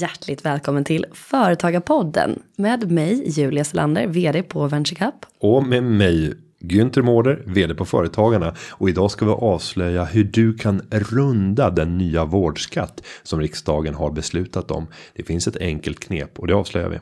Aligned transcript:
hjärtligt 0.00 0.44
välkommen 0.44 0.84
till 0.84 1.06
Företagarpodden 1.12 2.42
med 2.56 2.90
mig 2.90 3.30
Julia 3.30 3.64
Selander, 3.64 4.06
vd 4.06 4.42
på 4.42 4.66
VentureCup. 4.66 5.26
Och 5.40 5.66
med 5.66 5.82
mig 5.82 6.34
Günther 6.60 7.02
Mårder, 7.02 7.42
vd 7.46 7.74
på 7.74 7.84
Företagarna. 7.84 8.54
Och 8.70 8.88
idag 8.88 9.10
ska 9.10 9.24
vi 9.24 9.30
avslöja 9.30 10.04
hur 10.04 10.24
du 10.24 10.54
kan 10.54 10.82
runda 10.90 11.70
den 11.70 11.98
nya 11.98 12.24
vårdskatt 12.24 13.02
som 13.22 13.40
riksdagen 13.40 13.94
har 13.94 14.10
beslutat 14.10 14.70
om. 14.70 14.86
Det 15.14 15.22
finns 15.22 15.48
ett 15.48 15.56
enkelt 15.56 16.00
knep 16.00 16.38
och 16.38 16.46
det 16.46 16.54
avslöjar 16.54 16.88
vi. 16.88 16.98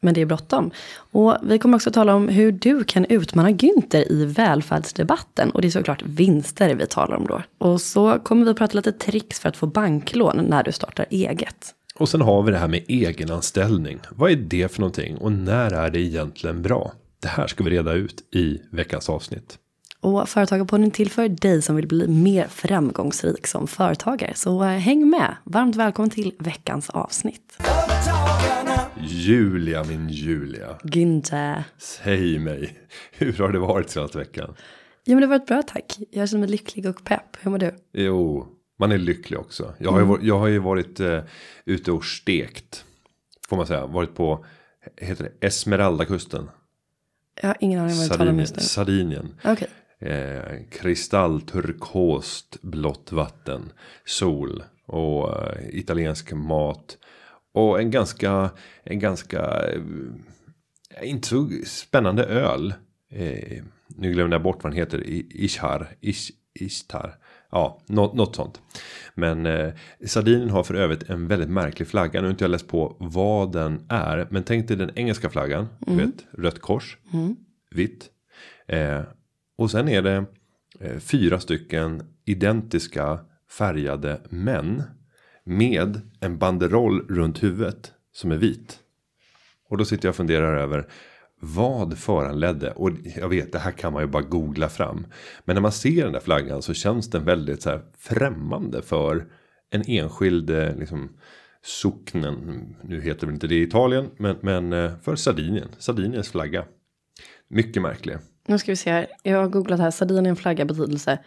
Men 0.00 0.14
det 0.14 0.20
är 0.20 0.26
bråttom. 0.26 0.70
Och 1.12 1.36
vi 1.42 1.58
kommer 1.58 1.76
också 1.76 1.90
tala 1.90 2.14
om 2.14 2.28
hur 2.28 2.52
du 2.52 2.84
kan 2.84 3.04
utmana 3.04 3.50
Günther 3.50 4.12
i 4.12 4.24
välfärdsdebatten. 4.24 5.50
Och 5.50 5.62
det 5.62 5.68
är 5.68 5.70
såklart 5.70 6.02
vinster 6.02 6.74
vi 6.74 6.86
talar 6.86 7.16
om 7.16 7.26
då. 7.26 7.42
Och 7.58 7.80
så 7.80 8.18
kommer 8.18 8.44
vi 8.44 8.50
att 8.50 8.56
prata 8.56 8.76
lite 8.76 8.92
tricks 8.92 9.40
för 9.40 9.48
att 9.48 9.56
få 9.56 9.66
banklån 9.66 10.46
när 10.48 10.62
du 10.62 10.72
startar 10.72 11.06
eget. 11.10 11.74
Och 11.98 12.08
sen 12.08 12.20
har 12.20 12.42
vi 12.42 12.52
det 12.52 12.58
här 12.58 12.68
med 12.68 12.84
egenanställning. 12.88 13.98
Vad 14.10 14.30
är 14.30 14.36
det 14.36 14.72
för 14.72 14.80
någonting 14.80 15.16
och 15.16 15.32
när 15.32 15.72
är 15.72 15.90
det 15.90 16.00
egentligen 16.00 16.62
bra? 16.62 16.92
Det 17.22 17.28
här 17.28 17.46
ska 17.46 17.64
vi 17.64 17.70
reda 17.70 17.92
ut 17.92 18.34
i 18.34 18.58
veckans 18.72 19.08
avsnitt. 19.08 19.58
Och 20.00 20.28
Företagarpodden 20.28 20.90
till 20.90 21.10
för 21.10 21.28
dig 21.28 21.62
som 21.62 21.76
vill 21.76 21.86
bli 21.86 22.08
mer 22.08 22.46
framgångsrik 22.46 23.46
som 23.46 23.66
företagare. 23.66 24.32
Så 24.34 24.62
eh, 24.62 24.68
häng 24.68 25.10
med. 25.10 25.36
Varmt 25.44 25.76
välkommen 25.76 26.10
till 26.10 26.32
veckans 26.38 26.90
avsnitt. 26.90 27.58
Julia 29.00 29.84
min 29.84 30.08
Julia. 30.08 30.78
Günther. 30.82 31.62
Säg 31.78 32.38
mig. 32.38 32.78
Hur 33.12 33.32
har 33.32 33.52
det 33.52 33.58
varit 33.58 33.90
senaste 33.90 34.18
veckan? 34.18 34.54
Jo 35.04 35.14
men 35.14 35.20
det 35.20 35.26
har 35.26 35.38
varit 35.38 35.46
bra 35.46 35.62
tack. 35.62 35.98
Jag 36.10 36.28
känner 36.28 36.40
mig 36.40 36.50
lycklig 36.50 36.86
och 36.86 37.04
pepp. 37.04 37.36
Hur 37.40 37.50
mår 37.50 37.58
du? 37.58 37.74
Jo, 37.92 38.46
man 38.78 38.92
är 38.92 38.98
lycklig 38.98 39.38
också. 39.38 39.74
Jag 39.78 39.90
har 39.92 39.98
ju, 40.00 40.04
varit- 40.06 40.22
jag 40.24 40.38
har 40.38 40.46
ju 40.46 40.58
varit 40.58 41.00
eh, 41.00 41.20
ute 41.64 41.92
och 41.92 42.04
stekt. 42.04 42.84
Får 43.48 43.56
man 43.56 43.66
säga. 43.66 43.86
Varit 43.86 44.14
på, 44.14 44.44
heter 44.96 45.24
det 45.40 45.46
Esmeraldakusten? 45.46 46.50
Jag 47.42 47.48
har 47.48 47.56
ingen 47.60 47.80
aning 47.80 47.96
vad 47.96 48.04
du 48.04 48.08
talar 48.16 48.30
om 48.32 48.38
just 48.38 48.56
nu. 48.56 48.62
Sardinien. 48.62 49.34
Okej. 49.44 49.68
Eh, 50.00 50.42
kristallturkost 50.70 52.62
blått 52.62 53.12
vatten. 53.12 53.72
Sol 54.06 54.62
och 54.86 55.46
eh, 55.46 55.68
italiensk 55.68 56.32
mat. 56.32 56.98
Och 57.52 57.80
en 57.80 57.90
ganska, 57.90 58.50
en 58.84 58.98
ganska, 58.98 59.40
eh, 59.70 59.80
inte 61.10 61.28
så 61.28 61.48
spännande 61.66 62.24
öl. 62.24 62.74
Eh, 63.10 63.62
nu 63.86 64.12
glömde 64.12 64.34
jag 64.34 64.42
bort 64.42 64.62
vad 64.62 64.72
den 64.72 64.78
heter. 64.78 65.04
I- 65.06 65.26
Ishar. 65.30 65.88
Ish, 66.00 66.30
Ishtar. 66.54 67.14
Ja, 67.50 67.80
något, 67.86 68.14
något 68.14 68.36
sånt. 68.36 68.60
Men 69.14 69.46
eh, 69.46 69.72
Sardinien 70.06 70.50
har 70.50 70.62
för 70.62 70.74
övrigt 70.74 71.02
en 71.10 71.28
väldigt 71.28 71.50
märklig 71.50 71.88
flagga. 71.88 72.20
Nu 72.20 72.26
har 72.26 72.30
inte 72.30 72.44
jag 72.44 72.50
läst 72.50 72.68
på 72.68 72.96
vad 72.98 73.52
den 73.52 73.86
är. 73.88 74.28
Men 74.30 74.42
tänk 74.42 74.68
dig 74.68 74.76
den 74.76 74.90
engelska 74.94 75.30
flaggan. 75.30 75.68
Du 75.78 75.96
vet, 75.96 76.26
rött 76.30 76.60
kors. 76.60 76.96
Vitt. 77.70 78.10
Eh, 78.66 79.02
och 79.56 79.70
sen 79.70 79.88
är 79.88 80.02
det 80.02 80.24
eh, 80.80 80.98
fyra 80.98 81.40
stycken 81.40 82.02
identiska 82.24 83.18
färgade 83.50 84.20
män. 84.30 84.82
Med 85.44 86.00
en 86.20 86.38
banderoll 86.38 87.06
runt 87.08 87.42
huvudet 87.42 87.92
som 88.12 88.32
är 88.32 88.36
vit. 88.36 88.78
Och 89.68 89.78
då 89.78 89.84
sitter 89.84 90.06
jag 90.06 90.12
och 90.12 90.16
funderar 90.16 90.56
över 90.56 90.88
vad 91.40 91.98
föranledde 91.98 92.70
och 92.70 92.90
jag 93.16 93.28
vet 93.28 93.52
det 93.52 93.58
här 93.58 93.70
kan 93.70 93.92
man 93.92 94.02
ju 94.02 94.08
bara 94.08 94.22
googla 94.22 94.68
fram. 94.68 95.06
Men 95.44 95.54
när 95.54 95.60
man 95.60 95.72
ser 95.72 96.04
den 96.04 96.12
där 96.12 96.20
flaggan 96.20 96.62
så 96.62 96.74
känns 96.74 97.10
den 97.10 97.24
väldigt 97.24 97.62
så 97.62 97.70
här 97.70 97.82
främmande 97.98 98.82
för 98.82 99.26
en 99.70 99.82
enskild 99.86 100.50
eh, 100.50 100.76
liksom 100.76 101.08
socknen. 101.62 102.66
Nu 102.82 103.00
heter 103.00 103.26
väl 103.26 103.34
inte 103.34 103.46
det 103.46 103.54
i 103.54 103.62
Italien 103.62 104.10
men, 104.16 104.36
men 104.40 104.72
eh, 104.72 104.92
för 105.02 105.16
Sardinien. 105.16 105.68
Sardiniens 105.78 106.28
flagga. 106.28 106.64
Mycket 107.48 107.82
märklig. 107.82 108.16
Nu 108.46 108.58
ska 108.58 108.72
vi 108.72 108.76
se 108.76 108.90
här. 108.90 109.06
Jag 109.22 109.38
har 109.38 109.48
googlat 109.48 109.80
här. 109.80 109.90
Sardinien 109.90 110.36
flagga 110.36 110.64
betydelse. 110.64 111.18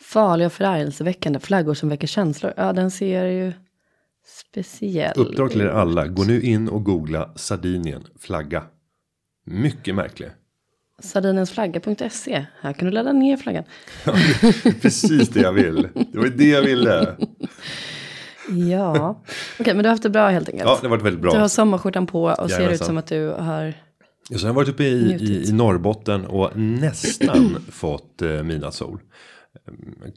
Farliga 0.00 0.46
och 0.46 0.52
förargelseväckande 0.52 1.40
flaggor 1.40 1.74
som 1.74 1.88
väcker 1.88 2.06
känslor. 2.06 2.52
Ja 2.56 2.72
den 2.72 2.90
ser 2.90 3.24
ju 3.24 3.52
speciell 4.26 5.12
Uppdrag 5.16 5.50
till 5.50 5.60
er 5.60 5.66
alla. 5.66 6.06
Gå 6.06 6.24
nu 6.24 6.42
in 6.42 6.68
och 6.68 6.84
googla 6.84 7.32
Sardinien 7.36 8.02
flagga. 8.18 8.64
Mycket 9.46 9.94
märklig. 9.94 10.30
Sardiniensflagga.se. 11.02 12.46
Här 12.60 12.72
kan 12.72 12.86
du 12.86 12.90
ladda 12.94 13.12
ner 13.12 13.36
flaggan. 13.36 13.64
Precis 14.82 15.28
det 15.28 15.40
jag 15.40 15.52
vill. 15.52 15.88
Det 16.12 16.18
var 16.18 16.24
ju 16.24 16.30
det 16.30 16.48
jag 16.48 16.62
ville. 16.62 17.16
Ja. 18.70 19.22
Okej 19.60 19.74
men 19.74 19.82
du 19.82 19.88
har 19.88 19.92
haft 19.92 20.02
det 20.02 20.10
bra 20.10 20.28
helt 20.28 20.48
enkelt. 20.48 20.68
Ja, 20.68 20.78
det 20.80 20.86
har 20.86 20.90
varit 20.90 21.04
väldigt 21.04 21.22
bra. 21.22 21.32
Du 21.32 21.38
har 21.38 21.48
sommarskjortan 21.48 22.06
på 22.06 22.22
och 22.24 22.36
ser 22.36 22.44
ut 22.44 22.50
Jajamensan. 22.50 22.86
som 22.86 22.98
att 22.98 23.06
du 23.06 23.28
har. 23.28 23.74
Ja, 24.28 24.38
så 24.38 24.46
jag 24.46 24.48
har 24.48 24.54
varit 24.54 24.68
uppe 24.68 24.84
i, 24.84 25.12
i, 25.20 25.48
i 25.48 25.52
Norrbotten 25.52 26.26
och 26.26 26.56
nästan 26.58 27.56
fått 27.70 28.22
eh, 28.22 28.42
midnattssol. 28.42 29.00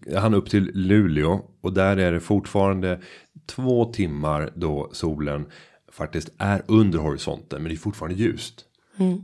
Jag 0.06 0.22
hann 0.22 0.34
upp 0.34 0.50
till 0.50 0.72
Luleå 0.74 1.42
och 1.62 1.74
där 1.74 1.98
är 1.98 2.12
det 2.12 2.20
fortfarande 2.20 3.00
två 3.48 3.86
timmar 3.86 4.50
då 4.56 4.90
solen 4.94 5.46
faktiskt 5.92 6.30
är 6.38 6.62
under 6.68 7.00
horisonten 7.00 7.62
men 7.62 7.70
det 7.70 7.76
är 7.76 7.78
fortfarande 7.78 8.18
ljust. 8.18 8.66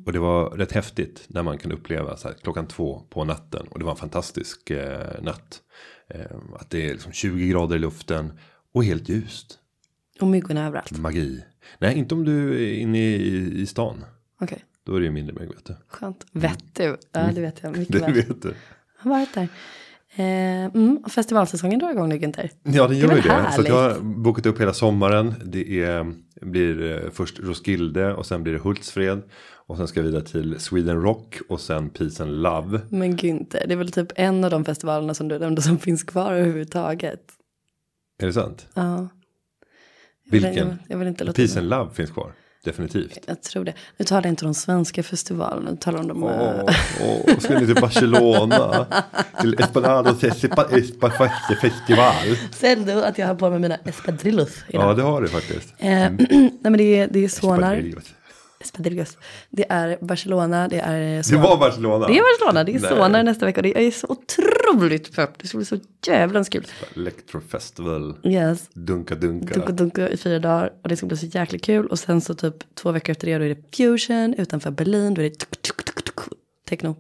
Och 0.06 0.14
det 0.14 0.20
var 0.20 0.50
rätt 0.50 0.72
häftigt 0.72 1.26
när 1.28 1.44
man 1.44 1.58
kan 1.58 1.72
uppleva 1.72 2.18
så 2.18 2.28
här, 2.28 2.36
klockan 2.44 2.68
två 2.68 3.04
på 3.10 3.24
natten 3.24 3.68
och 3.70 3.80
det 3.80 3.86
var 3.86 3.92
en 3.92 3.98
fantastisk 3.98 4.70
eh, 4.70 5.22
natt. 5.22 5.62
Eh, 6.10 6.22
att 6.60 6.70
det 6.70 6.90
är 6.90 6.92
liksom 6.94 7.12
20 7.12 7.48
grader 7.48 7.76
i 7.76 7.80
luften 7.80 8.40
och 8.74 8.84
helt 8.84 9.10
ljust. 9.10 9.60
Och 10.22 10.28
myggorna 10.28 10.68
överallt. 10.68 10.98
Magi. 11.00 11.44
Nej, 11.80 11.98
inte 11.98 12.16
om 12.16 12.26
du 12.26 12.64
är 12.64 12.74
inne 12.74 12.98
i, 13.00 13.62
i 13.62 13.66
stan. 13.66 14.06
Okej. 14.42 14.64
Då 14.86 14.96
är 14.96 15.00
det 15.00 15.06
ju 15.06 15.12
mindre 15.12 15.36
mygg 15.40 15.48
vet 15.50 15.66
du. 15.66 15.76
Skönt. 15.88 16.26
Vet 16.32 16.76
du? 16.76 16.98
Ja 17.12 17.30
det 17.36 17.42
vet 17.42 17.60
jag 17.64 17.72
mycket 17.78 17.94
Det 17.94 18.00
väl. 18.00 18.14
vet 18.14 18.42
du. 18.42 18.54
Jag 18.98 19.04
har 19.04 19.12
varit 19.12 19.34
där. 19.34 19.48
Eh, 20.16 20.66
mm, 20.66 20.98
och 21.06 21.12
festivalsäsongen 21.12 21.80
drar 21.80 21.92
igång 21.92 22.10
nu 22.10 22.18
Günther. 22.18 22.50
Ja 22.64 22.88
den 22.88 22.98
gör 22.98 23.16
ju 23.16 23.22
det. 23.22 23.52
Så 23.56 23.62
att 23.62 23.68
jag 23.68 23.82
härligt? 23.82 23.98
har 23.98 24.00
bokat 24.02 24.46
upp 24.46 24.62
hela 24.62 24.74
sommaren. 24.74 25.34
Det 25.46 25.82
är, 25.82 26.14
blir 26.42 26.92
eh, 27.06 27.12
först 27.12 27.40
Roskilde 27.40 28.14
och 28.14 28.26
sen 28.26 28.44
blir 28.44 28.54
det 28.54 28.60
Hultsfred. 28.60 29.22
Och 29.70 29.78
sen 29.78 29.88
ska 29.88 30.00
jag 30.00 30.06
vidare 30.06 30.24
till 30.24 30.60
Sweden 30.60 31.02
Rock 31.02 31.40
och 31.50 31.62
sen 31.62 31.90
Peace 31.90 32.24
and 32.24 32.42
Love. 32.42 32.82
Men 32.90 33.18
Günther, 33.18 33.68
det 33.68 33.74
är 33.74 33.76
väl 33.76 33.92
typ 33.92 34.12
en 34.16 34.44
av 34.44 34.52
de 34.52 34.66
festivalerna 34.66 35.14
som 35.14 35.28
du 35.28 35.40
nämnde 35.40 35.62
som 35.62 35.78
finns 35.80 36.04
kvar 36.04 36.34
överhuvudtaget. 36.34 37.22
Är 38.22 38.26
det 38.26 38.34
sant? 38.34 38.68
Ja. 38.74 38.98
Jag 40.24 40.32
vill, 40.32 40.46
Vilken? 40.46 40.80
Jag, 40.88 40.98
vill 40.98 41.08
inte 41.08 41.24
låta 41.24 41.36
Peace 41.36 41.60
and 41.60 41.70
Love 41.70 41.94
finns 41.94 42.12
kvar. 42.12 42.32
Definitivt. 42.64 43.20
Jag 43.26 43.44
tror 43.44 43.64
det. 43.64 43.74
Nu 43.98 44.06
talar 44.06 44.24
jag 44.24 44.32
inte 44.32 44.46
om 44.46 44.52
de 44.52 44.56
svenska 44.56 45.04
festivalerna, 45.04 45.72
nu 45.72 45.78
talar 45.78 46.00
om 46.00 46.08
de... 46.08 46.24
Åh, 46.24 46.60
eh, 46.60 46.76
åh, 47.02 47.38
ska 47.40 47.60
ni 47.60 47.66
till 47.66 47.82
Barcelona? 47.82 48.88
till 49.42 49.60
Esplanado 49.60 50.16
Festival. 50.16 50.66
Ser 52.52 52.86
du 52.86 53.04
att 53.04 53.18
jag 53.18 53.28
har 53.28 53.36
på 53.36 53.50
mig 53.50 53.60
mina 53.60 53.76
espadrillos 53.76 54.64
idag? 54.68 54.90
Ja 54.90 54.94
det 54.94 55.02
har 55.02 55.22
du 55.22 55.28
faktiskt. 55.28 55.74
Eh, 55.78 55.90
nej 56.10 56.52
men 56.62 56.78
det 56.78 57.00
är, 57.00 57.08
det 57.08 57.24
är 57.24 57.28
sonar. 57.28 57.74
Espadrillos. 57.74 58.14
Espadrillos. 58.60 59.18
Det 59.50 59.66
är 59.70 59.98
Barcelona, 60.02 60.68
det 60.68 60.80
är 60.80 61.18
Det 61.18 61.24
sonar. 61.24 61.44
var 61.44 61.58
Barcelona. 61.58 62.08
Det 62.08 62.18
är 62.18 62.22
Barcelona, 62.22 62.64
det 62.64 62.76
är 62.76 62.80
Nej. 62.80 62.90
sonar 62.90 63.24
nästa 63.24 63.46
vecka 63.46 63.62
det 63.62 63.78
är 63.88 63.92
så 63.92 64.08
otroligt 64.10 65.16
pepp. 65.16 65.30
Det 65.38 65.48
ska 65.48 65.58
bli 65.58 65.66
så 65.66 65.78
jävlans 66.08 66.50
kul. 66.50 66.66
Electro 66.96 67.42
Festival. 67.42 68.16
Yes. 68.24 68.70
Dunka 68.74 69.16
dunka. 69.16 69.54
Dunka 69.54 69.72
dunka 69.72 70.10
i 70.10 70.18
fyra 70.18 70.40
dagar 70.40 70.74
och 70.84 70.90
det 70.90 70.98
ska 70.98 71.06
bli 71.06 71.18
så 71.18 71.26
jäkligt 71.26 71.64
kul. 71.64 71.88
Och 71.88 72.00
sen 72.00 72.22
så 72.22 72.34
typ 72.34 72.76
två 72.76 72.92
veckor 72.92 73.12
efter 73.12 73.28
det 73.28 73.38
då 73.38 73.44
är 73.46 73.50
det 73.50 73.76
fusion 73.78 74.34
utanför 74.38 74.72
Berlin. 74.72 75.14
Då 75.14 75.22
är 75.22 75.30
det 75.30 75.36
tuk, 75.40 75.62
tuk, 75.62 75.84
tuk, 75.84 76.04
tuk, 76.06 76.20
techno. 76.70 76.96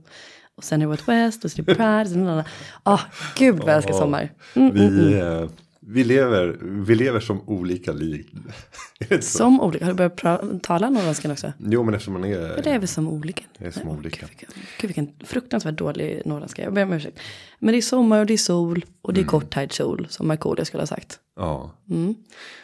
Och 0.55 0.63
sen 0.63 0.81
är 0.81 0.85
det 0.85 0.91
West 0.91 1.07
West 1.07 1.45
och 1.45 1.51
så 1.51 1.61
är 1.61 1.65
det 1.65 1.75
Pride. 1.75 2.43
Ah, 2.83 2.99
gud 3.35 3.55
vad 3.59 3.67
jag 3.69 3.75
älskar 3.75 3.93
sommar. 3.93 4.31
Mm, 4.53 4.71
mm, 4.71 5.13
mm. 5.13 5.49
Vi, 5.91 6.03
lever, 6.03 6.57
vi 6.61 6.95
lever 6.95 7.19
som 7.19 7.49
olika 7.49 7.91
liv. 7.91 8.25
Som 9.21 9.61
olika. 9.61 9.85
Har 9.85 9.93
du 9.93 9.95
börjat 9.95 10.63
tala 10.63 10.89
norrländska 10.89 11.31
också? 11.31 11.53
Jo 11.59 11.83
men 11.83 11.93
eftersom 11.93 12.13
man 12.13 12.23
är. 12.23 12.55
Ja, 12.55 12.61
det 12.63 12.69
är 12.69 12.79
vi 12.79 12.87
som 12.87 13.07
olika. 13.07 13.43
Det 13.57 13.65
är 13.65 13.71
som 13.71 13.87
Nej, 13.87 13.97
olika. 13.97 14.19
Gud 14.19 14.29
vilken, 14.29 14.49
gud 14.79 14.87
vilken 14.87 15.27
fruktansvärt 15.27 15.77
dålig 15.77 16.21
norrländska. 16.25 16.63
Jag 16.63 16.73
ber 16.73 16.83
om 16.83 16.93
ursäkt. 16.93 17.19
Men 17.59 17.71
det 17.71 17.77
är 17.77 17.81
sommar 17.81 18.19
och 18.19 18.25
det 18.25 18.33
är 18.33 18.37
sol 18.37 18.85
och 19.01 19.13
det 19.13 19.21
är 19.21 19.25
korthärd 19.25 19.73
sol 19.73 20.07
som 20.09 20.27
Markoolio 20.27 20.65
skulle 20.65 20.81
ha 20.81 20.87
sagt. 20.87 21.19
Ja. 21.39 21.71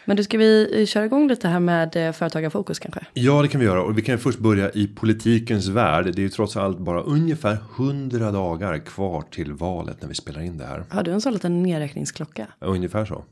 Men 0.05 0.17
du 0.17 0.23
ska 0.23 0.37
vi 0.37 0.79
eh, 0.81 0.85
köra 0.85 1.05
igång 1.05 1.27
lite 1.27 1.47
här 1.47 1.59
med 1.59 1.95
eh, 1.95 2.11
företagarfokus 2.11 2.79
kanske? 2.79 3.05
ja 3.13 3.41
det 3.41 3.47
kan 3.47 3.59
vi 3.59 3.65
göra 3.65 3.83
och 3.83 3.97
vi 3.97 4.01
kan 4.01 4.19
först 4.19 4.39
börja 4.39 4.71
i 4.71 4.87
politikens 4.87 5.67
värld. 5.67 6.05
Det 6.05 6.19
är 6.19 6.23
ju 6.23 6.29
trots 6.29 6.57
allt 6.57 6.79
bara 6.79 7.01
ungefär 7.01 7.57
100 7.77 8.31
dagar 8.31 8.77
kvar 8.77 9.21
till 9.21 9.53
valet 9.53 10.01
när 10.01 10.09
vi 10.09 10.15
spelar 10.15 10.41
in 10.41 10.57
det 10.57 10.65
här. 10.65 10.85
Har 10.89 11.03
du 11.03 11.11
en 11.11 11.21
sån 11.21 11.33
liten 11.33 11.63
nedräkningsklocka? 11.63 12.47
Ungefär 12.59 13.05
så. 13.05 13.23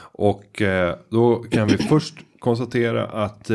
Och 0.00 0.62
eh, 0.62 0.96
då 1.10 1.36
kan 1.36 1.68
vi 1.68 1.78
först 1.78 2.14
konstatera 2.38 3.06
att 3.06 3.50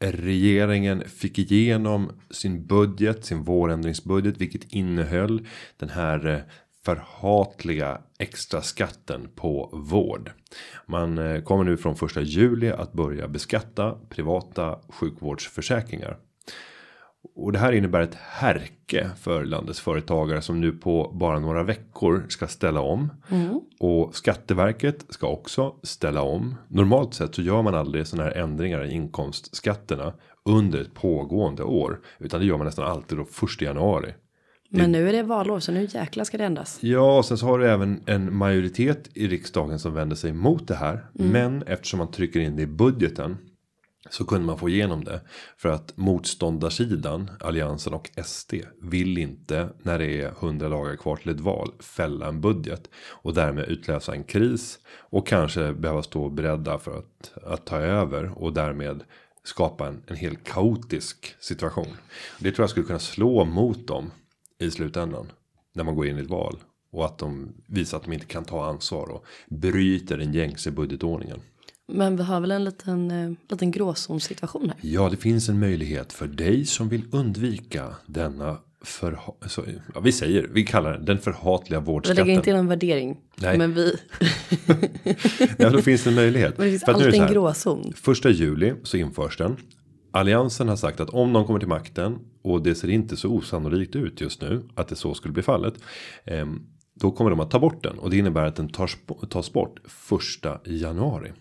regeringen 0.00 1.02
fick 1.08 1.38
igenom 1.38 2.10
sin 2.30 2.66
budget, 2.66 3.24
sin 3.24 3.42
vårändringsbudget, 3.42 4.40
vilket 4.40 4.72
innehöll 4.72 5.46
den 5.76 5.88
här 5.88 6.44
förhatliga 6.84 7.98
extra 8.22 8.62
skatten 8.62 9.28
på 9.34 9.70
vård. 9.72 10.30
Man 10.86 11.18
eh, 11.18 11.42
kommer 11.42 11.64
nu 11.64 11.76
från 11.76 11.96
första 11.96 12.20
juli 12.20 12.70
att 12.70 12.92
börja 12.92 13.28
beskatta 13.28 13.98
privata 14.08 14.78
sjukvårdsförsäkringar. 14.88 16.16
Och 17.34 17.52
det 17.52 17.58
här 17.58 17.72
innebär 17.72 18.00
ett 18.00 18.14
härke 18.14 19.10
för 19.20 19.44
landets 19.44 19.80
företagare 19.80 20.42
som 20.42 20.60
nu 20.60 20.72
på 20.72 21.10
bara 21.14 21.38
några 21.38 21.62
veckor 21.62 22.24
ska 22.28 22.46
ställa 22.48 22.80
om. 22.80 23.10
Och 23.80 24.14
Skatteverket 24.14 25.06
ska 25.08 25.28
också 25.28 25.74
ställa 25.82 26.22
om. 26.22 26.54
Normalt 26.68 27.14
sett 27.14 27.34
så 27.34 27.42
gör 27.42 27.62
man 27.62 27.74
aldrig 27.74 28.06
sådana 28.06 28.28
här 28.28 28.36
ändringar 28.36 28.84
i 28.84 28.92
inkomstskatterna 28.92 30.14
under 30.44 30.80
ett 30.80 30.94
pågående 30.94 31.62
år. 31.62 32.00
Utan 32.18 32.40
det 32.40 32.46
gör 32.46 32.56
man 32.56 32.66
nästan 32.66 32.90
alltid 32.90 33.18
då 33.18 33.24
första 33.24 33.64
januari. 33.64 34.14
Men 34.74 34.92
nu 34.92 35.08
är 35.08 35.12
det 35.12 35.22
valår 35.22 35.60
så 35.60 35.72
nu 35.72 35.88
jäklar 35.90 36.24
ska 36.24 36.38
det 36.38 36.44
ändras. 36.44 36.78
Ja, 36.80 37.18
och 37.18 37.24
sen 37.24 37.38
så 37.38 37.46
har 37.46 37.58
du 37.58 37.68
även 37.68 38.02
en 38.06 38.36
majoritet 38.36 39.08
i 39.14 39.28
riksdagen 39.28 39.78
som 39.78 39.94
vänder 39.94 40.16
sig 40.16 40.32
mot 40.32 40.68
det 40.68 40.74
här. 40.74 41.06
Men 41.12 41.62
eftersom 41.62 41.98
man 41.98 42.10
trycker 42.10 42.40
in 42.40 42.56
det 42.56 42.62
i 42.62 42.66
budgeten 42.66 43.36
så 44.10 44.24
kunde 44.24 44.46
man 44.46 44.58
få 44.58 44.68
igenom 44.68 45.04
det. 45.04 45.20
För 45.56 45.68
att 45.68 45.96
motståndarsidan, 45.96 47.30
Alliansen 47.40 47.94
och 47.94 48.10
SD, 48.24 48.54
vill 48.82 49.18
inte 49.18 49.68
när 49.82 49.98
det 49.98 50.20
är 50.20 50.28
100 50.28 50.68
dagar 50.68 50.96
kvar 50.96 51.16
till 51.16 51.32
ett 51.32 51.40
val 51.40 51.72
fälla 51.80 52.28
en 52.28 52.40
budget. 52.40 52.90
Och 53.10 53.34
därmed 53.34 53.64
utlösa 53.64 54.12
en 54.12 54.24
kris. 54.24 54.78
Och 54.98 55.26
kanske 55.26 55.72
behöva 55.72 56.02
stå 56.02 56.28
beredda 56.28 56.78
för 56.78 56.98
att, 56.98 57.44
att 57.44 57.66
ta 57.66 57.76
över 57.76 58.38
och 58.38 58.52
därmed 58.52 59.04
skapa 59.44 59.86
en, 59.86 60.02
en 60.06 60.16
helt 60.16 60.44
kaotisk 60.44 61.34
situation. 61.40 61.96
Det 62.38 62.52
tror 62.52 62.62
jag 62.62 62.70
skulle 62.70 62.86
kunna 62.86 62.98
slå 62.98 63.44
mot 63.44 63.86
dem 63.86 64.10
i 64.64 64.70
slutändan. 64.70 65.26
När 65.74 65.84
man 65.84 65.96
går 65.96 66.06
in 66.06 66.18
i 66.18 66.20
ett 66.20 66.30
val. 66.30 66.56
Och 66.92 67.04
att 67.04 67.18
de 67.18 67.52
visar 67.66 67.96
att 67.96 68.04
de 68.04 68.12
inte 68.12 68.26
kan 68.26 68.44
ta 68.44 68.64
ansvar 68.64 69.08
och 69.08 69.24
bryter 69.48 70.18
den 70.18 70.32
gängse 70.32 70.70
budgetordningen. 70.70 71.40
Men 71.92 72.16
vi 72.16 72.22
har 72.22 72.40
väl 72.40 72.50
en 72.50 72.64
liten, 72.64 73.10
eh, 73.10 73.32
liten 73.48 73.70
gråzonsituation 73.70 74.68
här. 74.68 74.78
Ja, 74.80 75.08
det 75.08 75.16
finns 75.16 75.48
en 75.48 75.58
möjlighet 75.58 76.12
för 76.12 76.26
dig 76.26 76.64
som 76.66 76.88
vill 76.88 77.04
undvika 77.12 77.96
denna 78.06 78.58
för, 78.84 79.18
så, 79.46 79.64
ja, 79.94 80.00
vi 80.00 80.12
säger, 80.12 80.48
vi 80.52 80.64
kallar 80.64 80.92
den 80.92 81.04
den 81.04 81.18
förhatliga 81.18 81.80
Vi 81.80 81.86
vårdskatten. 81.86 82.26
lägger 82.26 82.38
inte 82.38 82.50
in 82.50 82.56
någon 82.56 82.68
värdering. 82.68 83.16
Nej. 83.36 83.58
Men 83.58 83.74
vi, 83.74 83.96
Ja, 85.58 85.70
då 85.70 85.82
finns 85.82 86.04
det 86.04 86.10
en 86.10 86.14
möjlighet. 86.14 86.54
men 86.58 86.66
det 86.66 86.70
finns 86.70 86.84
alltid 86.84 87.14
en 87.14 87.32
gråzon. 87.32 87.92
Första 87.96 88.30
juli 88.30 88.74
så 88.82 88.96
införs 88.96 89.36
den. 89.36 89.56
Alliansen 90.12 90.68
har 90.68 90.76
sagt 90.76 91.00
att 91.00 91.10
om 91.10 91.32
de 91.32 91.46
kommer 91.46 91.58
till 91.58 91.68
makten 91.68 92.18
och 92.42 92.62
det 92.62 92.74
ser 92.74 92.88
inte 92.90 93.16
så 93.16 93.28
osannolikt 93.28 93.96
ut 93.96 94.20
just 94.20 94.40
nu 94.42 94.62
att 94.74 94.88
det 94.88 94.96
så 94.96 95.14
skulle 95.14 95.32
bli 95.34 95.42
fallet. 95.42 95.74
ehm, 96.24 96.66
Då 96.94 97.10
kommer 97.10 97.30
de 97.30 97.40
att 97.40 97.50
ta 97.50 97.58
bort 97.58 97.82
den 97.82 97.98
och 97.98 98.10
det 98.10 98.16
innebär 98.18 98.44
att 98.44 98.56
den 98.56 98.68
tas, 98.68 99.52
bort 99.52 99.80
första 99.84 100.60
januari. 100.64 101.32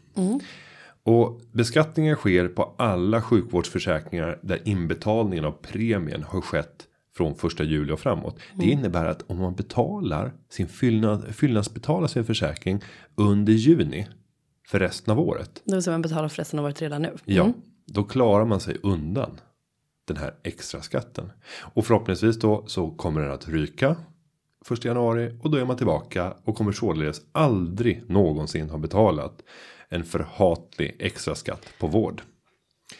Och 1.03 1.41
beskattningen 1.51 2.15
sker 2.15 2.47
på 2.47 2.75
alla 2.77 3.21
sjukvårdsförsäkringar 3.21 4.39
där 4.41 4.59
inbetalningen 4.65 5.45
av 5.45 5.51
premien 5.51 6.23
har 6.23 6.41
skett 6.41 6.87
från 7.17 7.35
första 7.35 7.63
juli 7.63 7.93
och 7.93 7.99
framåt. 7.99 8.39
Det 8.55 8.65
innebär 8.65 9.05
att 9.05 9.23
om 9.27 9.37
man 9.37 9.55
betalar 9.55 10.33
sin 10.49 10.67
fyllnad, 10.67 11.35
fyllnadsbetalar 11.35 12.07
sin 12.07 12.25
försäkring 12.25 12.81
under 13.15 13.53
juni 13.53 14.07
för 14.67 14.79
resten 14.79 15.11
av 15.11 15.19
året. 15.19 15.61
Det 15.65 15.73
vill 15.73 15.83
säga 15.83 15.93
man 15.93 16.01
betalar 16.01 16.27
för 16.27 16.37
resten 16.37 16.59
av 16.59 16.65
året 16.65 16.81
redan 16.81 17.01
nu. 17.01 17.15
Ja, 17.25 17.53
då 17.93 18.03
klarar 18.03 18.45
man 18.45 18.59
sig 18.59 18.77
undan 18.83 19.39
den 20.07 20.17
här 20.17 20.33
extra 20.43 20.81
skatten. 20.81 21.31
Och 21.73 21.85
förhoppningsvis 21.85 22.39
då 22.39 22.63
så 22.67 22.91
kommer 22.91 23.21
den 23.21 23.31
att 23.31 23.47
ryka 23.47 23.95
första 24.65 24.87
januari 24.87 25.39
och 25.41 25.51
då 25.51 25.57
är 25.57 25.65
man 25.65 25.77
tillbaka 25.77 26.33
och 26.43 26.55
kommer 26.55 26.71
således 26.71 27.21
aldrig 27.31 28.03
någonsin 28.07 28.69
ha 28.69 28.77
betalat 28.77 29.41
en 29.89 30.03
förhatlig 30.03 30.95
extra 30.99 31.35
skatt 31.35 31.73
på 31.79 31.87
vård. 31.87 32.21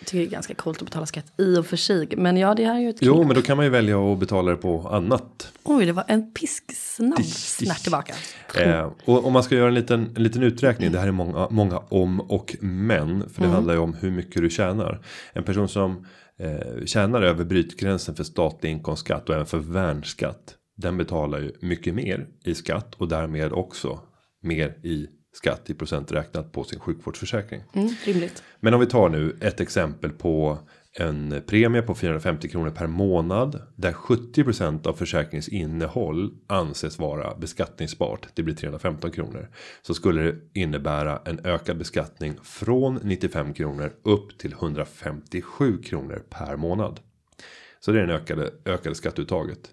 Tycker 0.06 0.18
det 0.18 0.24
är 0.24 0.30
ganska 0.30 0.54
coolt 0.54 0.78
att 0.78 0.86
betala 0.86 1.06
skatt 1.06 1.34
i 1.38 1.58
och 1.58 1.66
för 1.66 1.78
sig. 1.78 2.08
Men 2.18 2.38
ja, 2.38 2.56
det 2.56 2.66
här 2.66 2.76
är 2.76 2.80
ju 2.80 2.90
ett 2.90 2.98
Jo, 3.00 3.24
men 3.24 3.36
då 3.36 3.42
kan 3.42 3.58
man 3.58 3.66
ju 3.66 3.70
välja 3.70 4.14
att 4.14 4.20
betala 4.20 4.52
det 4.52 4.58
på 4.58 4.88
annat. 4.88 5.54
Oj, 5.64 5.86
det 5.86 5.92
var 5.92 6.04
en 6.08 6.34
pisksnabb 6.34 7.24
snärt 7.24 7.82
tillbaka. 7.82 8.14
Eh, 8.56 8.92
och 9.06 9.26
om 9.26 9.34
man 9.34 9.44
ska 9.44 9.56
göra 9.56 9.68
en 9.68 9.74
liten, 9.74 10.14
en 10.16 10.24
liten 10.24 10.44
uträkning. 10.44 10.92
Det 10.92 11.00
här 11.00 11.08
är 11.08 11.12
många, 11.12 11.48
många 11.50 11.78
om 11.78 12.22
och 12.22 12.56
men. 12.62 13.30
För 13.30 13.42
det 13.42 13.48
handlar 13.48 13.74
ju 13.74 13.80
om 13.80 13.94
hur 13.94 14.12
mycket 14.12 14.42
du 14.42 14.50
tjänar. 14.50 15.06
En 15.34 15.44
person 15.44 15.70
som 15.70 16.06
eh, 16.40 16.86
tjänar 16.86 17.22
över 17.22 17.46
brytgränsen 17.46 18.16
för 18.16 18.24
statlig 18.24 18.70
inkomstskatt 18.72 19.30
och 19.30 19.36
även 19.36 19.46
för 19.46 19.60
värnskatt. 19.60 20.56
Den 20.78 20.98
betalar 20.98 21.40
ju 21.40 21.52
mycket 21.62 21.96
mer 21.96 22.28
i 22.44 22.56
skatt 22.56 22.96
och 22.96 23.08
därmed 23.08 23.54
också 23.54 24.00
mer 24.44 24.78
i 24.84 25.08
skatt 25.34 25.70
i 25.70 25.74
procent 25.74 26.12
räknat 26.12 26.52
på 26.52 26.64
sin 26.64 26.80
sjukvårdsförsäkring. 26.80 27.64
Mm, 27.74 27.90
rimligt. 28.06 28.44
Men 28.60 28.74
om 28.74 28.80
vi 28.80 28.86
tar 28.86 29.10
nu 29.10 29.38
ett 29.42 29.60
exempel 29.60 30.12
på 30.12 30.58
en 30.94 31.42
premie 31.48 31.82
på 31.82 31.96
450 31.96 32.50
kronor 32.50 32.70
per 32.70 32.88
månad. 32.88 33.62
Där 33.76 33.92
70% 33.92 34.88
av 34.88 34.94
försäkringens 34.94 35.50
innehåll 35.50 36.34
anses 36.48 37.00
vara 37.00 37.36
beskattningsbart. 37.36 38.28
Det 38.34 38.44
blir 38.44 38.56
315 38.56 39.12
kronor. 39.12 39.50
Så 39.82 39.94
skulle 39.94 40.22
det 40.22 40.36
innebära 40.54 41.22
en 41.26 41.46
ökad 41.46 41.78
beskattning 41.78 42.34
från 42.44 43.00
95 43.04 43.54
kronor 43.54 43.94
upp 44.04 44.38
till 44.38 44.54
157 44.54 45.78
kronor 45.84 46.24
per 46.30 46.56
månad. 46.56 47.00
Så 47.80 47.92
det 47.92 48.02
är 48.02 48.08
den 48.08 48.16
ökade, 48.16 48.52
ökade 48.66 48.96
skatteuttaget. 48.96 49.70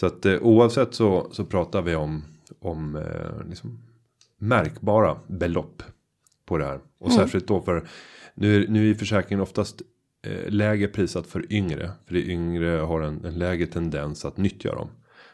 Så 0.00 0.06
att 0.06 0.26
eh, 0.26 0.38
oavsett 0.42 0.94
så, 0.94 1.28
så 1.32 1.44
pratar 1.44 1.82
vi 1.82 1.94
om, 1.94 2.24
om 2.60 2.96
eh, 2.96 3.48
liksom 3.48 3.78
märkbara 4.38 5.16
belopp 5.26 5.82
på 6.46 6.58
det 6.58 6.64
här. 6.64 6.80
Och 6.98 7.12
särskilt 7.12 7.48
då 7.48 7.60
för 7.62 7.88
nu, 8.34 8.66
nu 8.68 8.90
är 8.90 8.94
försäkringen 8.94 9.42
oftast 9.42 9.82
eh, 10.26 10.50
lägre 10.50 10.88
prissatt 10.88 11.26
för 11.26 11.52
yngre. 11.52 11.90
För 12.06 12.14
det 12.14 12.22
yngre 12.22 12.70
har 12.70 13.00
en, 13.00 13.24
en 13.24 13.34
lägre 13.34 13.66
tendens 13.66 14.24
att 14.24 14.36
nyttja 14.36 14.74
dem. 14.74 14.88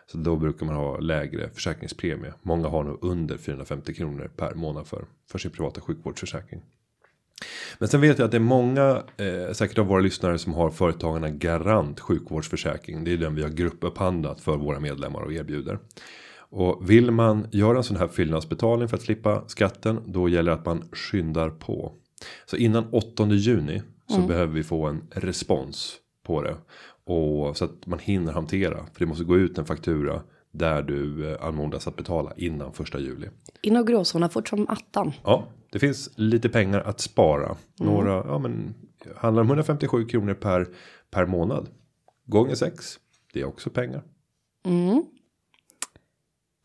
Så 0.06 0.19
då 0.19 0.37
brukar 0.37 0.66
man 0.66 0.75
ha 0.75 0.99
lägre 0.99 1.50
försäkringspremie. 1.50 2.32
Många 2.43 2.69
har 2.69 2.84
nog 2.84 2.99
under 3.04 3.37
450 3.37 3.94
kronor 3.94 4.31
per 4.37 4.54
månad 4.54 4.87
för, 4.87 5.05
för 5.31 5.38
sin 5.38 5.50
privata 5.50 5.81
sjukvårdsförsäkring. 5.81 6.62
Men 7.78 7.88
sen 7.88 8.00
vet 8.00 8.19
jag 8.19 8.25
att 8.25 8.31
det 8.31 8.37
är 8.37 8.40
många, 8.40 9.02
eh, 9.16 9.52
säkert 9.52 9.78
av 9.78 9.87
våra 9.87 10.00
lyssnare 10.00 10.38
som 10.38 10.55
har 10.55 10.70
företagarna 10.70 11.31
Garant 11.31 12.00
sjukvårdsförsäkring. 12.00 13.05
Det 13.05 13.12
är 13.12 13.17
den 13.17 13.34
vi 13.34 13.43
har 13.43 13.50
gruppupphandlat 13.50 14.41
för 14.41 14.56
våra 14.56 14.81
medlemmar 14.81 15.20
och 15.20 15.32
erbjuder. 15.32 15.79
Och 16.52 16.90
vill 16.90 17.10
man 17.10 17.46
göra 17.52 17.76
en 17.76 17.84
sån 17.84 17.96
här 17.96 18.08
fyllnadsbetalning 18.08 18.88
för 18.88 18.96
att 18.96 19.02
slippa 19.02 19.44
skatten. 19.46 20.00
Då 20.06 20.28
gäller 20.28 20.50
det 20.50 20.58
att 20.58 20.66
man 20.66 20.82
skyndar 20.92 21.50
på. 21.50 21.92
Så 22.46 22.56
innan 22.56 22.84
8 22.92 23.26
juni 23.26 23.82
så 24.06 24.20
behöver 24.20 24.52
vi 24.52 24.62
få 24.62 24.86
en 24.86 25.02
respons 25.10 25.96
på 26.26 26.42
det. 26.42 26.56
Och 27.04 27.56
så 27.56 27.64
att 27.64 27.86
man 27.86 27.98
hinner 27.98 28.32
hantera. 28.32 28.76
För 28.76 28.98
det 28.98 29.06
måste 29.06 29.24
gå 29.24 29.36
ut 29.36 29.58
en 29.58 29.64
faktura 29.64 30.22
där 30.50 30.82
du 30.82 31.30
eh, 31.30 31.44
anmodas 31.46 31.86
att 31.86 31.96
betala 31.96 32.32
innan 32.36 32.72
första 32.72 32.98
juli. 32.98 33.28
In 33.62 33.76
och 33.76 33.86
gråzona 33.86 34.28
fort 34.28 34.48
som 34.48 34.66
attan. 34.68 35.12
Ja, 35.24 35.48
det 35.72 35.78
finns 35.78 36.10
lite 36.16 36.48
pengar 36.48 36.80
att 36.80 37.00
spara. 37.00 37.56
Några, 37.78 38.10
ja 38.10 38.38
men 38.38 38.74
handlar 39.16 39.42
om 39.42 39.48
157 39.48 40.06
kronor 40.06 40.34
per 40.34 40.66
per 41.10 41.26
månad. 41.26 41.68
Gånger 42.26 42.54
6. 42.54 42.98
Det 43.32 43.40
är 43.40 43.44
också 43.44 43.70
pengar. 43.70 44.02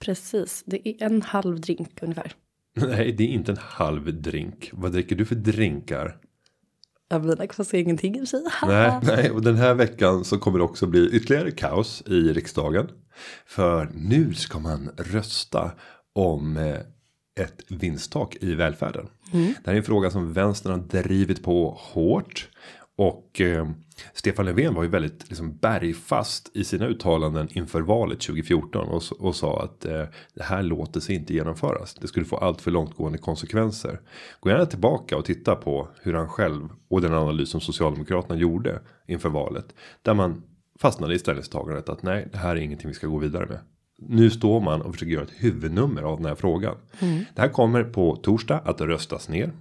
Precis, 0.07 0.63
det 0.65 0.89
är 0.89 1.05
en 1.05 1.21
halv 1.21 1.61
drink 1.61 1.99
ungefär. 2.01 2.31
Nej, 2.75 3.11
det 3.11 3.23
är 3.23 3.27
inte 3.27 3.51
en 3.51 3.57
halv 3.57 4.21
drink. 4.21 4.69
Vad 4.73 4.91
dricker 4.91 5.15
du 5.15 5.25
för 5.25 5.35
drinkar? 5.35 6.17
Jag 7.09 7.25
mina 7.25 7.47
kostar 7.47 7.77
ingenting 7.77 8.19
i 8.19 8.25
sig. 8.25 8.43
Nej, 8.67 8.99
nej, 9.03 9.31
och 9.31 9.41
den 9.41 9.55
här 9.55 9.73
veckan 9.73 10.25
så 10.25 10.39
kommer 10.39 10.57
det 10.57 10.63
också 10.63 10.87
bli 10.87 11.09
ytterligare 11.09 11.51
kaos 11.51 12.03
i 12.05 12.33
riksdagen. 12.33 12.87
För 13.45 13.89
nu 13.93 14.33
ska 14.33 14.59
man 14.59 14.89
rösta 14.97 15.71
om 16.13 16.57
eh, 16.57 16.77
ett 17.43 17.63
vinsttak 17.67 18.35
i 18.41 18.55
välfärden. 18.55 19.07
Det 19.31 19.65
här 19.65 19.73
är 19.73 19.77
en 19.77 19.83
fråga 19.83 20.11
som 20.11 20.33
vänstern 20.33 20.71
har 20.71 21.01
drivit 21.03 21.43
på 21.43 21.77
hårt. 21.79 22.49
Och 22.97 23.41
eh, 23.41 23.67
Stefan 24.13 24.45
Löfven 24.45 24.73
var 24.73 24.83
ju 24.83 24.89
väldigt 24.89 25.29
liksom, 25.29 25.57
bergfast 25.57 26.51
i 26.53 26.63
sina 26.63 26.87
uttalanden 26.87 27.47
inför 27.51 27.81
valet 27.81 28.19
2014. 28.19 28.87
Och, 28.87 29.03
och 29.19 29.35
sa 29.35 29.63
att 29.63 29.85
eh, 29.85 30.03
det 30.33 30.43
här 30.43 30.63
låter 30.63 30.99
sig 30.99 31.15
inte 31.15 31.33
genomföras. 31.33 31.93
Det 31.93 32.07
skulle 32.07 32.25
få 32.25 32.37
allt 32.37 32.61
för 32.61 32.71
långtgående 32.71 33.17
konsekvenser. 33.17 33.99
Gå 34.39 34.49
gärna 34.49 34.65
tillbaka 34.65 35.17
och 35.17 35.25
titta 35.25 35.55
på 35.55 35.87
hur 36.01 36.13
han 36.13 36.29
själv 36.29 36.69
och 36.87 37.01
den 37.01 37.13
analys 37.13 37.49
som 37.49 37.61
Socialdemokraterna 37.61 38.39
gjorde 38.39 38.81
inför 39.07 39.29
valet. 39.29 39.75
Där 40.01 40.13
man 40.13 40.43
fastnade 40.79 41.15
i 41.15 41.19
ställningstagandet 41.19 41.89
att 41.89 42.03
nej, 42.03 42.27
det 42.31 42.37
här 42.37 42.55
är 42.55 42.59
ingenting 42.59 42.87
vi 42.87 42.93
ska 42.93 43.07
gå 43.07 43.17
vidare 43.17 43.45
med. 43.45 43.59
Nu 43.99 44.29
står 44.29 44.61
man 44.61 44.81
och 44.81 44.93
försöker 44.93 45.11
göra 45.13 45.23
ett 45.23 45.33
huvudnummer 45.35 46.01
av 46.01 46.17
den 46.17 46.25
här 46.25 46.35
frågan. 46.35 46.75
Det 47.35 47.41
här 47.41 47.49
kommer 47.49 47.83
på 47.83 48.15
torsdag 48.15 48.61
att 48.65 48.81
röstas 48.81 49.29
ner. 49.29 49.51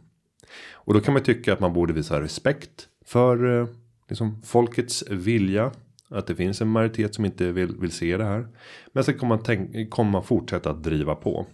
Och 0.73 0.95
då 0.95 1.00
kan 1.00 1.14
man 1.14 1.23
tycka 1.23 1.52
att 1.52 1.61
man 1.61 1.73
borde 1.73 1.93
visa 1.93 2.21
respekt 2.21 2.88
för 3.07 3.61
eh, 3.61 3.69
liksom 4.09 4.43
folkets 4.43 5.05
vilja 5.11 5.73
Att 6.09 6.27
det 6.27 6.35
finns 6.35 6.61
en 6.61 6.69
majoritet 6.69 7.15
som 7.15 7.25
inte 7.25 7.53
vill, 7.53 7.77
vill 7.77 7.93
se 7.93 8.17
det 8.17 8.25
här. 8.25 8.49
Men 8.93 9.05
sen 9.05 9.19
kommer 9.19 9.37
man, 9.37 9.45
tänk, 9.45 9.91
kommer 9.91 10.11
man 10.11 10.25
fortsätta 10.25 10.71
att 10.71 10.83
driva 10.83 11.15
på. 11.15 11.47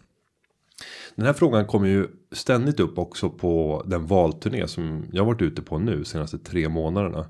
Den 1.15 1.27
här 1.27 1.33
frågan 1.33 1.67
kommer 1.67 1.89
ju 1.89 2.09
ständigt 2.33 2.81
upp 2.81 2.99
också 2.99 3.31
på 3.31 3.83
den 3.87 4.07
valturné 4.07 4.69
som 4.69 5.05
jag 5.13 5.25
varit 5.25 5.43
ute 5.43 5.63
på 5.63 5.79
nu 5.79 6.05
senaste 6.05 6.39
tre 6.39 6.69
månaderna. 6.69 7.27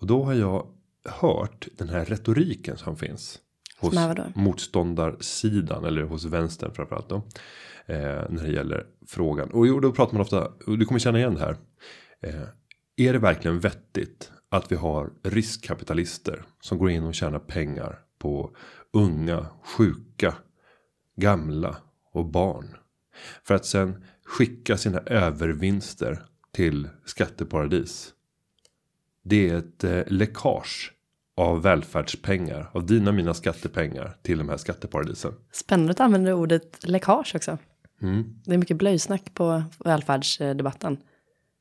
Och 0.00 0.06
då 0.06 0.22
har 0.22 0.34
jag 0.34 0.66
hört 1.04 1.68
den 1.76 1.88
här 1.88 2.04
retoriken 2.04 2.76
som 2.76 2.96
finns. 2.96 3.38
Hos 3.80 3.94
Som 3.94 4.02
motståndarsidan 4.34 5.84
eller 5.84 6.02
hos 6.02 6.24
vänstern 6.24 6.74
framförallt 6.74 7.08
då. 7.08 7.16
Eh, 7.86 8.22
när 8.28 8.42
det 8.42 8.52
gäller 8.52 8.86
frågan. 9.06 9.50
Och 9.50 9.66
jo, 9.66 9.80
då 9.80 9.92
pratar 9.92 10.12
man 10.12 10.22
ofta, 10.22 10.48
och 10.66 10.78
du 10.78 10.84
kommer 10.84 11.00
känna 11.00 11.18
igen 11.18 11.34
det 11.34 11.40
här. 11.40 11.56
Eh, 12.20 12.48
är 12.96 13.12
det 13.12 13.18
verkligen 13.18 13.60
vettigt 13.60 14.32
att 14.48 14.72
vi 14.72 14.76
har 14.76 15.12
riskkapitalister 15.22 16.42
som 16.60 16.78
går 16.78 16.90
in 16.90 17.04
och 17.04 17.14
tjänar 17.14 17.38
pengar 17.38 17.98
på 18.18 18.56
unga, 18.92 19.46
sjuka, 19.62 20.34
gamla 21.16 21.76
och 22.12 22.24
barn. 22.24 22.76
För 23.42 23.54
att 23.54 23.66
sen 23.66 24.04
skicka 24.24 24.76
sina 24.76 24.98
övervinster 24.98 26.26
till 26.52 26.88
skatteparadis. 27.04 28.12
Det 29.22 29.50
är 29.50 29.56
ett 29.56 29.84
eh, 29.84 30.02
läckage 30.06 30.92
av 31.36 31.62
välfärdspengar, 31.62 32.70
av 32.72 32.86
dina 32.86 33.10
och 33.10 33.14
mina 33.14 33.34
skattepengar 33.34 34.16
till 34.22 34.38
de 34.38 34.48
här 34.48 34.56
skatteparadisen. 34.56 35.34
Spännande 35.52 35.90
att 35.90 36.00
använda 36.00 36.34
ordet 36.34 36.88
läckage 36.88 37.32
också. 37.34 37.58
Mm. 38.02 38.40
Det 38.44 38.54
är 38.54 38.58
mycket 38.58 38.76
blöjsnack 38.76 39.34
på 39.34 39.62
välfärdsdebatten. 39.84 40.98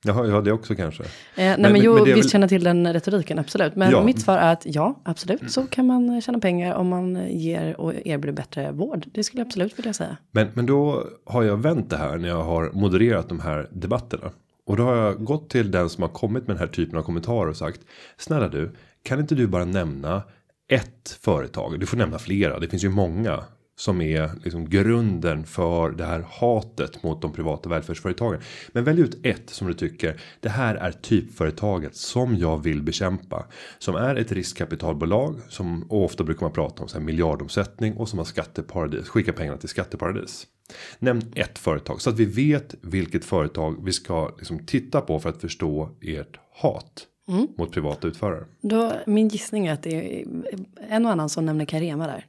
Jaha, 0.06 0.28
ja 0.28 0.42
det 0.42 0.52
också 0.52 0.76
kanske. 0.76 1.04
Eh, 1.04 1.08
nej 1.36 1.58
men, 1.60 1.72
men- 1.72 1.82
jo, 1.82 1.94
men 1.96 2.04
visst 2.04 2.18
väl- 2.18 2.30
känner 2.30 2.48
till 2.48 2.64
den 2.64 2.94
retoriken, 2.94 3.40
absolut. 3.40 3.76
Men 3.76 3.92
Ja. 3.92 4.04
mitt 4.04 4.22
svar 4.22 4.38
är 4.38 4.52
att 4.54 4.62
ja, 4.66 5.02
absolut, 5.06 5.52
så 5.52 5.64
kan 5.68 5.88
man 5.88 6.22
tjäna 6.22 6.40
pengar 6.40 6.76
om 6.76 6.88
man 6.88 7.28
ger 7.30 7.80
och 7.82 7.94
erbjuder 8.06 8.34
bättre 8.34 8.72
vård. 8.72 9.06
Det 9.14 9.24
skulle 9.24 9.42
jag 9.42 9.46
absolut 9.48 9.80
vilja 9.80 9.94
säga. 9.94 10.18
Men, 10.32 10.48
men 10.54 10.66
då 10.66 11.04
har 11.26 11.44
jag 11.44 11.58
vänt 11.58 11.90
det 11.90 11.98
här 11.98 12.18
när 12.18 12.28
jag 12.30 12.44
har 12.44 12.70
modererat 12.74 13.30
de 13.30 13.40
här 13.40 13.68
debatterna. 13.72 14.32
Och 14.66 14.78
då 14.78 14.84
har 14.84 14.96
jag 14.96 15.24
gått 15.26 15.50
till 15.50 15.72
den 15.72 15.90
som 15.90 16.02
har 16.02 16.10
kommit 16.10 16.48
med 16.48 16.56
den 16.56 16.60
här 16.68 16.74
typen 16.74 16.98
av 17.00 17.04
kommentarer 17.04 17.50
och 17.50 17.56
sagt. 17.58 17.82
Snälla 18.18 18.48
du, 18.48 18.76
kan 19.04 19.20
inte 19.20 19.36
du 19.36 19.48
bara 19.48 19.66
nämna 19.66 20.22
ett 20.72 21.18
företag? 21.22 21.80
Du 21.80 21.86
får 21.86 21.98
nämna 21.98 22.20
flera, 22.20 22.60
det 22.60 22.68
finns 22.68 22.84
ju 22.84 22.90
många. 22.90 23.40
Som 23.76 24.02
är 24.02 24.32
liksom 24.44 24.70
grunden 24.70 25.46
för 25.46 25.92
det 25.92 26.06
här 26.06 26.26
hatet 26.30 27.04
mot 27.04 27.22
de 27.22 27.34
privata 27.34 27.70
välfärdsföretagen. 27.70 28.42
Men 28.72 28.84
välj 28.84 29.02
ut 29.02 29.26
ett 29.26 29.50
som 29.50 29.68
du 29.68 29.74
tycker. 29.74 30.22
Det 30.40 30.50
här 30.50 30.76
är 30.76 30.92
typföretaget 30.92 31.96
som 31.96 32.38
jag 32.38 32.64
vill 32.64 32.82
bekämpa. 32.82 33.46
Som 33.80 33.96
är 33.96 34.16
ett 34.16 34.32
riskkapitalbolag. 34.32 35.36
Som 35.50 35.86
ofta 35.90 36.24
brukar 36.24 36.42
man 36.42 36.52
prata 36.54 36.84
om 36.84 36.90
så 36.90 36.98
här 36.98 37.06
miljardomsättning. 37.06 37.94
Och 37.94 38.10
som 38.10 38.20
har 38.20 38.26
skatteparadis. 38.26 39.08
Skicka 39.08 39.34
pengarna 39.34 39.58
till 39.58 39.70
skatteparadis. 39.70 40.48
Nämn 41.00 41.22
ett 41.36 41.60
företag 41.60 42.02
så 42.02 42.10
att 42.10 42.20
vi 42.20 42.26
vet 42.26 42.76
vilket 42.82 43.26
företag 43.26 43.86
vi 43.86 43.92
ska 43.92 44.36
liksom 44.38 44.66
titta 44.66 45.02
på 45.02 45.20
för 45.20 45.30
att 45.30 45.42
förstå 45.42 45.90
ert 46.02 46.40
hat. 46.52 47.08
Mot 47.58 47.72
privata 47.72 48.08
utförare. 48.08 48.46
Då, 48.62 48.94
min 49.06 49.28
gissning 49.28 49.68
är 49.68 49.74
att 49.74 49.84
det 49.84 50.22
är 50.22 50.28
en 50.90 51.06
och 51.06 51.12
annan 51.12 51.30
som 51.30 51.46
nämner 51.46 51.66
Carema 51.66 52.08
där. 52.08 52.26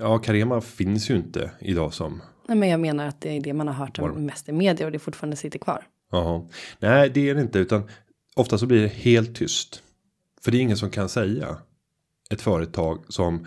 Ja, 0.00 0.18
Carema 0.18 0.60
finns 0.60 1.10
ju 1.10 1.16
inte 1.16 1.50
idag 1.60 1.94
som 1.94 2.22
Nej, 2.48 2.58
men 2.58 2.68
jag 2.68 2.80
menar 2.80 3.06
att 3.06 3.20
det 3.20 3.36
är 3.36 3.40
det 3.40 3.52
man 3.52 3.68
har 3.68 3.74
hört 3.74 3.98
om 3.98 4.26
mest 4.26 4.48
i 4.48 4.52
media 4.52 4.86
och 4.86 4.92
det 4.92 4.98
fortfarande 4.98 5.36
sitter 5.36 5.58
kvar. 5.58 5.86
Jaha. 6.12 6.48
Nej, 6.78 7.10
det 7.10 7.28
är 7.28 7.34
det 7.34 7.40
inte. 7.40 7.58
Utan 7.58 7.82
ofta 8.36 8.58
så 8.58 8.66
blir 8.66 8.82
det 8.82 8.88
helt 8.88 9.34
tyst. 9.34 9.82
För 10.44 10.50
det 10.50 10.58
är 10.58 10.60
ingen 10.60 10.76
som 10.76 10.90
kan 10.90 11.08
säga. 11.08 11.56
Ett 12.30 12.40
företag 12.40 13.04
som. 13.08 13.46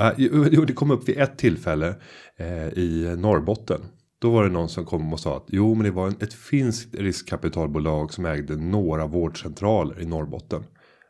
Äh, 0.00 0.10
jo, 0.16 0.64
det 0.64 0.72
kom 0.72 0.90
upp 0.90 1.08
vid 1.08 1.18
ett 1.18 1.38
tillfälle 1.38 1.94
eh, 2.36 2.68
i 2.68 3.16
Norrbotten. 3.18 3.80
Då 4.18 4.30
var 4.30 4.44
det 4.44 4.50
någon 4.50 4.68
som 4.68 4.84
kom 4.84 5.12
och 5.12 5.20
sa 5.20 5.36
att 5.36 5.46
jo, 5.48 5.74
men 5.74 5.84
det 5.84 5.90
var 5.90 6.08
ett 6.08 6.34
finskt 6.34 6.94
riskkapitalbolag 6.94 8.12
som 8.12 8.24
ägde 8.24 8.56
några 8.56 9.06
vårdcentraler 9.06 10.00
i 10.00 10.06
Norrbotten. 10.06 10.64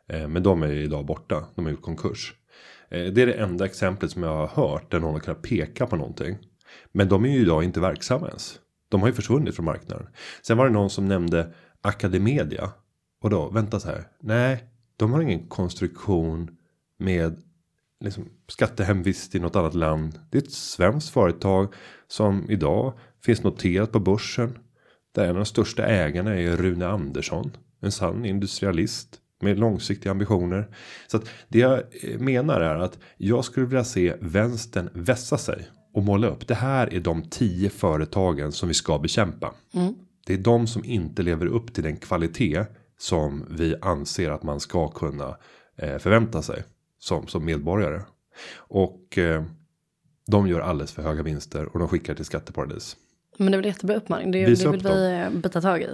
Eh, 0.09 0.27
men 0.27 0.43
de 0.43 0.63
är 0.63 0.71
idag 0.71 1.05
borta. 1.05 1.45
De 1.55 1.67
är 1.67 1.71
i 1.71 1.75
konkurs. 1.75 2.33
Eh, 2.89 3.05
det 3.05 3.21
är 3.21 3.25
det 3.25 3.33
enda 3.33 3.65
exemplet 3.65 4.11
som 4.11 4.23
jag 4.23 4.35
har 4.35 4.47
hört 4.47 4.91
där 4.91 4.99
någon 4.99 5.13
har 5.13 5.19
kunnat 5.19 5.41
peka 5.41 5.87
på 5.87 5.95
någonting. 5.95 6.37
Men 6.91 7.09
de 7.09 7.25
är 7.25 7.29
ju 7.29 7.41
idag 7.41 7.63
inte 7.63 7.79
verksamma 7.79 8.27
ens. 8.27 8.59
De 8.89 9.01
har 9.01 9.07
ju 9.07 9.13
försvunnit 9.13 9.55
från 9.55 9.65
marknaden. 9.65 10.07
Sen 10.41 10.57
var 10.57 10.65
det 10.65 10.71
någon 10.71 10.89
som 10.89 11.07
nämnde 11.07 11.53
Academedia. 11.81 12.71
Och 13.21 13.29
då, 13.29 13.49
vänta 13.49 13.79
så 13.79 13.87
här. 13.87 14.07
Nej, 14.19 14.63
de 14.97 15.13
har 15.13 15.21
ingen 15.21 15.47
konstruktion 15.47 16.57
med 16.97 17.43
liksom 17.99 18.29
skattehemvist 18.47 19.35
i 19.35 19.39
något 19.39 19.55
annat 19.55 19.73
land. 19.73 20.19
Det 20.29 20.37
är 20.37 20.41
ett 20.41 20.51
svenskt 20.51 21.09
företag 21.09 21.73
som 22.07 22.49
idag 22.49 22.93
finns 23.25 23.43
noterat 23.43 23.91
på 23.91 23.99
börsen. 23.99 24.57
Där 25.11 25.23
en 25.23 25.29
av 25.29 25.35
de 25.35 25.45
största 25.45 25.85
ägarna 25.85 26.35
är 26.35 26.57
Rune 26.57 26.87
Andersson. 26.87 27.51
En 27.81 27.91
sann 27.91 28.25
industrialist 28.25 29.19
med 29.41 29.59
långsiktiga 29.59 30.11
ambitioner. 30.11 30.67
Så 31.07 31.17
att 31.17 31.29
det 31.47 31.59
jag 31.59 31.79
eh, 31.79 32.19
menar 32.19 32.61
är 32.61 32.75
att 32.75 32.97
jag 33.17 33.45
skulle 33.45 33.65
vilja 33.65 33.83
se 33.83 34.13
vänstern 34.19 34.89
vässa 34.93 35.37
sig 35.37 35.67
och 35.93 36.03
måla 36.03 36.27
upp. 36.27 36.47
Det 36.47 36.55
här 36.55 36.93
är 36.93 36.99
de 36.99 37.29
tio 37.29 37.69
företagen 37.69 38.51
som 38.51 38.67
vi 38.67 38.73
ska 38.73 38.99
bekämpa. 38.99 39.53
Det 40.25 40.33
är 40.33 40.37
de 40.37 40.67
som 40.67 40.85
inte 40.85 41.23
lever 41.23 41.45
upp 41.45 41.73
till 41.73 41.83
den 41.83 41.97
kvalitet 41.97 42.65
som 42.97 43.45
vi 43.49 43.75
anser 43.81 44.31
att 44.31 44.43
man 44.43 44.59
ska 44.59 44.87
kunna 44.87 45.37
eh, 45.77 45.97
förvänta 45.97 46.41
sig 46.41 46.63
som 46.99 47.27
som 47.27 47.45
medborgare. 47.45 48.01
Och 48.55 49.17
eh, 49.17 49.43
de 50.27 50.47
gör 50.47 50.59
alldeles 50.59 50.91
för 50.91 51.01
höga 51.01 51.23
vinster 51.23 51.65
och 51.65 51.79
de 51.79 51.87
skickar 51.87 52.15
till 52.15 52.25
skatteparadis. 52.25 52.97
Men 53.37 53.51
det 53.51 53.55
är 53.55 53.57
väl 53.57 53.65
jättebra 53.65 53.95
uppmaning. 53.95 54.31
Det, 54.31 54.45
Visa 54.45 54.71
det 54.71 54.77
vill 54.77 55.31
vi 55.31 55.37
bita 55.37 55.61
tag 55.61 55.81
i. 55.81 55.89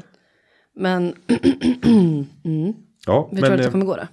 Men 0.76 1.16
Ja, 3.06 3.30
vi 3.32 3.42
tror 3.42 3.52
att 3.52 3.58
det 3.58 3.66
eh, 3.66 3.72
kommer 3.72 3.86
gå 3.86 3.96
då. 3.96 4.08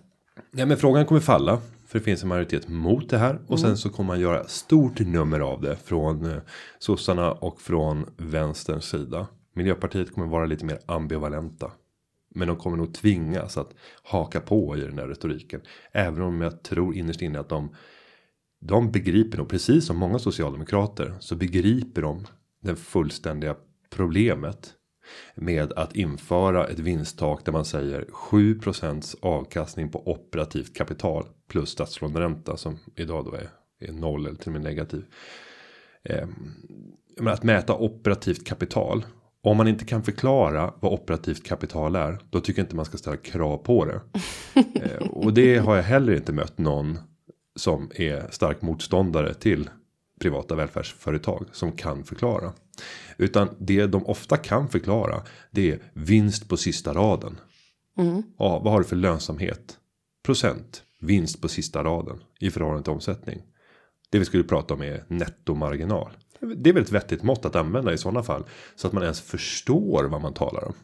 Ja, 0.51 0.67
men 0.67 0.77
frågan 0.77 1.07
kommer 1.07 1.21
falla. 1.21 1.61
För 1.87 1.99
det 1.99 2.05
finns 2.05 2.23
en 2.23 2.29
majoritet 2.29 2.69
mot 2.69 3.11
det 3.11 3.19
här. 3.19 3.39
Och 3.47 3.61
sen 3.61 3.77
så 3.77 3.91
kommer 3.91 4.07
man 4.07 4.21
göra 4.21 4.45
stort 4.45 5.01
nummer 5.01 5.41
av 5.41 5.61
det. 5.61 5.77
Från 5.77 6.27
eh, 6.27 6.39
sossarna 6.79 7.33
och 7.33 7.61
från 7.61 8.07
vänsterns 8.17 8.85
sida. 8.85 9.27
Miljöpartiet 9.55 10.15
kommer 10.15 10.27
vara 10.27 10.47
lite 10.47 10.65
mer 10.65 10.79
ambivalenta. 10.87 11.71
Men 12.35 12.49
de 12.49 12.57
kommer 12.57 12.77
nog 12.77 12.95
tvingas 12.95 13.57
att 13.57 13.75
haka 14.03 14.41
på 14.41 14.77
i 14.77 14.81
den 14.81 14.99
här 14.99 15.07
retoriken. 15.07 15.61
Även 15.93 16.23
om 16.23 16.41
jag 16.41 16.63
tror 16.63 16.97
innerst 16.97 17.23
inne 17.23 17.41
att 17.41 17.49
de. 17.49 17.75
De 18.61 18.91
begriper 18.91 19.39
nog 19.39 19.49
precis 19.49 19.87
som 19.87 19.97
många 19.97 20.19
socialdemokrater. 20.19 21.15
Så 21.21 21.37
begriper 21.37 22.03
de 22.03 22.27
det 22.61 22.77
fullständiga 22.77 23.57
problemet 23.91 24.75
med 25.35 25.73
att 25.73 25.97
införa 25.97 26.67
ett 26.67 26.79
vinsttak 26.79 27.45
där 27.45 27.53
man 27.53 27.65
säger 27.65 28.05
7% 28.05 29.15
avkastning 29.23 29.89
på 29.89 30.09
operativt 30.09 30.77
kapital 30.77 31.27
plus 31.49 31.69
statslåneränta 31.69 32.57
som 32.57 32.79
idag 32.97 33.25
då 33.25 33.33
är, 33.33 33.49
är 33.81 33.93
noll 33.93 34.27
eller 34.27 34.37
till 34.37 34.49
och 34.49 34.53
med 34.53 34.63
negativ. 34.63 35.05
Eh, 36.05 36.29
men 37.21 37.33
att 37.33 37.43
mäta 37.43 37.75
operativt 37.75 38.47
kapital. 38.47 39.05
Om 39.45 39.57
man 39.57 39.69
inte 39.69 39.85
kan 39.85 40.03
förklara 40.03 40.75
vad 40.81 40.93
operativt 40.93 41.45
kapital 41.45 41.97
är. 41.97 42.19
Då 42.31 42.41
tycker 42.41 42.61
jag 42.61 42.65
inte 42.65 42.77
man 42.77 42.85
ska 42.85 42.99
ställa 42.99 43.17
krav 43.17 43.59
på 43.59 43.85
det. 43.85 44.01
eh, 44.81 45.09
och 45.09 45.35
det 45.35 45.59
har 45.59 45.77
jag 45.77 45.83
heller 45.83 46.15
inte 46.15 46.33
mött 46.33 46.59
någon 46.59 46.99
som 47.57 47.91
är 47.95 48.31
stark 48.31 48.63
motståndare 48.63 49.35
till 49.35 49.71
privata 50.21 50.55
välfärdsföretag 50.55 51.47
som 51.53 51.73
kan 51.73 52.05
förklara. 52.05 52.53
Utan 53.17 53.49
det 53.59 53.87
de 53.87 54.07
ofta 54.07 54.37
kan 54.37 54.69
förklara 54.69 55.23
det 55.51 55.73
är 55.73 55.79
vinst 55.93 56.49
på 56.49 56.57
sista 56.57 56.95
raden. 56.95 57.41
Ja, 58.39 58.59
vad 58.59 58.73
har 58.73 58.79
du 58.79 58.85
för 58.87 58.97
lönsamhet? 58.97 59.79
Procent 60.25 60.83
vinst 61.01 61.41
på 61.41 61.49
sista 61.49 61.85
raden 61.85 62.21
i 62.41 62.51
förhållande 62.51 62.83
till 62.83 62.93
omsättning. 62.93 63.43
Det 64.11 64.19
vi 64.19 64.25
skulle 64.25 64.45
prata 64.45 64.75
om 64.75 64.83
är 64.83 65.05
nettomarginal. 65.09 66.11
Det 66.57 66.71
är 66.71 66.75
väl 66.75 66.83
ett 66.83 66.93
vettigt 66.93 67.23
mått 67.23 67.45
att 67.45 67.57
använda 67.57 67.93
i 67.93 67.99
sådana 67.99 68.23
fall 68.23 68.45
så 68.77 68.87
att 68.87 68.93
man 68.93 69.03
ens 69.03 69.21
förstår 69.21 70.05
vad 70.05 70.21
man 70.21 70.35
talar 70.35 70.65
om. 70.65 70.75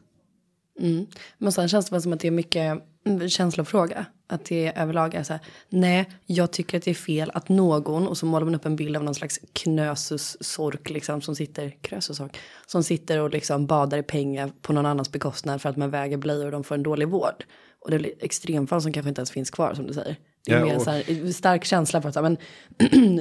Men 1.39 1.53
sen 1.53 1.69
känns 1.69 1.91
det 1.91 2.01
som 2.01 2.13
att 2.13 2.21
det 2.21 2.27
är 2.29 2.33
mycket 2.33 2.83
mm, 3.07 3.29
känslofråga. 3.29 4.07
Att 4.31 4.45
det 4.45 4.73
överlag 4.77 5.15
är 5.15 5.23
så 5.23 5.33
här. 5.33 5.43
Nej, 5.69 6.09
jag 6.27 6.51
tycker 6.51 6.79
att 6.79 6.85
det 6.85 6.91
är 6.91 6.95
fel 6.95 7.31
att 7.35 7.49
någon 7.49 8.09
och 8.09 8.19
så 8.19 8.27
målar 8.27 8.45
man 8.45 8.55
upp 8.55 8.67
en 8.67 8.77
bild 8.77 8.97
av 8.97 9.05
någon 9.05 9.15
slags 9.15 9.41
knösus 9.53 10.37
sork 10.41 10.91
liksom 10.91 11.21
som 11.21 11.37
sitter 11.37 11.71
krösus 11.81 12.17
sork 12.17 12.37
som 12.67 12.83
sitter 12.83 13.19
och 13.21 13.31
liksom 13.31 13.67
badar 13.67 13.99
i 13.99 14.03
pengar 14.03 14.51
på 14.63 14.73
någon 14.73 14.87
annans 14.87 15.13
bekostnad 15.13 15.63
för 15.63 15.69
att 15.69 15.77
man 15.77 15.91
väger 15.91 16.17
blöjor 16.17 16.45
och 16.47 16.53
de 16.53 16.65
får 16.65 16.75
en 16.75 16.83
dålig 16.83 17.09
vård. 17.09 17.45
Och 17.85 17.91
det 17.91 17.99
blir 17.99 18.13
extremfall 18.21 18.83
som 18.83 18.93
kanske 18.93 19.09
inte 19.09 19.21
ens 19.21 19.31
finns 19.31 19.51
kvar 19.51 19.75
som 19.75 19.87
du 19.87 19.93
säger. 19.95 20.17
Det 20.45 20.53
är 20.53 20.59
Ja, 20.59 20.65
mer 20.65 20.71
en 20.73 20.77
och- 20.77 20.83
så 20.83 20.91
här, 20.91 21.33
stark 21.33 21.65
känsla 21.65 22.03
för 22.03 22.09
att 22.09 22.15
men, 22.23 22.37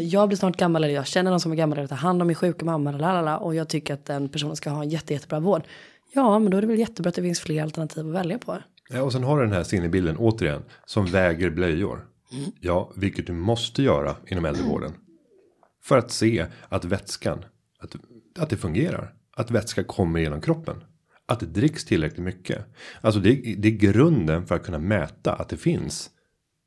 jag 0.10 0.28
blir 0.28 0.38
snart 0.38 0.58
gammal 0.58 0.84
eller 0.84 0.94
jag 0.94 1.08
känner 1.08 1.32
någon 1.32 1.40
som 1.40 1.52
är 1.52 1.56
gammal 1.56 1.78
eller 1.78 1.88
tar 1.88 1.96
hand 1.96 2.22
om 2.22 2.28
min 2.28 2.36
sjuka 2.36 2.66
mamma 2.66 2.92
lalala, 2.92 3.38
och 3.38 3.56
jag 3.56 3.68
tycker 3.68 3.94
att 3.94 4.06
den 4.06 4.30
personen 4.30 4.56
ska 4.56 4.70
ha 4.70 4.82
en 4.84 4.90
jätte, 4.90 5.14
jättebra 5.14 5.40
vård. 5.40 5.64
Ja, 6.14 6.40
men 6.40 6.52
då 6.52 6.58
är 6.58 6.62
det 6.62 6.68
väl 6.68 6.80
jättebra 6.80 7.10
att 7.10 7.16
det 7.16 7.22
finns 7.22 7.40
fler 7.40 7.64
alternativ 7.64 8.08
att 8.08 8.14
välja 8.14 8.38
på. 8.38 8.58
Ja, 8.90 9.02
och 9.02 9.12
sen 9.12 9.24
har 9.24 9.38
du 9.38 9.44
den 9.44 9.54
här 9.54 9.64
sinnebilden 9.64 10.18
återigen 10.18 10.64
som 10.86 11.06
väger 11.06 11.50
blöjor. 11.50 12.08
Ja, 12.60 12.92
vilket 12.96 13.28
du 13.28 13.34
måste 13.34 13.84
göra 13.84 14.16
inom 14.28 14.46
äldrevården. 14.46 14.94
För 15.84 15.98
att 15.98 16.12
se 16.12 16.46
att 16.70 16.86
vätskan, 16.86 17.46
att, 17.80 17.96
att 18.40 18.50
det 18.50 18.58
fungerar. 18.58 19.14
Att 19.36 19.52
vätska 19.52 19.84
kommer 19.84 20.20
genom 20.20 20.42
kroppen. 20.42 20.84
Att 21.26 21.40
det 21.40 21.46
dricks 21.46 21.86
tillräckligt 21.86 22.26
mycket. 22.26 22.66
Alltså 23.02 23.20
det, 23.20 23.56
det 23.58 23.68
är 23.68 23.72
grunden 23.72 24.46
för 24.48 24.56
att 24.56 24.64
kunna 24.64 24.80
mäta 24.80 25.34
att 25.34 25.50
det 25.50 25.58
finns 25.58 26.10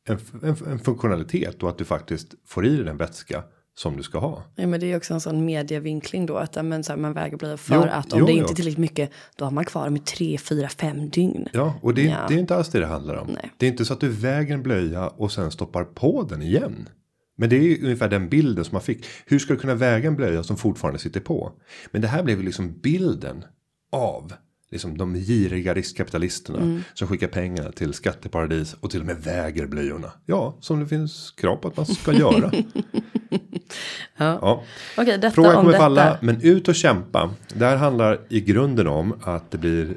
en, 0.08 0.18
en, 0.42 0.56
en 0.66 0.78
funktionalitet 0.78 1.62
och 1.62 1.68
att 1.68 1.78
du 1.78 1.84
faktiskt 1.84 2.34
får 2.46 2.66
i 2.66 2.76
dig 2.76 2.84
den 2.84 2.96
vätska 2.96 3.44
som 3.80 3.96
du 3.96 4.02
ska 4.02 4.18
ha. 4.18 4.42
Ja, 4.56 4.66
men 4.66 4.80
det 4.80 4.92
är 4.92 4.96
också 4.96 5.14
en 5.14 5.20
sån 5.20 5.44
medievinkling 5.44 6.26
då 6.26 6.36
att 6.36 6.64
men, 6.64 6.84
så 6.84 6.92
här, 6.92 6.98
man 6.98 7.12
väger 7.12 7.36
blöja 7.36 7.56
för 7.56 7.74
Jo, 7.74 7.82
att 7.82 8.12
om 8.12 8.18
jo, 8.18 8.26
det 8.26 8.32
inte 8.32 8.52
är 8.52 8.54
tillräckligt 8.54 8.78
mycket 8.78 9.10
då 9.36 9.44
har 9.44 9.52
man 9.52 9.64
kvar 9.64 9.96
i 9.96 9.98
tre, 9.98 10.38
fyra, 10.38 10.68
fem 10.68 11.10
dygn. 11.10 11.48
Ja, 11.52 11.74
och 11.82 11.94
det, 11.94 12.02
Ja. 12.02 12.18
det 12.28 12.34
är 12.34 12.38
inte 12.38 12.56
alls 12.56 12.68
det 12.68 12.80
det 12.80 12.86
handlar 12.86 13.14
om. 13.14 13.28
Nej. 13.28 13.50
Det 13.56 13.66
är 13.66 13.70
inte 13.70 13.84
så 13.84 13.92
att 13.92 14.00
du 14.00 14.08
väger 14.08 14.54
en 14.54 14.62
blöja 14.62 15.08
och 15.08 15.32
sen 15.32 15.50
stoppar 15.50 15.84
på 15.84 16.22
den 16.22 16.42
igen. 16.42 16.88
Men 17.36 17.50
det 17.50 17.56
är 17.56 17.62
ju 17.62 17.84
ungefär 17.84 18.08
den 18.08 18.28
bilden 18.28 18.64
som 18.64 18.74
man 18.74 18.82
fick. 18.82 19.06
Hur 19.26 19.38
ska 19.38 19.52
du 19.52 19.58
kunna 19.60 19.74
väga 19.74 20.08
en 20.08 20.16
blöja 20.16 20.42
som 20.42 20.56
fortfarande 20.56 20.98
sitter 20.98 21.20
på? 21.20 21.52
Men 21.90 22.02
det 22.02 22.08
här 22.08 22.22
blev 22.22 22.38
ju 22.38 22.44
liksom 22.44 22.80
bilden 22.80 23.44
av 23.92 24.32
liksom 24.70 24.98
de 24.98 25.14
giriga 25.14 25.74
riskkapitalisterna 25.74 26.58
Mm. 26.58 26.82
som 26.94 27.08
skickar 27.08 27.28
pengar 27.28 27.72
till 27.72 27.94
skatteparadis 27.94 28.74
och 28.80 28.90
till 28.90 29.00
och 29.00 29.06
med 29.06 29.16
väger 29.22 29.66
blöjorna. 29.66 30.12
Ja, 30.26 30.56
som 30.60 30.80
det 30.80 30.86
finns 30.86 31.30
krav 31.30 31.56
på 31.56 31.68
att 31.68 31.76
man 31.76 31.86
ska 31.86 32.12
göra. 32.12 32.52
ja. 34.16 34.62
Okej, 34.96 35.18
detta 35.18 35.30
Frågan 35.30 35.50
om 35.50 35.56
kommer 35.56 35.72
detta. 35.72 35.82
falla, 35.84 36.18
men 36.22 36.40
ut 36.42 36.68
och 36.68 36.74
kämpa. 36.74 37.34
Det 37.54 37.64
här 37.64 37.76
handlar 37.76 38.20
i 38.28 38.40
grunden 38.40 38.86
om 38.86 39.14
att 39.22 39.50
det 39.50 39.58
blir 39.58 39.96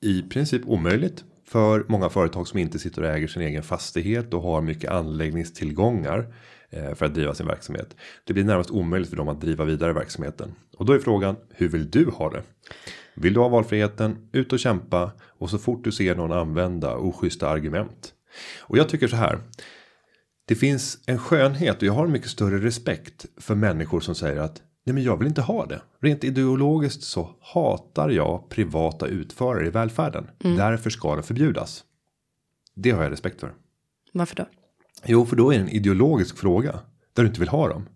i 0.00 0.22
princip 0.22 0.62
omöjligt 0.66 1.24
för 1.48 1.84
många 1.88 2.08
företag 2.08 2.48
som 2.48 2.58
inte 2.58 2.78
sitter 2.78 3.02
och 3.02 3.08
äger 3.08 3.28
sin 3.28 3.42
egen 3.42 3.62
fastighet 3.62 4.34
och 4.34 4.42
har 4.42 4.60
mycket 4.60 4.90
anläggningstillgångar 4.90 6.34
eh, 6.70 6.94
för 6.94 7.06
att 7.06 7.14
driva 7.14 7.34
sin 7.34 7.46
verksamhet. 7.46 7.96
Det 8.24 8.32
blir 8.32 8.44
närmast 8.44 8.70
omöjligt 8.70 9.10
för 9.10 9.16
dem 9.16 9.28
att 9.28 9.40
driva 9.40 9.64
vidare 9.64 9.92
verksamheten. 9.92 10.54
Och 10.76 10.84
då 10.86 10.92
är 10.92 10.98
frågan, 10.98 11.36
hur 11.54 11.68
vill 11.68 11.90
du 11.90 12.04
ha 12.10 12.30
det? 12.30 12.42
Vill 13.14 13.34
du 13.34 13.40
ha 13.40 13.48
valfriheten, 13.48 14.28
ut 14.32 14.52
och 14.52 14.58
kämpa 14.58 15.12
och 15.38 15.50
så 15.50 15.58
fort 15.58 15.84
du 15.84 15.92
ser 15.92 16.14
någon 16.14 16.32
använda 16.32 16.96
oschyssta 16.96 17.48
argument. 17.48 18.12
Och 18.60 18.78
jag 18.78 18.88
tycker 18.88 19.08
så 19.08 19.16
här. 19.16 19.38
Det 20.46 20.54
finns 20.54 20.98
en 21.06 21.18
skönhet 21.18 21.76
och 21.76 21.82
jag 21.82 21.92
har 21.92 22.06
en 22.06 22.12
mycket 22.12 22.30
större 22.30 22.58
respekt 22.58 23.26
för 23.36 23.54
människor 23.54 24.00
som 24.00 24.14
säger 24.14 24.40
att 24.40 24.62
nej 24.86 24.94
men 24.94 25.02
jag 25.02 25.16
vill 25.16 25.28
inte 25.28 25.42
ha 25.42 25.66
det. 25.66 25.82
Rent 26.00 26.24
ideologiskt 26.24 27.02
så 27.02 27.30
hatar 27.40 28.10
jag 28.10 28.48
privata 28.48 29.06
utförare 29.06 29.66
i 29.66 29.70
välfärden. 29.70 30.30
Därför 30.38 30.90
ska 30.90 31.16
det 31.16 31.22
förbjudas. 31.22 31.84
Det 32.74 32.90
har 32.90 33.02
jag 33.02 33.12
respekt 33.12 33.40
för. 33.40 33.52
Varför 34.12 34.36
då? 34.36 34.46
Jo, 35.04 35.26
för 35.26 35.36
då 35.36 35.52
är 35.52 35.58
det 35.58 35.64
en 35.64 35.68
ideologisk 35.68 36.38
fråga 36.38 36.80
där 37.12 37.22
du 37.22 37.28
inte 37.28 37.40
vill 37.40 37.48
ha 37.48 37.68
dem. 37.68 37.88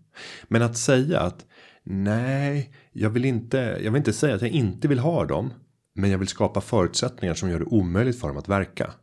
Men 0.47 0.61
att 0.61 0.77
säga 0.77 1.19
att 1.19 1.45
nej, 1.89 2.73
jag 2.91 3.09
vill 3.09 3.25
inte. 3.25 3.57
Jag 3.57 3.91
vill 3.91 3.99
inte 3.99 4.13
säga 4.13 4.35
att 4.35 4.41
jag 4.41 4.51
inte 4.51 4.87
vill 4.87 4.99
ha 4.99 5.25
dem, 5.25 5.53
men 5.95 6.09
jag 6.09 6.17
vill 6.17 6.27
skapa 6.27 6.61
förutsättningar 6.61 7.33
som 7.33 7.49
gör 7.49 7.59
det 7.59 7.65
omöjligt 7.65 8.19
för 8.19 8.27
dem 8.27 8.37
att 8.37 8.49
verka. 8.49 8.93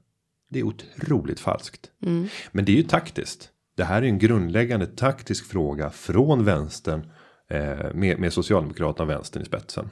Det 0.50 0.59
är 0.59 0.62
otroligt 0.62 1.40
falskt. 1.40 1.90
Men 2.52 2.64
det 2.64 2.73
är 2.73 2.76
ju 2.76 2.83
taktiskt. 2.83 3.50
Det 3.76 3.85
här 3.85 4.02
är 4.02 4.07
en 4.07 4.19
grundläggande 4.19 4.87
taktisk 4.87 5.47
fråga 5.47 5.90
från 5.90 6.45
vänstern 6.45 7.11
eh, 7.50 7.95
med, 7.95 8.19
med 8.19 8.33
Socialdemokraterna 8.33 9.05
och 9.05 9.11
vänstern 9.11 9.43
i 9.43 9.47
spetsen. 9.47 9.88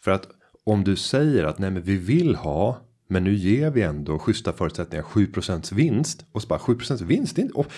För 0.00 0.10
att 0.10 0.28
om 0.64 0.84
du 0.84 0.96
säger 0.96 1.44
att 1.44 1.58
nej 1.58 1.70
men 1.70 1.82
vi 1.82 1.96
vill 1.96 2.34
ha 2.34 2.80
men 3.12 3.24
nu 3.24 3.34
ger 3.34 3.70
vi 3.70 3.82
ändå 3.82 4.18
schyssta 4.18 4.52
förutsättningar 4.52 5.04
7% 5.04 5.74
vinst 5.74 6.24
och 6.32 6.42
så 6.42 6.48
bara 6.48 6.58
7% 6.58 7.04
vinst. 7.04 7.36
Det 7.36 7.40
är 7.40 7.44
inte, 7.44 7.54
och 7.54 7.72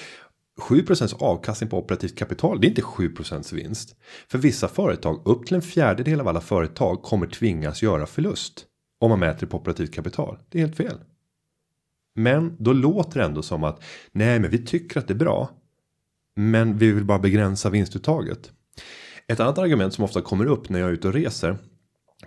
7% 0.61 1.23
avkastning 1.23 1.71
på 1.71 1.79
operativt 1.79 2.19
kapital. 2.19 2.61
Det 2.61 2.67
är 2.67 2.69
inte 2.69 2.83
7% 2.83 3.55
vinst. 3.55 3.97
För 4.29 4.39
vissa 4.39 4.69
företag 4.69 5.23
upp 5.25 5.47
till 5.47 5.57
en 5.57 5.63
fjärdedel 5.63 6.21
av 6.21 6.29
alla 6.29 6.41
företag 6.41 7.03
kommer 7.03 7.27
tvingas 7.27 7.83
göra 7.83 8.07
förlust. 8.07 8.67
Om 9.01 9.11
man 9.11 9.19
mäter 9.19 9.47
på 9.47 9.57
operativt 9.57 9.95
kapital. 9.95 10.39
Det 10.49 10.59
är 10.59 10.67
helt 10.67 10.77
fel. 10.77 10.99
Men 12.15 12.57
då 12.59 12.73
låter 12.73 13.21
det 13.21 13.27
ändå 13.27 13.43
som 13.43 13.65
att 13.65 13.83
nej, 14.13 14.41
men 14.41 14.51
vi 14.51 14.67
tycker 14.67 15.01
att 15.01 15.09
det 15.09 15.15
är 15.15 15.19
bra. 15.19 15.51
Men 16.37 16.79
vi 16.79 16.93
vill 16.93 17.05
bara 17.05 17.19
begränsa 17.19 17.71
vinstuttaget. 17.71 18.53
Ett 19.27 19.41
annat 19.41 19.59
argument 19.59 19.95
som 19.95 20.05
ofta 20.05 20.21
kommer 20.21 20.47
upp 20.47 20.69
när 20.69 20.81
jag 20.81 20.89
är 20.89 20.93
ute 20.93 21.09
och 21.09 21.15
reser 21.15 21.59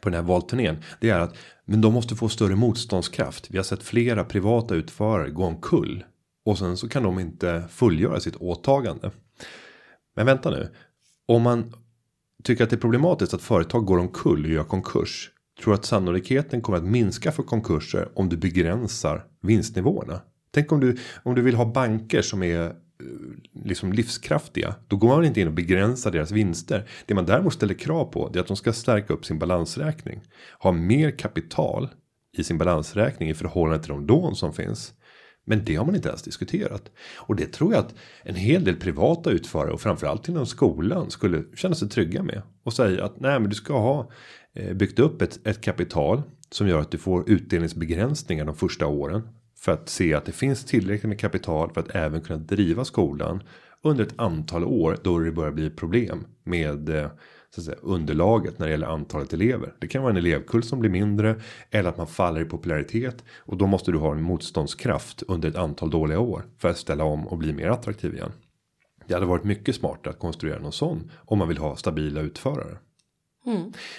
på 0.01 0.09
den 0.09 0.13
här 0.13 0.27
valturnén. 0.27 0.77
Det 0.99 1.09
är 1.09 1.19
att 1.19 1.35
men 1.65 1.81
de 1.81 1.93
måste 1.93 2.15
få 2.15 2.29
större 2.29 2.55
motståndskraft. 2.55 3.51
Vi 3.51 3.57
har 3.57 3.63
sett 3.63 3.83
flera 3.83 4.23
privata 4.23 4.75
utförare 4.75 5.29
gå 5.29 5.45
omkull. 5.45 6.03
Och 6.47 6.57
sen 6.57 6.77
så 6.77 6.89
kan 6.89 7.03
de 7.03 7.19
inte 7.19 7.63
fullgöra 7.69 8.19
sitt 8.19 8.35
åtagande. 8.35 9.11
Men 10.15 10.25
vänta 10.25 10.49
nu. 10.49 10.69
Om 11.25 11.41
man 11.41 11.73
tycker 12.43 12.63
att 12.63 12.69
det 12.69 12.75
är 12.75 12.79
problematiskt 12.79 13.33
att 13.33 13.41
företag 13.41 13.85
går 13.85 13.97
omkull 13.97 14.45
och 14.45 14.51
gör 14.51 14.63
konkurs. 14.63 15.31
Tror 15.63 15.73
att 15.73 15.85
sannolikheten 15.85 16.61
kommer 16.61 16.77
att 16.77 16.83
minska 16.83 17.31
för 17.31 17.43
konkurser 17.43 18.09
om 18.15 18.29
du 18.29 18.37
begränsar 18.37 19.25
vinstnivåerna. 19.41 20.21
Tänk 20.51 20.71
om 20.71 20.79
du 20.79 20.97
om 21.23 21.35
du 21.35 21.41
vill 21.41 21.55
ha 21.55 21.65
banker 21.65 22.21
som 22.21 22.43
är 22.43 22.65
eh, 22.65 22.71
liksom 23.53 23.93
livskraftiga. 23.93 24.75
Då 24.87 24.95
går 24.95 25.07
man 25.07 25.25
inte 25.25 25.41
in 25.41 25.47
och 25.47 25.53
begränsar 25.53 26.11
deras 26.11 26.31
vinster. 26.31 26.89
Det 27.05 27.13
man 27.13 27.25
däremot 27.25 27.53
ställer 27.53 27.73
krav 27.73 28.05
på 28.05 28.29
det 28.29 28.39
är 28.39 28.41
att 28.41 28.47
de 28.47 28.57
ska 28.57 28.73
stärka 28.73 29.13
upp 29.13 29.25
sin 29.25 29.39
balansräkning. 29.39 30.21
Ha 30.59 30.71
mer 30.71 31.11
kapital 31.11 31.89
i 32.37 32.43
sin 32.43 32.57
balansräkning 32.57 33.29
i 33.29 33.33
förhållande 33.33 33.83
till 33.83 33.91
de 33.91 34.07
lån 34.07 34.35
som 34.35 34.53
finns. 34.53 34.93
Men 35.49 35.65
det 35.65 35.75
har 35.75 35.85
man 35.85 35.95
inte 35.95 36.09
ens 36.09 36.21
diskuterat. 36.21 36.91
Och 37.17 37.35
det 37.35 37.53
tror 37.53 37.73
jag 37.73 37.79
att 37.79 37.95
en 38.23 38.35
hel 38.35 38.63
del 38.63 38.75
privata 38.75 39.31
utförare 39.31 39.71
och 39.71 39.81
framförallt 39.81 40.29
inom 40.29 40.45
skolan 40.45 41.11
skulle 41.11 41.43
känna 41.55 41.75
sig 41.75 41.89
trygga 41.89 42.23
med. 42.23 42.41
Och 42.63 42.73
säga 42.73 43.05
att 43.05 43.19
nej 43.19 43.39
men 43.39 43.49
du 43.49 43.55
ska 43.55 43.79
ha 43.79 44.09
eh, 44.53 44.73
byggt 44.73 44.99
upp 44.99 45.21
ett, 45.21 45.47
ett 45.47 45.61
kapital 45.61 46.21
som 46.49 46.67
gör 46.67 46.79
att 46.79 46.91
du 46.91 46.97
får 46.97 47.29
utdelningsbegränsningar 47.29 48.45
de 48.45 48.55
första 48.55 48.87
åren. 48.87 49.27
För 49.59 49.71
att 49.71 49.89
se 49.89 50.13
att 50.13 50.25
det 50.25 50.31
finns 50.31 50.65
tillräckligt 50.65 51.09
med 51.09 51.19
kapital 51.19 51.73
för 51.73 51.81
att 51.81 51.95
även 51.95 52.21
kunna 52.21 52.39
driva 52.39 52.85
skolan 52.85 53.43
under 53.83 54.03
ett 54.03 54.19
antal 54.19 54.63
år 54.63 54.97
då 55.03 55.19
det 55.19 55.31
börjar 55.31 55.51
bli 55.51 55.69
problem 55.69 56.25
med 56.43 56.89
eh, 56.89 57.09
så 57.55 57.61
att 57.61 57.65
säga, 57.65 57.77
underlaget 57.81 58.59
när 58.59 58.67
det 58.67 58.71
gäller 58.71 58.87
antalet 58.87 59.33
elever. 59.33 59.73
Det 59.79 59.87
kan 59.87 60.01
vara 60.01 60.11
en 60.11 60.17
elevkull 60.17 60.63
som 60.63 60.79
blir 60.79 60.89
mindre 60.89 61.35
eller 61.71 61.89
att 61.89 61.97
man 61.97 62.07
faller 62.07 62.41
i 62.41 62.45
popularitet 62.45 63.23
och 63.37 63.57
då 63.57 63.67
måste 63.67 63.91
du 63.91 63.97
ha 63.97 64.11
en 64.11 64.21
motståndskraft 64.21 65.23
under 65.27 65.49
ett 65.49 65.55
antal 65.55 65.89
dåliga 65.89 66.19
år 66.19 66.45
för 66.57 66.69
att 66.69 66.77
ställa 66.77 67.03
om 67.03 67.27
och 67.27 67.37
bli 67.37 67.53
mer 67.53 67.67
attraktiv 67.67 68.13
igen. 68.13 68.31
Det 69.07 69.13
hade 69.13 69.25
varit 69.25 69.43
mycket 69.43 69.75
smartare 69.75 70.13
att 70.13 70.19
konstruera 70.19 70.59
någon 70.59 70.71
sån 70.71 71.11
om 71.15 71.39
man 71.39 71.47
vill 71.47 71.57
ha 71.57 71.75
stabila 71.75 72.21
utförare. 72.21 72.77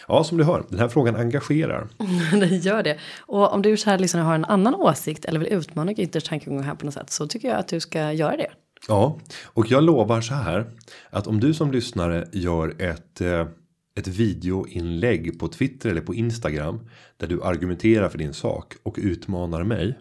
Ja, 0.08 0.24
som 0.24 0.38
du 0.38 0.44
hör, 0.44 0.64
den 0.68 0.78
här 0.78 0.88
frågan 0.88 1.16
engagerar. 1.16 1.88
det 2.40 2.46
gör 2.46 2.82
det. 2.82 2.98
Och 3.18 3.52
om 3.52 3.62
du 3.62 3.76
så 3.76 3.90
här 3.90 3.98
liksom 3.98 4.20
har 4.20 4.34
en 4.34 4.44
annan 4.44 4.74
åsikt 4.74 5.24
eller 5.24 5.40
vill 5.40 5.52
utmana 5.52 5.92
Günters 5.92 6.28
tankegång 6.28 6.62
här 6.62 6.74
på 6.74 6.84
något 6.84 6.94
sätt 6.94 7.10
så 7.10 7.26
tycker 7.26 7.48
jag 7.48 7.58
att 7.58 7.68
du 7.68 7.80
ska 7.80 8.12
göra 8.12 8.36
det. 8.36 8.50
Ja, 8.88 9.20
och 9.44 9.70
jag 9.70 9.84
lovar 9.84 10.20
så 10.20 10.34
här 10.34 10.70
att 11.10 11.26
om 11.26 11.40
du 11.40 11.54
som 11.54 11.72
lyssnare 11.72 12.28
gör 12.32 12.74
ett 12.82 13.20
eh, 13.20 13.46
ett 13.94 14.08
videoinlägg 14.08 15.38
på 15.38 15.48
Twitter 15.48 15.90
eller 15.90 16.00
på 16.00 16.14
Instagram 16.14 16.80
där 17.16 17.26
du 17.26 17.42
argumenterar 17.42 18.08
för 18.08 18.18
din 18.18 18.34
sak 18.34 18.74
och 18.82 18.94
utmanar 18.98 19.64
mig 19.64 19.98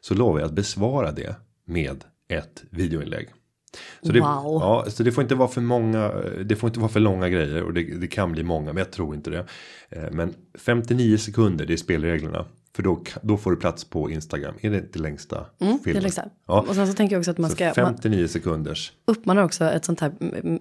så 0.00 0.14
lovar 0.14 0.38
jag 0.40 0.46
att 0.46 0.52
besvara 0.54 1.12
det 1.12 1.36
med 1.66 2.04
ett 2.28 2.64
videoinlägg. 2.70 3.28
Så 4.02 4.12
det, 4.12 4.20
Wow. 4.20 4.60
ja, 4.60 4.84
så 4.88 5.02
det 5.02 5.12
får 5.12 5.22
inte 5.22 5.34
vara 5.34 5.48
för 5.48 5.60
många. 5.60 6.08
Det 6.44 6.56
får 6.56 6.68
inte 6.68 6.80
vara 6.80 6.90
för 6.90 7.00
långa 7.00 7.28
grejer 7.28 7.62
och 7.62 7.74
det, 7.74 7.82
det 7.82 8.06
kan 8.06 8.32
bli 8.32 8.42
många, 8.42 8.66
men 8.72 8.76
jag 8.76 8.92
tror 8.92 9.14
inte 9.14 9.30
det. 9.30 9.46
Eh, 9.88 10.10
Men 10.12 10.34
59 10.58 11.16
sekunder, 11.16 11.66
det 11.66 11.72
är 11.72 11.76
spelreglerna. 11.76 12.44
För 12.76 12.82
då, 12.82 13.02
då 13.22 13.36
får 13.36 13.50
du 13.50 13.56
plats 13.56 13.84
på 13.84 14.10
Instagram. 14.10 14.54
Är 14.60 14.70
det 14.70 14.76
inte 14.78 14.98
längsta 14.98 15.46
Mm, 15.60 15.76
det 15.76 15.84
filmen? 15.84 16.02
liksom. 16.02 16.24
Ja. 16.46 16.64
Och 16.68 16.74
sen 16.74 16.86
så 16.86 16.92
tänker 16.92 17.14
jag 17.14 17.20
också 17.20 17.30
att 17.30 17.38
man 17.38 17.50
Så 17.50 17.56
ska 17.56 17.64
man 17.64 17.74
59 17.74 18.26
sekunders. 18.28 18.92
uppmanar 19.04 19.42
också 19.42 19.64
ett 19.64 19.84
sånt 19.84 20.00
här 20.00 20.12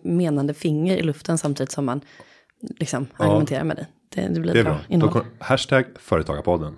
menande 0.08 0.54
finger 0.54 0.98
i 0.98 1.02
luften 1.02 1.38
samtidigt 1.38 1.72
som 1.72 1.86
man 1.86 2.02
liksom 2.80 3.08
Ja. 3.20 3.26
argumenterar 3.26 3.64
med 3.64 3.76
dig. 3.78 3.88
Det, 4.16 4.22
det 4.28 4.40
blir 4.40 4.54
Det 4.54 4.60
är 4.60 4.64
bra, 4.64 4.74
bra. 4.74 4.82
Innehåll. 4.88 5.12
kom, 5.14 5.22
hashtag 5.40 5.86
företagarpodden. 6.00 6.78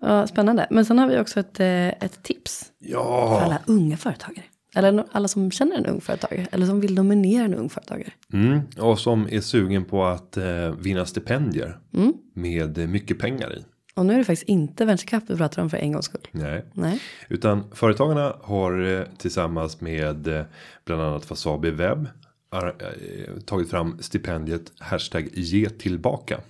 Ja, 0.00 0.26
spännande. 0.26 0.66
Men 0.70 0.84
sen 0.84 0.98
har 0.98 1.08
vi 1.08 1.18
också 1.20 1.40
ett, 1.40 1.60
eh, 1.60 1.88
ett 1.88 2.22
tips 2.22 2.64
för 2.84 2.90
Ja, 2.90 3.40
alla 3.44 3.58
unga 3.66 3.96
företagare. 3.96 4.44
Eller 4.74 5.04
alla 5.12 5.28
som 5.28 5.50
känner 5.50 5.76
en 5.76 5.86
ung 5.86 6.00
företagare. 6.00 6.46
Eller 6.52 6.66
som 6.66 6.80
vill 6.80 6.94
nominera 6.94 7.44
en 7.44 7.54
ung 7.54 7.68
företagare. 7.68 8.12
mm, 8.32 8.60
och 8.80 8.98
som 8.98 9.28
är 9.30 9.40
sugen 9.40 9.84
på 9.84 10.04
att 10.04 10.36
eh, 10.36 10.70
vinna 10.78 11.06
stipendier 11.06 11.78
Mm. 11.94 12.12
med 12.34 12.88
mycket 12.88 13.18
pengar 13.18 13.58
i. 13.58 13.64
Och 13.94 14.06
nu 14.06 14.14
är 14.14 14.18
det 14.18 14.24
faktiskt 14.24 14.48
inte 14.48 14.84
Venture 14.84 15.06
Cup 15.06 15.30
vi 15.30 15.36
pratar 15.36 15.62
om 15.62 15.70
för 15.70 15.76
en 15.76 15.92
gångs 15.92 16.04
skull. 16.04 16.28
Nej, 16.32 16.64
Nej. 16.72 17.02
utan 17.28 17.64
företagarna 17.72 18.36
har 18.42 18.82
eh, 18.82 19.04
tillsammans 19.18 19.80
med 19.80 20.28
eh, 20.28 20.44
bland 20.84 21.02
annat 21.02 21.24
Fasabi 21.24 21.70
Webb 21.70 22.08
eh, 22.52 23.38
tagit 23.46 23.70
fram 23.70 23.98
stipendiet 24.00 24.72
hashtag 24.78 25.28
ge 25.32 25.70
tillbaka. 25.70 26.40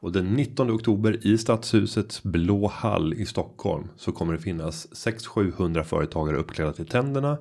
Och 0.00 0.12
den 0.12 0.26
19 0.34 0.70
oktober 0.70 1.26
i 1.26 1.38
Stadshusets 1.38 2.22
blå 2.22 2.66
hall 2.66 3.14
i 3.14 3.26
Stockholm 3.26 3.88
så 3.96 4.12
kommer 4.12 4.32
det 4.32 4.38
finnas 4.38 4.88
600-700 5.06 5.82
företagare 5.82 6.36
uppklädda 6.36 6.72
till 6.72 6.86
tänderna. 6.86 7.38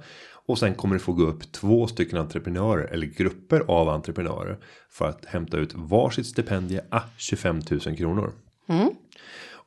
Och 0.47 0.59
sen 0.59 0.75
kommer 0.75 0.95
det 0.95 0.99
få 0.99 1.13
gå 1.13 1.23
upp 1.23 1.51
två 1.51 1.87
stycken 1.87 2.19
entreprenörer 2.19 2.87
eller 2.93 3.07
grupper 3.07 3.63
av 3.67 3.89
entreprenörer 3.89 4.57
för 4.89 5.05
att 5.05 5.25
hämta 5.25 5.57
ut 5.57 5.73
varsitt 5.73 6.25
stipendie 6.25 6.81
a 6.91 7.01
25 7.17 7.61
000 7.71 7.97
kronor. 7.97 8.33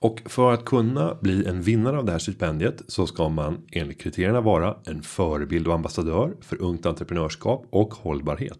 Och 0.02 0.22
för 0.26 0.52
att 0.52 0.64
kunna 0.64 1.14
bli 1.20 1.46
en 1.46 1.62
vinnare 1.62 1.98
av 1.98 2.04
det 2.04 2.12
här 2.12 2.18
stipendiet 2.18 2.82
så 2.88 3.06
ska 3.06 3.28
man 3.28 3.62
enligt 3.72 4.00
kriterierna 4.00 4.40
vara 4.40 4.76
en 4.86 5.02
förebild 5.02 5.68
och 5.68 5.74
ambassadör 5.74 6.36
för 6.40 6.62
ungt 6.62 6.86
entreprenörskap 6.86 7.66
och 7.70 7.94
hållbarhet. 7.94 8.58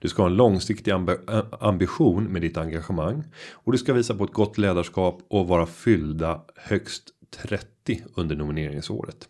Du 0.00 0.08
ska 0.08 0.22
ha 0.22 0.30
en 0.30 0.36
långsiktig 0.36 0.92
ambi- 0.92 1.46
ambition 1.60 2.24
med 2.24 2.42
ditt 2.42 2.56
engagemang 2.56 3.24
och 3.52 3.72
du 3.72 3.78
ska 3.78 3.92
visa 3.92 4.14
på 4.14 4.24
ett 4.24 4.32
gott 4.32 4.58
ledarskap 4.58 5.20
och 5.30 5.48
vara 5.48 5.66
fyllda 5.66 6.40
högst 6.56 7.02
30 7.30 8.02
under 8.14 8.36
nomineringsåret. 8.36 9.28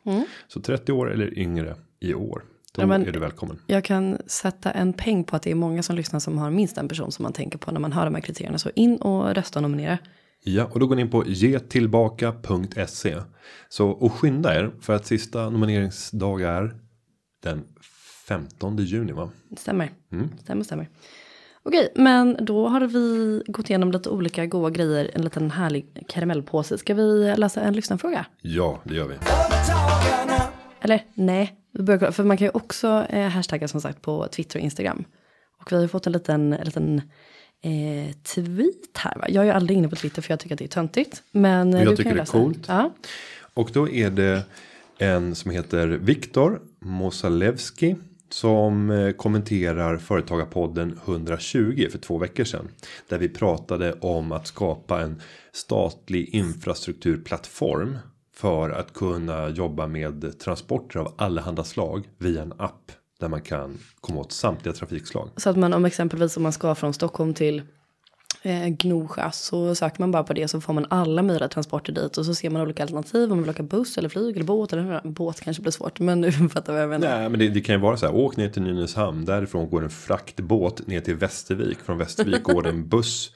Så 0.49 0.61
30 0.61 0.93
år 0.93 1.13
eller 1.13 1.39
yngre 1.39 1.77
i 2.01 2.15
år. 2.15 2.45
Då 2.73 2.83
Ja, 2.83 2.95
är 2.95 3.13
du 3.13 3.19
välkommen. 3.19 3.59
Jag 3.67 3.85
kan 3.85 4.19
sätta 4.27 4.71
en 4.71 4.93
peng 4.93 5.25
på 5.25 5.37
att 5.37 5.43
det 5.43 5.51
är 5.51 5.55
många 5.55 5.83
som 5.83 5.97
lyssnar 5.97 6.21
som 6.21 6.39
har 6.39 6.51
minst 6.51 6.79
en 6.79 6.89
person 6.89 7.13
som 7.13 7.23
man 7.23 7.33
tänker 7.33 7.59
på 7.59 7.71
när 7.71 7.81
man 7.81 7.93
hör 7.93 8.05
de 8.05 8.15
här 8.15 8.23
kriterierna. 8.23 8.59
Så 8.59 8.71
in 8.75 8.97
och 8.97 9.35
rösta 9.35 9.59
och 9.59 9.63
nominera. 9.63 9.99
Ja, 10.45 10.65
och 10.65 10.81
då 10.81 10.87
går 10.87 10.97
ni 10.97 11.03
in 11.03 11.11
på 11.11 11.25
getillbaka.se. 11.27 13.17
Så 13.69 13.89
och 13.89 14.13
skynda 14.13 14.55
er 14.55 14.71
för 14.81 14.93
att 14.93 15.07
sista 15.07 15.51
nomineringsdag 15.51 16.43
är 16.43 16.75
den 17.43 17.65
15 18.29 18.77
juni 18.77 19.13
va? 19.13 19.31
Stämmer. 19.57 19.91
Stämmer, 20.43 20.65
stämmer. 20.65 20.89
Okej, 21.63 21.93
men 21.95 22.45
då 22.45 22.69
har 22.69 22.81
vi 22.81 23.43
gått 23.47 23.71
igenom 23.71 23.93
lite 23.93 24.11
olika 24.11 24.47
goda 24.47 24.71
grejer. 24.71 25.11
En 25.15 25.23
liten 25.23 25.51
härlig 25.51 26.05
karamellpåse. 26.09 26.79
Ska 26.79 26.95
vi 26.95 27.35
läsa 27.37 27.61
en 27.61 27.75
lyssnarfråga? 27.75 28.27
Ja, 28.43 28.81
det 28.85 28.95
gör 28.95 29.09
vi. 29.09 29.15
Eller 30.81 31.05
nej, 31.15 31.57
vi 31.73 31.83
börjar 31.83 31.99
kolla. 31.99 32.13
För 32.13 32.25
man 32.25 32.37
kan 32.37 32.45
ju 32.47 32.51
också 32.55 33.07
eh, 33.09 33.29
hashtagga 33.29 33.69
som 33.69 33.81
sagt 33.81 34.03
på 34.03 34.27
Twitter 34.27 34.59
och 34.59 34.65
Instagram. 34.65 35.05
Och 35.61 35.73
vi 35.73 35.81
har 35.81 35.89
fått 35.89 36.07
en 36.07 36.13
liten, 36.13 36.53
en 36.53 36.65
liten 36.65 37.03
eh, 37.63 38.15
tweet 38.35 38.97
här 38.99 39.19
va. 39.19 39.25
Jag 39.29 39.43
är 39.43 39.47
ju 39.47 39.53
aldrig 39.53 39.79
inne 39.79 39.89
på 39.89 39.97
Twitter 39.97 40.23
för 40.23 40.33
jag 40.33 40.41
tycker 40.41 40.55
att 40.55 40.59
det 40.59 40.65
är 40.65 40.69
töntigt. 40.69 41.23
Men 41.33 41.75
eh, 41.75 41.83
Jag 41.83 41.93
du 41.93 41.97
tycker 41.97 42.11
kan 42.11 42.17
det 42.17 42.23
är 42.23 42.27
coolt. 42.27 42.65
Ja. 42.69 42.95
Och 43.55 43.71
då 43.73 43.89
är 43.89 44.11
det 44.11 44.43
en 44.99 45.35
som 45.35 45.51
heter 45.51 45.87
Viktor 45.87 46.61
Mosalewski. 46.79 47.97
Som 48.29 48.91
eh, 48.91 49.13
kommenterar 49.13 49.97
Företagarpodden 49.97 50.99
120 51.05 51.89
för 51.91 51.99
två 51.99 52.19
veckor 52.19 52.45
sedan. 52.45 52.69
Där 53.09 53.19
vi 53.19 53.29
pratade 53.29 53.93
om 53.93 54.33
att 54.33 54.47
skapa 54.47 55.03
en 55.03 55.23
statlig 55.53 56.29
infrastrukturplattform. 56.35 57.99
För 58.35 58.71
att 58.71 58.93
kunna 58.93 59.49
jobba 59.49 59.87
med 59.87 60.39
transporter 60.39 61.01
av 61.01 61.15
allehanda 61.17 61.65
slag 61.65 62.09
via 62.19 62.43
en 62.43 62.53
app. 62.59 62.93
Där 63.21 63.29
man 63.29 63.41
kan 63.41 63.79
komma 64.01 64.21
åt 64.21 64.33
samtliga 64.33 64.75
trafikslag. 64.75 65.29
Så 65.37 65.51
att 65.51 65.57
man 65.57 65.73
om 65.73 65.85
exempelvis 65.85 66.37
om 66.37 66.43
man 66.43 66.53
ska 66.53 66.75
från 66.75 66.95
Stockholm 66.95 67.35
till 67.35 67.63
eh, 68.43 68.67
Gnosjö 68.69 69.31
så 69.33 69.75
söker 69.75 70.01
man 70.01 70.11
bara 70.11 70.23
på 70.23 70.33
det 70.33 70.49
så 70.49 70.61
får 70.61 70.73
man 70.73 70.87
alla 70.91 71.23
möjliga 71.23 71.49
transporter 71.49 71.93
dit 71.93 72.19
och 72.19 72.27
så 72.27 72.35
ser 72.35 72.51
man 72.51 72.63
olika 72.63 72.83
alternativ 72.83 73.23
om 73.23 73.29
man 73.29 73.41
vill 73.41 73.51
åka 73.51 73.63
buss 73.63 73.99
eller 73.99 74.09
flyg 74.09 74.37
eller 74.37 74.47
båt 74.47 74.73
eller 74.73 75.01
båt 75.05 75.41
kanske 75.41 75.63
blir 75.63 75.73
svårt 75.73 76.01
men 76.01 76.21
nu 76.21 76.33
fattar 76.33 76.73
vad 76.73 76.83
jag 76.83 76.89
menar. 76.89 77.19
Nej 77.19 77.29
men 77.29 77.39
det, 77.41 77.49
det 77.49 77.61
kan 77.61 77.75
ju 77.75 77.81
vara 77.81 77.97
så 77.97 78.07
här. 78.07 78.15
Åk 78.15 78.37
ner 78.37 78.49
till 78.49 78.63
Nynäshamn. 78.63 79.25
Därifrån 79.25 79.71
går 79.71 79.85
en 79.85 79.91
fraktbåt 79.91 80.87
ner 80.87 81.01
till 81.01 81.15
Västervik. 81.15 81.79
Från 81.79 81.99
Västervik 81.99 82.43
går 82.43 82.67
en 82.67 82.89
buss. 82.89 83.33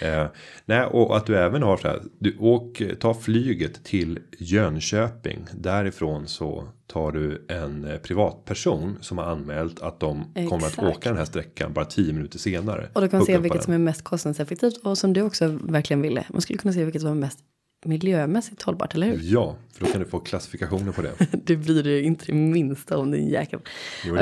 Eh, 0.00 0.26
nej 0.64 0.84
och 0.86 1.16
att 1.16 1.26
du 1.26 1.36
även 1.36 1.62
har 1.62 1.76
så 1.76 1.88
här. 1.88 2.02
Du 2.18 2.36
åk, 2.38 2.82
ta 3.00 3.14
flyget 3.14 3.84
till 3.84 4.18
Jönköping. 4.38 5.46
Därifrån 5.54 6.28
så 6.28 6.68
tar 6.86 7.12
du 7.12 7.46
en 7.48 7.84
eh, 7.84 7.98
privatperson 7.98 8.98
som 9.00 9.18
har 9.18 9.24
anmält 9.24 9.80
att 9.80 10.00
de 10.00 10.24
kommer 10.34 10.56
att 10.56 10.72
Exakt. 10.72 10.96
åka 10.96 11.08
den 11.08 11.18
här 11.18 11.24
sträckan 11.24 11.72
bara 11.72 11.84
10 11.84 12.12
minuter 12.12 12.38
senare. 12.38 12.88
Och 12.92 13.00
då 13.00 13.08
kan 13.08 13.18
man 13.18 13.26
se 13.26 13.38
vilket 13.38 13.52
den. 13.52 13.62
som 13.62 13.74
är 13.74 13.78
mest 13.78 14.04
kostnadseffektivt 14.04 14.76
och 14.76 14.98
som 14.98 15.12
du 15.12 15.22
också 15.22 15.58
verkligen 15.62 16.02
ville. 16.02 16.24
Man 16.28 16.40
skulle 16.40 16.58
kunna 16.58 16.74
se 16.74 16.84
vilket 16.84 17.02
som 17.02 17.10
är 17.10 17.14
mest 17.14 17.38
miljömässigt 17.84 18.62
hållbart, 18.62 18.94
eller 18.94 19.06
hur? 19.06 19.18
Ja, 19.22 19.56
för 19.74 19.84
då 19.84 19.92
kan 19.92 20.00
du 20.00 20.06
få 20.08 20.20
klassifikationer 20.20 20.92
på 20.92 21.02
det. 21.02 21.12
Det 21.44 21.56
blir 21.56 21.82
det 21.82 21.90
ju 21.90 22.02
inte 22.02 22.24
det 22.26 22.32
minsta 22.32 22.98
om 22.98 23.10
din 23.10 23.28
jäkel. 23.28 23.60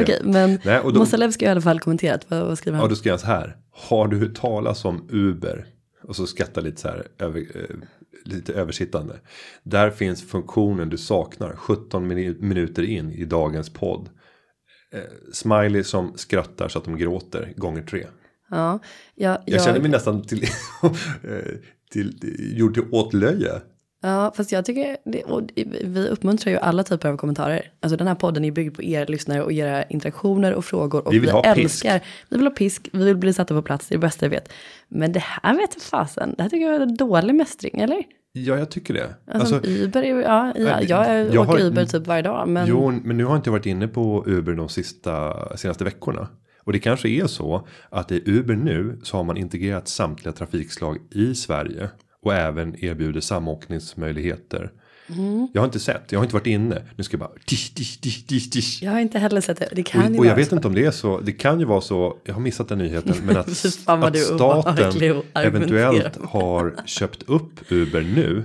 Okej, 0.01 0.20
men 0.25 0.59
Nej, 0.64 0.81
och 0.81 0.92
då- 0.92 0.99
Mosalevski 1.01 1.44
har 1.44 1.51
i 1.51 1.53
alla 1.53 1.61
fall 1.61 1.81
kommenterat. 1.81 2.27
Vad, 2.31 2.46
vad 2.46 2.59
skriver 2.59 2.79
Ja, 2.79 2.83
han? 2.83 2.90
då 2.90 2.96
ska 2.96 3.09
jag 3.09 3.20
så 3.20 3.27
här. 3.27 3.57
Har 3.73 4.09
du 4.09 4.18
hört 4.18 4.35
talas 4.35 4.85
om 4.85 5.07
Uber? 5.11 5.66
Och 6.03 6.16
så 6.16 6.27
skatta 6.27 6.61
lite 6.61 6.81
så 6.81 6.88
här. 6.88 7.07
Över, 7.18 7.40
eh, 7.40 7.77
lite 8.25 8.53
översittande. 8.53 9.20
Där 9.62 9.90
finns 9.90 10.23
funktionen 10.29 10.88
du 10.88 10.96
saknar. 10.99 11.57
17 11.57 12.12
minu- 12.12 12.40
minuter 12.40 12.83
in 12.83 13.11
i 13.12 13.25
dagens 13.25 13.70
podd. 13.73 14.09
Eh, 14.92 15.01
smiley 15.33 15.85
som 15.85 16.12
skrattar 16.16 16.68
så 16.68 16.79
att 16.79 16.85
de 16.85 16.96
gråter 16.99 17.53
gånger 17.57 17.83
tre. 17.83 18.07
Ja, 18.51 18.79
jag, 19.14 19.38
Jag 19.46 19.64
känner 19.64 19.81
mig 19.81 19.90
nästan 19.90 20.23
till, 20.23 20.42
eh, 20.83 20.90
till 21.92 22.14
gjord 22.59 22.74
till 22.74 22.83
åtlöje. 22.92 23.53
Ja, 24.03 24.33
fast 24.37 24.53
jag 24.53 24.64
tycker, 24.64 24.96
det, 25.05 25.22
och 25.22 25.42
vi 25.85 26.09
uppmuntrar 26.09 26.53
ju 26.53 26.59
alla 26.59 26.83
typer 26.85 27.09
av 27.09 27.16
kommentarer. 27.16 27.62
Alltså 27.81 27.96
den 27.96 28.07
här 28.07 28.14
podden 28.14 28.44
är 28.44 28.50
byggd 28.53 28.76
på 28.76 28.83
er 28.83 29.07
lyssnare 29.07 29.42
och 29.42 29.53
era 29.53 29.83
interaktioner 29.85 30.55
och 30.55 30.64
frågor. 30.64 31.07
Och 31.07 31.14
Vi 31.14 31.18
vill 31.18 31.31
ha 31.31 31.42
pisk. 31.42 31.59
älskar, 31.59 32.00
vi 32.29 32.37
vill 32.37 32.46
ha 32.46 32.50
pisk, 32.55 32.88
vi 32.92 33.05
vill 33.05 33.16
bli 33.16 33.33
satta 33.33 33.55
på 33.55 33.62
plats, 33.62 33.88
det 33.88 33.94
är 33.94 33.96
det 33.96 34.00
bästa 34.00 34.26
jag 34.26 34.31
vet. 34.31 34.53
Men 34.88 35.12
det 35.12 35.22
här 35.22 35.55
vet 35.57 35.70
jag 35.74 35.83
fasen, 35.83 36.35
det 36.37 36.42
här 36.42 36.50
tycker 36.50 36.66
jag 36.66 36.74
är 36.76 36.81
en 36.81 36.96
dålig 36.96 37.35
mästring, 37.35 37.81
eller? 37.81 38.03
Ja, 38.33 38.59
jag 38.59 38.70
tycker 38.70 38.94
det. 38.94 39.14
Alltså, 39.33 39.55
Alltså, 39.55 39.70
Uber 39.70 40.03
är 40.03 40.20
ja, 40.20 40.53
ja, 40.57 40.83
jag, 40.83 41.35
jag 41.35 41.42
åker 41.42 41.53
har- 41.53 41.61
Uber 41.61 41.85
typ 41.85 42.07
varje 42.07 42.22
dag. 42.22 42.48
Men 42.48 42.66
Jo, 42.68 42.90
men 43.05 43.16
nu 43.16 43.24
har 43.24 43.31
jag 43.33 43.38
inte 43.38 43.50
varit 43.50 43.66
inne 43.66 43.88
på 43.88 44.24
Uber 44.26 44.53
de 44.53 44.68
sista, 44.68 45.35
senaste 45.57 45.85
veckorna. 45.85 46.29
Och 46.71 46.75
det 46.75 46.81
kanske 46.81 47.09
är 47.09 47.27
så 47.27 47.67
att 47.91 48.13
i 48.13 48.23
Uber 48.27 48.57
nu 48.57 48.99
så 49.03 49.17
har 49.17 49.25
man 49.25 49.37
integrerat 49.37 49.89
samtliga 49.89 50.33
trafikslag 50.33 50.99
i 51.11 51.35
Sverige. 51.35 51.91
Och 52.23 52.35
även 52.35 52.85
erbjuder 52.85 53.21
samåkningsmöjligheter. 53.21 54.71
Mm. 55.18 55.49
Jag 55.53 55.61
har 55.61 55.66
inte 55.66 55.81
sett, 55.81 56.12
jag 56.12 56.18
har 56.18 56.25
inte 56.25 56.35
varit 56.35 56.46
inne. 56.46 56.83
Nu 56.96 57.05
ska 57.05 57.14
jag 57.14 57.20
bara 57.20 57.31
dish, 57.44 57.70
dish, 57.75 58.01
dish, 58.01 58.27
dish, 58.27 58.51
dish. 58.51 58.83
jag 58.83 58.90
har 58.92 59.01
inte 59.01 59.18
heller 59.18 59.40
sett 59.40 59.59
det. 59.59 59.68
Det 59.73 59.83
kan 59.83 60.12
ju 60.12 60.18
Och, 60.18 60.18
och 60.20 60.27
jag 60.27 60.37
vet 60.37 60.49
så. 60.49 60.55
inte 60.57 60.68
om 60.68 60.75
det 60.75 60.87
är 60.87 60.90
så. 60.90 61.20
Det 61.20 61.33
kan 61.33 61.61
ju 61.61 61.66
vara 61.66 61.81
så. 61.81 62.16
Jag 62.25 62.35
har 62.35 62.40
missat 62.40 62.68
den 62.68 62.79
nyheten. 62.79 63.14
Men 63.27 63.37
att, 63.37 63.49
att 63.87 64.16
staten 64.18 65.16
och 65.16 65.25
eventuellt 65.35 66.16
har 66.25 66.75
köpt 66.87 67.23
upp 67.23 67.51
Uber 67.73 68.01
nu. 68.01 68.44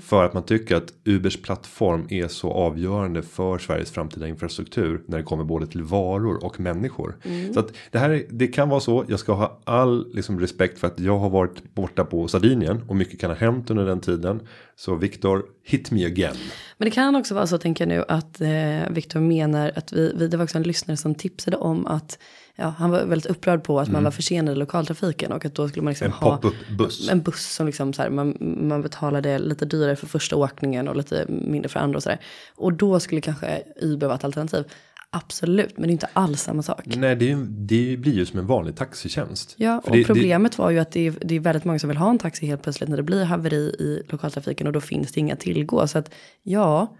För 0.00 0.24
att 0.24 0.34
man 0.34 0.42
tycker 0.42 0.76
att 0.76 0.92
Ubers 1.04 1.42
plattform 1.42 2.06
är 2.10 2.28
så 2.28 2.50
avgörande 2.52 3.22
för 3.22 3.58
Sveriges 3.58 3.90
framtida 3.90 4.28
infrastruktur. 4.28 5.00
När 5.06 5.18
det 5.18 5.24
kommer 5.24 5.44
både 5.44 5.66
till 5.66 5.82
varor 5.82 6.44
och 6.44 6.60
människor. 6.60 7.16
Mm. 7.24 7.54
Så 7.54 7.60
att 7.60 7.72
det 7.90 7.98
här 7.98 8.10
är- 8.10 8.24
det 8.30 8.46
kan 8.46 8.68
vara 8.68 8.80
så. 8.80 9.04
Jag 9.08 9.18
ska 9.20 9.32
ha 9.32 9.60
all 9.64 10.14
liksom, 10.14 10.40
respekt 10.40 10.78
för 10.78 10.86
att 10.86 11.00
jag 11.00 11.18
har 11.18 11.30
varit 11.30 11.74
borta 11.74 12.04
på 12.04 12.28
Sardinien. 12.28 12.82
Och 12.88 12.96
mycket 12.96 13.20
kan 13.20 13.30
ha 13.30 13.36
hänt 13.36 13.70
under 13.70 13.84
den 13.86 14.00
tiden. 14.00 14.40
Så 14.76 14.94
Viktor, 14.94 15.44
hit 15.64 15.90
me 15.90 16.06
again. 16.06 16.36
Men 16.78 16.86
det 16.86 16.90
kan 16.90 17.16
också 17.16 17.34
vara 17.34 17.46
så 17.46 17.58
tänker 17.58 17.86
jag 17.86 17.88
nu 17.88 18.04
att 18.08 18.40
eh, 18.40 18.90
Viktor 18.90 19.20
menar 19.20 19.72
att 19.76 19.92
vi, 19.92 20.12
vi, 20.16 20.28
det 20.28 20.36
var 20.36 20.44
också 20.44 20.58
en 20.58 20.62
lyssnare 20.62 20.96
som 20.96 21.14
tipsade 21.14 21.56
om 21.56 21.86
att 21.86 22.18
ja, 22.56 22.74
han 22.78 22.90
var 22.90 23.04
väldigt 23.04 23.30
upprörd 23.30 23.64
på 23.64 23.80
att 23.80 23.90
man 23.90 24.04
var 24.04 24.10
försenad 24.10 24.56
i 24.56 24.58
lokaltrafiken 24.58 25.32
och 25.32 25.44
att 25.44 25.54
då 25.54 25.68
skulle 25.68 25.82
man 25.84 25.90
liksom 25.90 26.06
Mm. 26.06 26.16
En 26.16 26.28
ha 26.28 26.52
buss. 26.78 27.08
en 27.10 27.22
buss 27.22 27.54
som 27.54 27.66
liksom 27.66 27.92
så 27.92 28.02
här, 28.02 28.10
man, 28.10 28.36
man 28.40 28.82
betalade 28.82 29.38
lite 29.38 29.64
dyrare 29.64 29.96
för 29.96 30.06
första 30.06 30.36
åkningen 30.36 30.88
och 30.88 30.96
lite 30.96 31.24
mindre 31.28 31.68
för 31.68 31.80
andra 31.80 31.96
och 31.96 32.02
så 32.02 32.08
där. 32.08 32.18
Och 32.54 32.72
då 32.72 33.00
skulle 33.00 33.20
kanske 33.20 33.62
Uber 33.80 34.06
vara 34.06 34.16
ett 34.16 34.24
alternativ. 34.24 34.64
Absolut, 35.14 35.78
men 35.78 35.82
det 35.82 35.90
är 35.90 35.92
inte 35.92 36.08
alls 36.12 36.42
samma 36.42 36.62
sak. 36.62 36.80
Nej, 36.86 37.16
det, 37.16 37.24
ju- 37.24 37.44
det 37.46 37.96
blir 37.96 38.12
ju 38.12 38.26
som 38.26 38.38
en 38.38 38.46
vanlig 38.46 38.76
taxitjänst. 38.76 39.54
Ja, 39.56 39.80
För 39.84 39.90
och 39.90 39.96
det- 39.96 40.02
det- 40.02 40.06
problemet 40.06 40.58
var 40.58 40.70
ju 40.70 40.78
att 40.78 40.92
det 40.92 41.06
är, 41.06 41.14
det 41.20 41.34
är 41.34 41.40
väldigt 41.40 41.64
många 41.64 41.78
som 41.78 41.88
vill 41.88 41.96
ha 41.98 42.10
en 42.10 42.18
taxi 42.18 42.46
helt 42.46 42.62
plötsligt 42.62 42.88
när 42.88 42.96
det 42.96 43.02
blir 43.02 43.24
haveri 43.24 43.56
i 43.78 44.02
lokaltrafiken 44.08 44.66
och 44.66 44.72
då 44.72 44.80
finns 44.80 45.12
det 45.12 45.20
inga 45.20 45.36
tillgå. 45.36 45.86
Så 45.88 45.98
att 45.98 46.10
ja, 46.42 46.96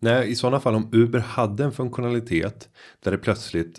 Nej, 0.00 0.30
i 0.30 0.34
sådana 0.34 0.60
fall 0.60 0.74
om 0.74 0.88
Uber 0.92 1.18
hade 1.18 1.64
en 1.64 1.72
funktionalitet 1.72 2.68
där 3.04 3.10
det 3.10 3.18
plötsligt 3.18 3.78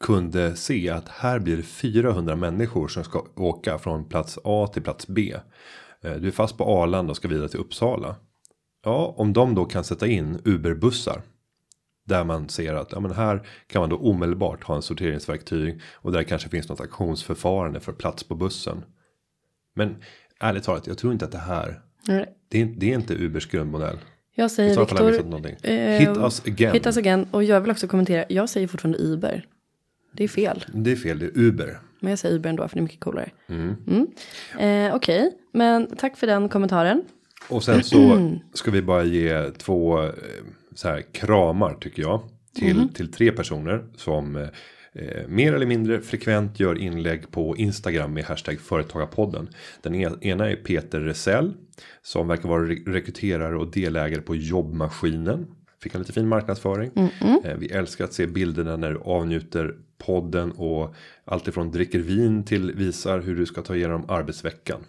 kunde 0.00 0.56
se 0.56 0.90
att 0.90 1.08
här 1.08 1.38
blir 1.38 1.56
det 1.56 1.62
400 1.62 2.36
människor 2.36 2.88
som 2.88 3.04
ska 3.04 3.26
åka 3.36 3.78
från 3.78 4.08
plats 4.08 4.38
A 4.44 4.70
till 4.72 4.82
plats 4.82 5.06
B. 5.06 5.34
Eh, 6.04 6.12
Du 6.12 6.26
är 6.28 6.32
fast 6.32 6.56
på 6.58 6.64
Arlanda 6.64 7.10
och 7.10 7.16
ska 7.16 7.28
vidare 7.28 7.48
till 7.48 7.60
Uppsala. 7.60 8.16
Ja, 8.84 9.14
om 9.16 9.32
de 9.32 9.54
då 9.54 9.64
kan 9.64 9.84
sätta 9.84 10.06
in 10.06 10.38
Uber-bussar. 10.44 11.22
Där 12.10 12.24
man 12.24 12.48
ser 12.48 12.74
att 12.74 12.92
ja, 12.92 13.00
men 13.00 13.10
här 13.10 13.42
kan 13.66 13.80
man 13.80 13.88
då 13.88 13.96
omedelbart 13.96 14.64
ha 14.64 14.76
en 14.76 14.82
sorteringsverktyg. 14.82 15.80
Och 15.94 16.12
där 16.12 16.22
kanske 16.22 16.48
finns 16.48 16.68
något 16.68 16.80
auktionsförfarande 16.80 17.80
för 17.80 17.92
plats 17.92 18.24
på 18.24 18.34
bussen. 18.34 18.84
Men 19.74 19.96
ärligt 20.40 20.64
talat, 20.64 20.86
jag 20.86 20.98
tror 20.98 21.12
inte 21.12 21.24
att 21.24 21.32
det 21.32 21.38
här. 21.38 21.80
Det 22.48 22.60
är, 22.60 22.64
det 22.76 22.90
är 22.90 22.94
inte 22.94 23.14
Ubers 23.14 23.46
grundmodell. 23.46 23.98
jag 24.34 24.50
säger 24.50 24.80
Viktor. 24.80 25.12
eh, 25.62 25.98
Hit 25.98 26.08
us 26.16 26.46
again. 26.46 26.72
Hit 26.72 26.86
us 26.86 26.96
again. 26.96 27.26
Och 27.30 27.44
jag 27.44 27.60
vill 27.60 27.70
också 27.70 27.88
kommentera. 27.88 28.24
Jag 28.28 28.48
säger 28.48 28.66
fortfarande 28.68 28.98
Uber. 28.98 29.46
Det 30.12 30.24
är 30.24 30.28
fel. 30.28 30.64
Det 30.74 30.92
är 30.92 30.96
fel, 30.96 31.18
det 31.18 31.26
är 31.26 31.38
Uber. 31.38 31.78
Men 32.00 32.10
jag 32.10 32.18
säger 32.18 32.34
Uber 32.34 32.50
ändå 32.50 32.68
för 32.68 32.76
det 32.76 32.80
är 32.80 32.82
mycket 32.82 33.00
coolare. 33.00 33.30
Mm. 33.48 33.76
Eh, 34.58 34.94
Okej, 34.94 35.26
okay. 35.26 35.30
men 35.52 35.96
tack 35.96 36.16
för 36.16 36.26
den 36.26 36.48
kommentaren. 36.48 37.02
Och 37.48 37.64
sen 37.64 37.82
så 37.84 38.30
ska 38.54 38.70
vi 38.70 38.82
bara 38.82 39.04
ge 39.04 39.50
två 39.50 40.02
eh, 40.02 40.12
så 40.80 40.88
här 40.88 41.02
kramar 41.12 41.74
tycker 41.74 42.02
jag. 42.02 42.20
Till, 42.54 42.76
mm. 42.76 42.88
till 42.88 43.12
tre 43.12 43.32
personer 43.32 43.84
som 43.96 44.36
eh, 44.36 44.48
eh, 44.92 45.28
mer 45.28 45.52
eller 45.54 45.66
mindre 45.66 46.00
frekvent 46.00 46.60
gör 46.60 46.78
inlägg 46.78 47.30
på 47.30 47.56
Instagram 47.56 48.12
med 48.14 48.24
hashtag 48.24 48.60
företagarpodden. 48.60 49.48
Den 49.82 49.94
ena 49.94 50.50
är 50.50 50.56
Peter 50.56 51.00
Resell 51.00 51.52
som 52.02 52.28
verkar 52.28 52.48
vara 52.48 52.68
rekryterare 52.68 53.56
och 53.56 53.70
delägare 53.70 54.20
på 54.20 54.36
jobbmaskinen. 54.36 55.46
Fick 55.82 55.94
en 55.94 56.00
lite 56.00 56.12
fin 56.12 56.28
marknadsföring. 56.28 56.90
Mm 56.94 57.08
-mm. 57.08 57.56
Vi 57.58 57.70
älskar 57.70 58.04
att 58.04 58.12
se 58.12 58.26
bilderna 58.26 58.76
när 58.76 58.90
du 58.90 58.98
avnjuter 58.98 59.74
podden 59.98 60.52
och 60.52 60.94
alltifrån 61.24 61.70
dricker 61.70 61.98
vin 61.98 62.44
till 62.44 62.72
visar 62.72 63.20
hur 63.20 63.36
du 63.36 63.46
ska 63.46 63.62
ta 63.62 63.76
igenom 63.76 64.04
arbetsveckan. 64.08 64.80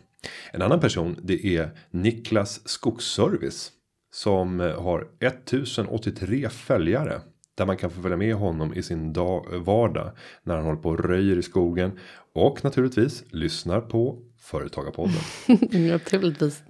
En 0.51 0.61
annan 0.61 0.79
person 0.79 1.15
det 1.23 1.45
är 1.45 1.69
Niklas 1.91 2.69
Skogsservice 2.69 3.71
som 4.11 4.59
har 4.59 5.07
1083 5.19 6.49
följare 6.49 7.21
där 7.55 7.65
man 7.65 7.77
kan 7.77 7.89
få 7.89 8.01
följa 8.01 8.17
med 8.17 8.35
honom 8.35 8.73
i 8.73 8.83
sin 8.83 9.13
dag, 9.13 9.45
vardag 9.65 10.11
när 10.43 10.55
han 10.55 10.65
håller 10.65 10.81
på 10.81 10.89
och 10.89 11.05
röjer 11.05 11.37
i 11.37 11.43
skogen 11.43 11.99
och 12.33 12.63
naturligtvis 12.63 13.23
lyssnar 13.29 13.81
på 13.81 14.19
Företagarpodden. 14.39 15.21
naturligtvis. 15.89 16.63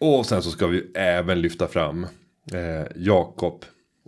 Och 0.00 0.26
sen 0.26 0.42
så 0.42 0.50
ska 0.50 0.66
vi 0.66 0.90
även 0.94 1.40
lyfta 1.40 1.68
fram 1.68 2.06
eh, 2.52 2.86
Jakob 2.96 3.64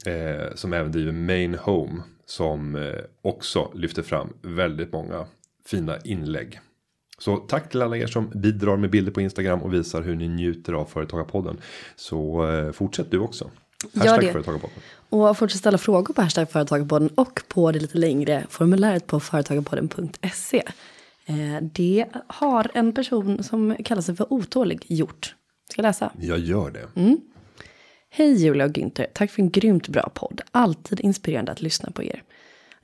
eh, 0.06 0.54
som 0.54 0.72
även 0.72 0.92
driver 0.92 1.12
Main 1.12 1.54
Home 1.54 2.02
som 2.26 2.74
eh, 2.76 2.98
också 3.22 3.72
lyfter 3.74 4.02
fram 4.02 4.36
väldigt 4.42 4.92
många 4.92 5.26
fina 5.66 5.98
inlägg. 6.04 6.60
Så 7.18 7.36
tack 7.36 7.70
till 7.70 7.82
alla 7.82 7.96
er 7.96 8.06
som 8.06 8.30
bidrar 8.34 8.76
med 8.76 8.90
bilder 8.90 9.12
på 9.12 9.20
Instagram 9.20 9.62
och 9.62 9.74
visar 9.74 10.02
hur 10.02 10.16
ni 10.16 10.28
njuter 10.28 10.72
av 10.72 10.84
Företagarpodden. 10.84 11.60
Så 11.96 12.50
eh, 12.50 12.72
fortsätt 12.72 13.10
du 13.10 13.18
också. 13.18 13.50
Hashtag 13.94 14.24
Gör 14.24 14.32
Företagarpodden. 14.32 14.78
Och 15.08 15.38
fortsätt 15.38 15.58
ställa 15.58 15.78
frågor 15.78 16.14
på 16.14 16.22
hashtag 16.22 16.50
Företagarpodden 16.50 17.08
och 17.08 17.42
på 17.48 17.72
det 17.72 17.80
lite 17.80 17.98
längre 17.98 18.46
formuläret 18.48 19.06
på 19.06 19.20
företagarpodden.se. 19.20 20.62
Eh, 21.26 21.62
det 21.62 22.06
har 22.26 22.70
en 22.74 22.92
person 22.92 23.42
som 23.42 23.76
kallar 23.84 24.02
sig 24.02 24.16
för 24.16 24.32
otålig 24.32 24.84
gjort. 24.86 25.34
Ska 25.70 25.82
läsa? 25.82 26.12
Jag 26.20 26.38
gör 26.38 26.70
det. 26.70 27.00
Mm. 27.00 27.20
Hej 28.10 28.44
Julia 28.44 28.64
och 28.64 28.70
Günther, 28.70 29.06
tack 29.14 29.30
för 29.30 29.42
en 29.42 29.50
grymt 29.50 29.88
bra 29.88 30.10
podd. 30.14 30.40
Alltid 30.50 31.00
inspirerande 31.00 31.52
att 31.52 31.62
lyssna 31.62 31.90
på 31.90 32.02
er. 32.02 32.22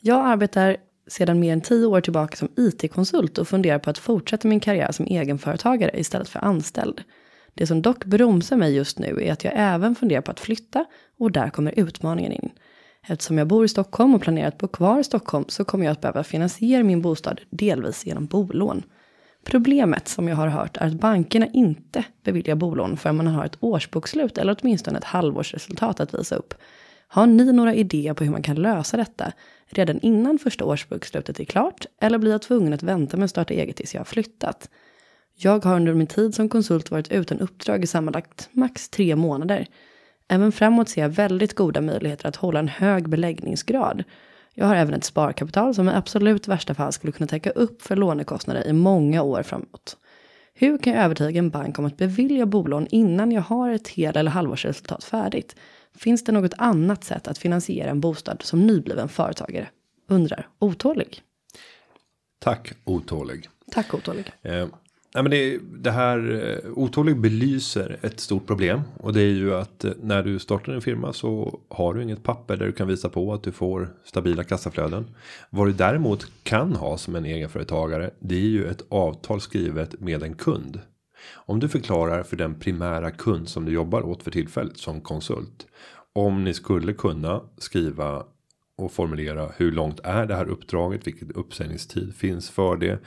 Jag 0.01 0.27
arbetar 0.27 0.77
sedan 1.07 1.41
mer 1.41 1.53
än 1.53 1.61
tio 1.61 1.87
år 1.87 2.01
tillbaka 2.01 2.37
som 2.37 2.49
IT-konsult 2.57 3.39
och 3.39 3.49
funderar 3.49 3.79
på 3.79 3.91
att 3.91 3.99
fortsätta 3.99 4.49
min 4.49 4.61
karriär 4.61 4.93
som 4.93 5.07
egenföretagare 5.07 6.01
istället 6.01 6.29
för 6.29 6.45
anställd. 6.45 7.03
Det 7.55 7.67
som 7.67 7.83
dock 7.83 8.05
bromsar 8.05 8.57
mig 8.57 8.75
just 8.75 8.99
nu 8.99 9.21
är 9.23 9.33
att 9.33 9.45
jag 9.45 9.53
även 9.57 9.95
funderar 9.95 10.21
på 10.21 10.31
att 10.31 10.41
flytta 10.41 10.85
och 11.19 11.33
där 11.33 11.51
kommer 11.51 11.79
utmaningen 11.79 12.33
in. 12.33 12.51
Eftersom 13.07 13.39
jag 13.39 13.47
bor 13.47 13.65
i 13.65 13.69
Stockholm 13.69 14.15
och 14.15 14.23
planerar 14.23 14.49
att 14.49 14.59
bo 14.59 14.69
kvar 14.69 15.01
i 15.01 15.05
Stockholm 15.05 15.45
så 15.49 15.65
kommer 15.65 15.85
jag 15.85 15.93
att 15.93 16.01
behöva 16.01 16.25
finansiera 16.25 16.83
min 16.83 17.03
bostad 17.03 17.41
delvis 17.51 18.07
genom 18.07 18.27
bolån. 18.27 18.83
Problemet 19.45 20.09
som 20.09 20.29
jag 20.29 20.37
har 20.37 20.49
hört 20.49 20.77
är 20.77 20.87
att 20.87 20.93
bankerna 20.93 21.47
inte 21.47 22.05
beviljar 22.25 22.57
bolån 22.57 22.97
förrän 22.97 23.17
man 23.17 23.27
har 23.27 23.45
ett 23.45 23.57
årsbokslut 23.61 24.39
eller 24.39 24.57
åtminstone 24.61 24.99
ett 24.99 25.05
halvårsresultat 25.05 26.01
att 26.01 26.15
visa 26.15 26.37
upp. 26.37 26.55
Har 27.15 27.27
ni 27.27 27.53
några 27.53 27.75
idéer 27.75 28.15
på 28.15 28.25
hur 28.25 28.31
man 28.31 28.43
kan 28.43 28.57
lösa 28.57 28.97
detta 28.97 29.33
redan 29.67 30.01
innan 30.01 30.39
första 30.39 30.65
årsbokslutet 30.65 31.41
är 31.41 31.45
klart 31.45 31.87
eller 32.01 32.19
blir 32.19 32.31
jag 32.31 32.43
tvungen 32.43 32.73
att 32.73 32.83
vänta 32.83 33.17
med 33.17 33.25
att 33.25 33.31
starta 33.31 33.55
eget 33.55 33.77
tills 33.77 33.95
jag 33.95 34.01
har 34.01 34.05
flyttat? 34.05 34.71
Jag 35.35 35.65
har 35.65 35.77
under 35.77 35.95
min 35.95 36.07
tid 36.07 36.35
som 36.35 36.49
konsult 36.49 36.91
varit 36.91 37.13
utan 37.13 37.41
uppdrag 37.41 37.85
i 37.85 37.87
sammanlagt 37.87 38.49
max 38.53 38.89
tre 38.89 39.17
månader. 39.17 39.67
Även 40.29 40.53
framåt 40.53 40.89
ser 40.89 41.01
jag 41.01 41.09
väldigt 41.09 41.55
goda 41.55 41.81
möjligheter 41.81 42.29
att 42.29 42.37
hålla 42.37 42.59
en 42.59 42.69
hög 42.69 43.09
beläggningsgrad. 43.09 44.05
Jag 44.55 44.67
har 44.67 44.77
även 44.77 44.95
ett 44.95 45.05
sparkapital 45.05 45.75
som 45.75 45.89
i 45.89 45.93
absolut 45.93 46.49
värsta 46.49 46.75
fall 46.75 46.93
skulle 46.93 47.13
kunna 47.13 47.27
täcka 47.27 47.51
upp 47.51 47.83
för 47.83 47.97
lånekostnader 47.97 48.67
i 48.67 48.73
många 48.73 49.23
år 49.23 49.43
framåt. 49.43 49.97
Hur 50.55 50.79
kan 50.79 50.93
jag 50.93 51.05
övertyga 51.05 51.39
en 51.39 51.51
bank 51.51 51.79
om 51.79 51.85
att 51.85 51.97
bevilja 51.97 52.47
bolån 52.47 52.87
innan 52.91 53.33
jag 53.33 53.43
har 53.43 53.71
ett 53.71 53.89
hel 53.89 54.17
eller 54.17 54.31
halvårsresultat 54.31 55.05
färdigt? 55.05 55.57
Finns 55.95 56.25
det 56.25 56.33
något 56.33 56.55
annat 56.59 57.05
sätt 57.05 57.29
att 57.29 57.39
finansiera 57.39 57.91
en 57.91 58.01
bostad 58.01 58.43
som 58.43 58.67
nybliven 58.67 59.09
företagare? 59.09 59.69
Undrar 60.09 60.49
otålig. 60.59 61.23
Tack 62.39 62.73
otålig. 62.85 63.49
Tack 63.71 63.95
otålig. 63.95 64.33
Eh, 64.43 64.67
Nej, 65.15 65.23
men 65.23 65.31
det, 65.31 65.59
det 65.59 65.91
här 65.91 66.51
eh, 66.65 66.71
otålig 66.73 67.21
belyser 67.21 67.99
ett 68.03 68.21
stort 68.21 68.47
problem 68.47 68.81
och 69.01 69.13
det 69.13 69.21
är 69.21 69.33
ju 69.33 69.55
att 69.55 69.85
eh, 69.85 69.93
när 70.03 70.23
du 70.23 70.39
startar 70.39 70.73
en 70.73 70.81
firma 70.81 71.13
så 71.13 71.61
har 71.69 71.95
du 71.95 72.03
inget 72.03 72.23
papper 72.23 72.57
där 72.57 72.67
du 72.67 72.73
kan 72.73 72.89
visa 72.89 73.09
på 73.09 73.33
att 73.33 73.43
du 73.43 73.53
får 73.53 73.89
stabila 74.05 74.45
kassaflöden. 74.45 75.07
Vad 75.51 75.67
du 75.67 75.73
däremot 75.73 76.27
kan 76.43 76.77
ha 76.77 76.99
som 76.99 77.17
en 77.17 77.25
egenföretagare. 77.25 78.11
Det 78.19 78.35
är 78.35 78.49
ju 78.49 78.67
ett 78.67 78.85
avtal 78.89 79.41
skrivet 79.41 80.01
med 80.01 80.23
en 80.23 80.35
kund. 80.35 80.81
Om 81.35 81.61
du 81.61 81.69
förklarar 81.69 82.23
för 82.23 82.37
den 82.37 82.55
primära 82.55 83.11
kund 83.11 83.49
som 83.49 83.65
du 83.65 83.73
jobbar 83.73 84.03
åt 84.03 84.23
för 84.23 84.31
tillfället 84.31 84.79
som 84.79 85.01
konsult. 85.01 85.67
Om 86.13 86.45
ni 86.45 86.55
skulle 86.55 86.93
kunna 86.93 87.41
skriva 87.59 88.25
och 88.77 88.93
formulera 88.93 89.49
hur 89.57 89.73
långt 89.73 90.01
är 90.05 90.27
det 90.27 90.35
här 90.35 90.49
uppdraget, 90.49 91.07
vilket 91.07 91.31
uppsägningstid 91.31 92.15
finns 92.15 92.51
för 92.51 92.77
det 92.77 93.01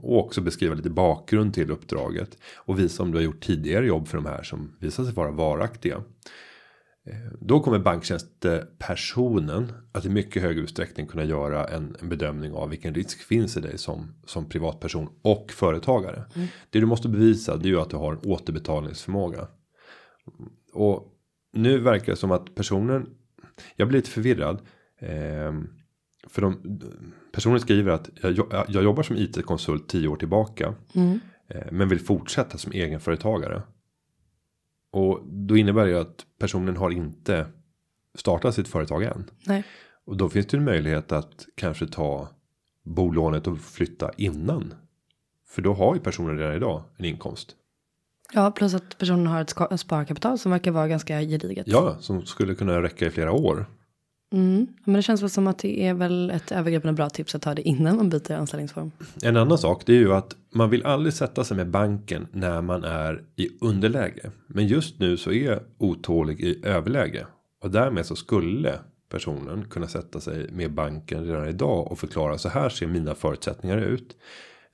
och 0.00 0.18
också 0.18 0.40
beskriva 0.40 0.74
lite 0.74 0.90
bakgrund 0.90 1.54
till 1.54 1.70
uppdraget. 1.70 2.38
Och 2.56 2.78
visa 2.78 3.02
om 3.02 3.10
du 3.10 3.18
har 3.18 3.22
gjort 3.22 3.44
tidigare 3.44 3.86
jobb 3.86 4.08
för 4.08 4.16
de 4.16 4.26
här 4.26 4.42
som 4.42 4.76
visar 4.78 5.04
sig 5.04 5.14
vara 5.14 5.30
varaktiga. 5.30 6.02
Eh, 7.04 7.32
då 7.40 7.60
kommer 7.60 7.78
banktjänstepersonen 7.78 9.72
att 9.92 10.04
i 10.04 10.08
mycket 10.08 10.42
högre 10.42 10.60
utsträckning 10.60 11.06
kunna 11.06 11.24
göra 11.24 11.68
en, 11.68 11.96
en, 12.00 12.08
bedömning 12.08 12.52
av 12.52 12.68
vilken 12.68 12.94
risk 12.94 13.22
finns 13.22 13.56
i 13.56 13.60
dig 13.60 13.78
som, 13.78 14.14
som 14.26 14.48
privatperson 14.48 15.08
och 15.22 15.50
företagare. 15.50 16.24
Mm. 16.34 16.48
Det 16.70 16.80
du 16.80 16.86
måste 16.86 17.08
bevisa 17.08 17.56
det 17.56 17.68
är 17.68 17.70
ju 17.70 17.80
att 17.80 17.90
du 17.90 17.96
har 17.96 18.26
återbetalningsförmåga. 18.26 19.48
Och 20.72 21.08
nu 21.52 21.78
verkar 21.78 22.12
det 22.12 22.16
som 22.16 22.30
att 22.30 22.54
personen, 22.54 23.10
jag 23.76 23.88
blir 23.88 23.98
lite 23.98 24.10
förvirrad. 24.10 24.60
Eh, 24.98 25.52
för 26.28 26.42
de 26.42 26.80
personen 27.32 27.60
skriver 27.60 27.92
att 27.92 28.10
jag, 28.22 28.64
jag 28.68 28.84
jobbar 28.84 29.02
som 29.02 29.16
it-konsult 29.16 29.88
tio 29.88 30.08
år 30.08 30.16
tillbaka. 30.16 30.74
Mm. 30.94 31.20
Eh, 31.48 31.72
men 31.72 31.88
vill 31.88 32.00
fortsätta 32.00 32.58
som 32.58 32.72
egenföretagare. 32.72 33.62
Och 34.90 35.20
då 35.26 35.56
innebär 35.56 35.86
det 35.86 36.00
att 36.00 36.26
personen 36.38 36.76
har 36.76 36.90
inte 36.90 37.46
startat 38.14 38.54
sitt 38.54 38.68
företag 38.68 39.02
än. 39.02 39.30
Nej. 39.46 39.64
Och 40.04 40.16
då 40.16 40.28
finns 40.28 40.46
det 40.46 40.56
en 40.56 40.64
möjlighet 40.64 41.12
att 41.12 41.46
kanske 41.54 41.86
ta 41.86 42.28
bolånet 42.82 43.46
och 43.46 43.58
flytta 43.58 44.10
innan. 44.16 44.74
För 45.48 45.62
då 45.62 45.74
har 45.74 45.94
ju 45.94 46.00
personen 46.00 46.38
redan 46.38 46.54
idag 46.54 46.82
en 46.96 47.04
inkomst. 47.04 47.56
Ja, 48.32 48.50
plus 48.50 48.74
att 48.74 48.98
personen 48.98 49.26
har 49.26 49.40
ett 49.40 49.80
sparkapital 49.80 50.38
som 50.38 50.52
verkar 50.52 50.70
vara 50.70 50.88
ganska 50.88 51.20
gediget. 51.20 51.66
Ja, 51.68 51.96
som 52.00 52.26
skulle 52.26 52.54
kunna 52.54 52.82
räcka 52.82 53.06
i 53.06 53.10
flera 53.10 53.32
år. 53.32 53.66
Mm. 54.32 54.66
Men 54.84 54.94
det 54.94 55.02
känns 55.02 55.22
väl 55.22 55.30
som 55.30 55.46
att 55.46 55.58
det 55.58 55.86
är 55.86 55.94
väl 55.94 56.30
ett 56.30 56.52
övergripande 56.52 56.92
bra 56.92 57.10
tips 57.10 57.34
att 57.34 57.42
ta 57.42 57.54
det 57.54 57.62
innan 57.62 57.96
man 57.96 58.10
byter 58.10 58.32
anställningsform. 58.32 58.90
En 59.22 59.36
annan 59.36 59.58
sak 59.58 59.82
det 59.86 59.92
är 59.92 59.98
ju 59.98 60.12
att 60.12 60.36
man 60.50 60.70
vill 60.70 60.86
aldrig 60.86 61.14
sätta 61.14 61.44
sig 61.44 61.56
med 61.56 61.70
banken 61.70 62.26
när 62.32 62.62
man 62.62 62.84
är 62.84 63.22
i 63.36 63.48
underläge. 63.60 64.30
Men 64.46 64.66
just 64.66 64.98
nu 64.98 65.16
så 65.16 65.32
är 65.32 65.62
otålig 65.78 66.40
i 66.40 66.66
överläge. 66.66 67.26
Och 67.62 67.70
därmed 67.70 68.06
så 68.06 68.16
skulle 68.16 68.78
personen 69.10 69.64
kunna 69.64 69.88
sätta 69.88 70.20
sig 70.20 70.52
med 70.52 70.72
banken 70.72 71.24
redan 71.24 71.48
idag 71.48 71.92
och 71.92 71.98
förklara 71.98 72.38
så 72.38 72.48
här 72.48 72.68
ser 72.68 72.86
mina 72.86 73.14
förutsättningar 73.14 73.78
ut. 73.78 74.16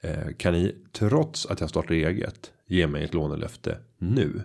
Eh, 0.00 0.34
kan 0.36 0.52
ni 0.52 0.74
trots 0.92 1.46
att 1.46 1.60
jag 1.60 1.70
startar 1.70 1.94
eget 1.94 2.52
ge 2.66 2.86
mig 2.86 3.04
ett 3.04 3.14
lånelöfte 3.14 3.78
nu? 3.98 4.42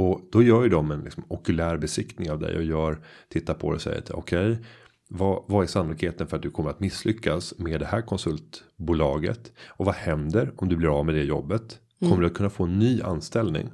Och 0.00 0.20
då 0.32 0.42
gör 0.42 0.62
ju 0.62 0.68
de 0.68 0.90
en 0.90 1.00
liksom 1.00 1.24
okulär 1.28 1.76
besiktning 1.76 2.30
av 2.30 2.38
dig 2.38 2.56
och 2.56 2.64
gör 2.64 2.98
tittar 3.28 3.54
på 3.54 3.70
det 3.70 3.74
och 3.74 3.82
säger 3.82 4.02
okej. 4.10 4.52
Okay, 4.52 4.64
vad, 5.08 5.44
vad 5.48 5.62
är 5.62 5.66
sannolikheten 5.66 6.26
för 6.26 6.36
att 6.36 6.42
du 6.42 6.50
kommer 6.50 6.70
att 6.70 6.80
misslyckas 6.80 7.58
med 7.58 7.80
det 7.80 7.86
här 7.86 8.02
konsultbolaget? 8.02 9.52
Och 9.66 9.86
vad 9.86 9.94
händer 9.94 10.52
om 10.56 10.68
du 10.68 10.76
blir 10.76 10.98
av 10.98 11.06
med 11.06 11.14
det 11.14 11.22
jobbet? 11.22 11.78
Kommer 11.98 12.12
mm. 12.12 12.20
du 12.20 12.26
att 12.26 12.34
kunna 12.34 12.50
få 12.50 12.64
en 12.64 12.78
ny 12.78 13.02
anställning? 13.02 13.70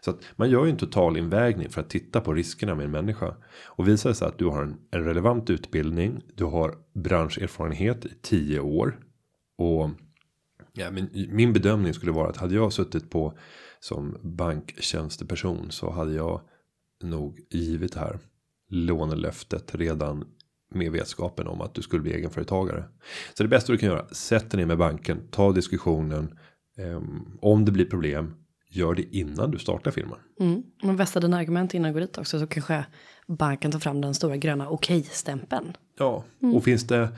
Så 0.00 0.10
att 0.10 0.20
man 0.36 0.50
gör 0.50 0.64
ju 0.64 0.70
en 0.70 0.76
total 0.76 1.16
invägning 1.16 1.70
för 1.70 1.80
att 1.80 1.90
titta 1.90 2.20
på 2.20 2.34
riskerna 2.34 2.74
med 2.74 2.84
en 2.84 2.90
människa. 2.90 3.34
Och 3.64 3.88
visar 3.88 4.10
det 4.10 4.14
sig 4.14 4.28
att 4.28 4.38
du 4.38 4.46
har 4.46 4.62
en, 4.62 4.76
en 4.90 5.04
relevant 5.04 5.50
utbildning. 5.50 6.22
Du 6.34 6.44
har 6.44 6.74
branscherfarenhet 6.94 8.04
i 8.04 8.12
tio 8.22 8.60
år. 8.60 8.98
Och 9.58 9.90
ja, 10.72 10.90
men 10.90 11.10
min 11.28 11.52
bedömning 11.52 11.94
skulle 11.94 12.12
vara 12.12 12.28
att 12.28 12.36
hade 12.36 12.54
jag 12.54 12.72
suttit 12.72 13.10
på 13.10 13.38
som 13.84 14.16
banktjänsteperson 14.22 15.70
så 15.70 15.90
hade 15.90 16.12
jag 16.12 16.40
nog 17.02 17.40
givit 17.50 17.92
det 17.92 18.00
här 18.00 18.18
lånelöftet 18.70 19.74
redan 19.74 20.24
med 20.74 20.92
vetskapen 20.92 21.46
om 21.46 21.60
att 21.60 21.74
du 21.74 21.82
skulle 21.82 22.02
bli 22.02 22.14
egenföretagare. 22.14 22.84
Så 23.34 23.42
det 23.42 23.48
bästa 23.48 23.72
du 23.72 23.78
kan 23.78 23.88
göra, 23.88 24.06
sätt 24.08 24.50
dig 24.50 24.58
ner 24.58 24.66
med 24.66 24.78
banken, 24.78 25.28
ta 25.30 25.52
diskussionen. 25.52 26.38
Eh, 26.78 27.02
om 27.40 27.64
det 27.64 27.72
blir 27.72 27.84
problem, 27.84 28.34
gör 28.70 28.94
det 28.94 29.16
innan 29.16 29.50
du 29.50 29.58
startar 29.58 29.90
firman. 29.90 30.18
Mm. 30.40 30.62
Men 30.82 30.96
vässa 30.96 31.20
dina 31.20 31.36
argument 31.36 31.74
innan 31.74 31.88
du 31.88 31.92
går 31.92 32.00
dit 32.00 32.18
också 32.18 32.40
så 32.40 32.46
kanske 32.46 32.84
banken 33.26 33.72
tar 33.72 33.78
fram 33.78 34.00
den 34.00 34.14
stora 34.14 34.36
gröna 34.36 34.68
okej-stämpeln. 34.68 35.76
Ja, 35.98 36.24
och 36.54 36.64
finns 36.64 36.86
det 36.86 37.08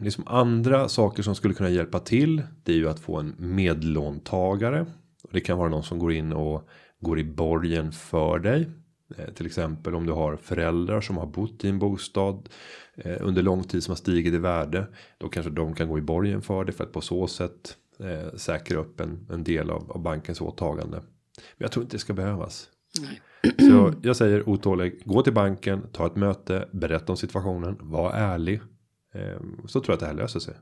liksom 0.00 0.28
andra 0.28 0.88
saker 0.88 1.22
som 1.22 1.34
skulle 1.34 1.54
kunna 1.54 1.70
hjälpa 1.70 1.98
till. 1.98 2.42
Det 2.62 2.72
är 2.72 2.76
ju 2.76 2.88
att 2.88 3.00
få 3.00 3.16
en 3.16 3.34
medlåntagare. 3.38 4.86
Det 5.30 5.40
kan 5.40 5.58
vara 5.58 5.68
någon 5.68 5.82
som 5.82 5.98
går 5.98 6.12
in 6.12 6.32
och 6.32 6.68
går 7.00 7.18
i 7.18 7.24
borgen 7.24 7.92
för 7.92 8.38
dig. 8.38 8.68
Eh, 9.16 9.34
till 9.34 9.46
exempel 9.46 9.94
om 9.94 10.06
du 10.06 10.12
har 10.12 10.36
föräldrar 10.36 11.00
som 11.00 11.16
har 11.16 11.26
bott 11.26 11.64
i 11.64 11.68
en 11.68 11.78
bostad 11.78 12.48
eh, 12.96 13.16
under 13.20 13.42
lång 13.42 13.64
tid 13.64 13.82
som 13.82 13.92
har 13.92 13.96
stigit 13.96 14.34
i 14.34 14.38
värde. 14.38 14.86
Då 15.18 15.28
kanske 15.28 15.50
de 15.50 15.74
kan 15.74 15.88
gå 15.88 15.98
i 15.98 16.02
borgen 16.02 16.42
för 16.42 16.64
det 16.64 16.72
för 16.72 16.84
att 16.84 16.92
på 16.92 17.00
så 17.00 17.26
sätt 17.26 17.76
eh, 18.00 18.34
säkra 18.36 18.78
upp 18.78 19.00
en, 19.00 19.26
en 19.30 19.44
del 19.44 19.70
av, 19.70 19.92
av 19.92 20.02
bankens 20.02 20.40
åtagande. 20.40 20.96
Men 21.36 21.64
jag 21.64 21.72
tror 21.72 21.82
inte 21.82 21.96
det 21.96 22.00
ska 22.00 22.12
behövas. 22.12 22.68
Så 23.58 23.92
jag 24.02 24.16
säger 24.16 24.48
otålig, 24.48 25.02
gå 25.04 25.22
till 25.22 25.32
banken, 25.32 25.82
ta 25.92 26.06
ett 26.06 26.16
möte, 26.16 26.68
berätta 26.72 27.12
om 27.12 27.16
situationen, 27.16 27.76
var 27.80 28.12
ärlig. 28.12 28.60
Ehm, 29.14 29.66
Så 29.66 29.80
tror 29.80 29.92
jag 29.92 29.94
att 29.94 30.00
det 30.00 30.06
här 30.06 30.14
löser 30.14 30.40
sig. 30.40 30.54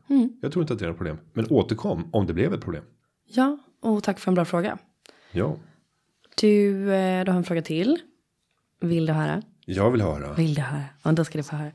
Jag 0.43 0.53
tror 0.53 0.63
inte 0.63 0.73
att 0.73 0.79
det 0.79 0.85
är 0.85 0.89
något 0.89 0.97
problem. 0.97 1.19
Men 1.33 1.47
återkom 1.51 2.11
om 2.13 2.27
det 2.27 2.35
blev 2.35 2.55
ett 2.55 2.61
problem. 2.61 2.85
Ja, 3.27 3.59
och 3.81 4.03
tack 4.03 4.19
för 4.19 4.31
en 4.31 4.35
bra 4.35 4.45
fråga. 4.45 4.79
Ja, 5.33 5.57
Du, 6.41 6.93
eh, 6.95 7.25
du 7.25 7.31
har 7.31 7.39
en 7.39 7.45
fråga 7.45 7.63
till. 7.63 7.99
Vill 8.81 9.07
du 9.07 9.13
höra? 9.13 9.43
jag 9.69 9.91
vill 9.91 10.01
höra. 10.03 10.33
Vill 10.33 10.55
du 10.55 10.61
höra? 10.63 10.85
Ja, 11.03 11.13
då 11.13 11.25
ska 11.25 11.39
du 11.39 11.45
få 11.45 11.57
höra. 11.57 11.71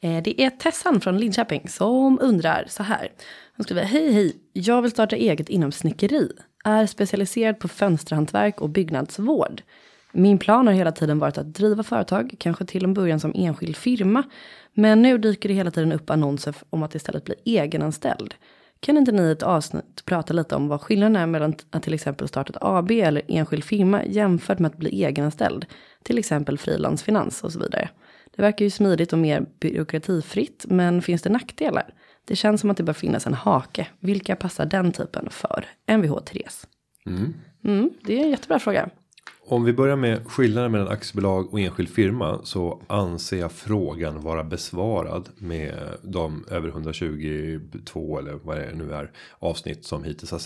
Eh, 0.00 0.22
det 0.22 0.40
är 0.42 0.50
Tessan 0.50 1.00
från 1.00 1.18
Linköping 1.18 1.68
som 1.68 2.18
undrar 2.22 2.64
så 2.68 2.82
här. 2.82 3.12
Hon 3.56 3.64
skriver, 3.64 3.82
hej 3.84 4.12
hej, 4.12 4.36
jag 4.52 4.82
vill 4.82 4.90
starta 4.90 5.16
eget 5.16 5.48
inom 5.48 5.72
snickeri. 5.72 6.28
Är 6.64 6.86
specialiserad 6.86 7.58
på 7.58 7.68
fönsterhantverk 7.68 8.60
och 8.60 8.70
byggnadsvård. 8.70 9.62
Min 10.12 10.38
plan 10.38 10.66
har 10.66 10.74
hela 10.74 10.92
tiden 10.92 11.18
varit 11.18 11.38
att 11.38 11.54
driva 11.54 11.82
företag, 11.82 12.34
kanske 12.38 12.64
till 12.64 12.84
en 12.84 12.94
början 12.94 13.20
som 13.20 13.32
enskild 13.34 13.76
firma. 13.76 14.22
Men 14.72 15.02
nu 15.02 15.18
dyker 15.18 15.48
det 15.48 15.54
hela 15.54 15.70
tiden 15.70 15.92
upp 15.92 16.10
annonser 16.10 16.54
om 16.70 16.82
att 16.82 16.94
istället 16.94 17.24
bli 17.24 17.34
egenanställd. 17.44 18.34
Kan 18.84 18.96
inte 18.96 19.12
ni 19.12 19.22
i 19.22 19.30
ett 19.30 19.42
avsnitt 19.42 20.04
prata 20.04 20.34
lite 20.34 20.56
om 20.56 20.68
vad 20.68 20.80
skillnaden 20.80 21.16
är 21.16 21.26
mellan 21.26 21.54
att 21.70 21.82
till 21.82 21.94
exempel 21.94 22.28
starta 22.28 22.52
ett 22.52 22.58
AB 22.60 22.90
eller 22.90 23.22
enskild 23.28 23.64
firma 23.64 24.04
jämfört 24.04 24.58
med 24.58 24.70
att 24.70 24.78
bli 24.78 25.04
egenanställd? 25.04 25.66
Till 26.02 26.18
exempel 26.18 26.58
frilansfinans 26.58 27.44
och 27.44 27.52
så 27.52 27.58
vidare. 27.58 27.88
Det 28.36 28.42
verkar 28.42 28.64
ju 28.64 28.70
smidigt 28.70 29.12
och 29.12 29.18
mer 29.18 29.46
byråkratifritt, 29.60 30.64
men 30.68 31.02
finns 31.02 31.22
det 31.22 31.30
nackdelar? 31.30 31.94
Det 32.24 32.36
känns 32.36 32.60
som 32.60 32.70
att 32.70 32.76
det 32.76 32.82
bör 32.82 32.92
finnas 32.92 33.26
en 33.26 33.34
hake. 33.34 33.86
Vilka 34.00 34.36
passar 34.36 34.66
den 34.66 34.92
typen 34.92 35.30
för? 35.30 35.66
Mvh 35.86 36.18
Therese. 36.18 36.66
Mm, 37.64 37.90
det 38.02 38.18
är 38.20 38.24
en 38.24 38.30
jättebra 38.30 38.58
fråga. 38.58 38.88
Om 39.46 39.64
vi 39.64 39.72
börjar 39.72 39.96
med 39.96 40.26
skillnaden 40.26 40.72
mellan 40.72 40.88
aktiebolag 40.88 41.52
och 41.52 41.60
enskild 41.60 41.88
firma 41.88 42.40
så 42.44 42.80
anser 42.86 43.36
jag 43.38 43.52
frågan 43.52 44.20
vara 44.20 44.44
besvarad 44.44 45.28
med 45.38 45.74
de 46.02 46.44
över 46.50 46.68
122 46.68 48.18
eller 48.18 48.32
vad 48.42 48.56
det 48.56 48.74
nu 48.74 48.92
är 48.92 49.10
avsnitt 49.38 49.84
som 49.84 50.04
hittills 50.04 50.30
har 50.30 50.38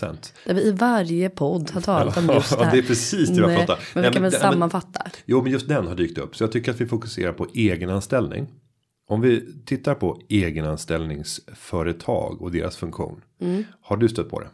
vi 0.55 0.61
i 0.67 0.71
varje 0.71 1.29
podd 1.29 1.71
har 1.71 1.81
talat 1.81 2.17
om 2.17 2.29
just 2.35 2.49
det 2.49 2.55
Ja, 2.59 2.63
här. 2.63 2.71
det 2.71 2.77
är 2.77 2.81
precis 2.83 3.29
det 3.29 3.41
jag 3.41 3.57
pratar. 3.57 3.79
Men 3.93 4.01
Nej, 4.01 4.11
vi 4.11 4.13
kan 4.13 4.23
väl 4.23 4.31
det- 4.31 4.39
men- 4.41 4.51
sammanfatta. 4.51 5.01
Jo, 5.25 5.41
men 5.43 5.51
just 5.51 5.67
den 5.67 5.87
har 5.87 5.95
dykt 5.95 6.17
upp. 6.17 6.35
Så 6.35 6.43
jag 6.43 6.51
tycker 6.51 6.71
att 6.71 6.81
vi 6.81 6.85
fokuserar 6.85 7.33
på 7.33 7.47
egenanställning. 7.53 8.47
Om 9.09 9.21
vi 9.21 9.45
tittar 9.65 9.95
på 9.95 10.21
egenanställningsföretag 10.29 12.41
och 12.41 12.51
deras 12.51 12.77
funktion. 12.77 13.21
Mm. 13.41 13.63
Har 13.81 13.97
du 13.97 14.09
stött 14.09 14.29
på 14.29 14.39
det? 14.39 14.47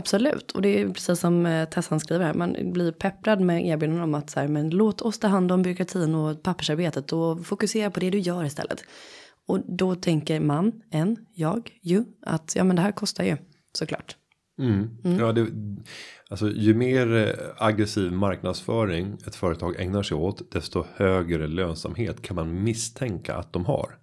Absolut, 0.00 0.52
och 0.52 0.62
det 0.62 0.80
är 0.80 0.88
precis 0.88 1.20
som 1.20 1.46
eh, 1.46 1.68
Tessan 1.68 2.00
skriver 2.00 2.24
här. 2.24 2.34
Man 2.34 2.72
blir 2.72 2.92
pepprad 2.92 3.40
med 3.40 3.66
erbjudanden 3.66 4.04
om 4.04 4.14
att 4.14 4.30
så 4.30 4.40
här, 4.40 4.48
men 4.48 4.70
låt 4.70 5.02
oss 5.02 5.18
ta 5.18 5.28
hand 5.28 5.52
om 5.52 5.62
byråkratin 5.62 6.14
och 6.14 6.42
pappersarbetet 6.42 7.12
och 7.12 7.46
fokusera 7.46 7.90
på 7.90 8.00
det 8.00 8.10
du 8.10 8.18
gör 8.18 8.44
istället. 8.44 8.84
Och 9.46 9.60
då 9.66 9.94
tänker 9.94 10.40
man, 10.40 10.72
en, 10.90 11.16
jag, 11.34 11.70
ju, 11.82 12.04
att 12.26 12.52
ja 12.56 12.64
men 12.64 12.76
det 12.76 12.82
här 12.82 12.92
kostar 12.92 13.24
ju 13.24 13.36
såklart. 13.78 14.16
Ja, 15.18 15.32
det, 15.32 15.46
alltså 16.30 16.50
ju 16.50 16.74
mer 16.74 17.14
eh, 17.14 17.64
aggressiv 17.66 18.12
marknadsföring 18.12 19.16
ett 19.26 19.34
företag 19.34 19.80
ägnar 19.80 20.02
sig 20.02 20.16
åt, 20.16 20.52
desto 20.52 20.84
högre 20.94 21.46
lönsamhet 21.46 22.22
kan 22.22 22.36
man 22.36 22.62
misstänka 22.62 23.34
att 23.34 23.52
de 23.52 23.64
har. 23.64 23.98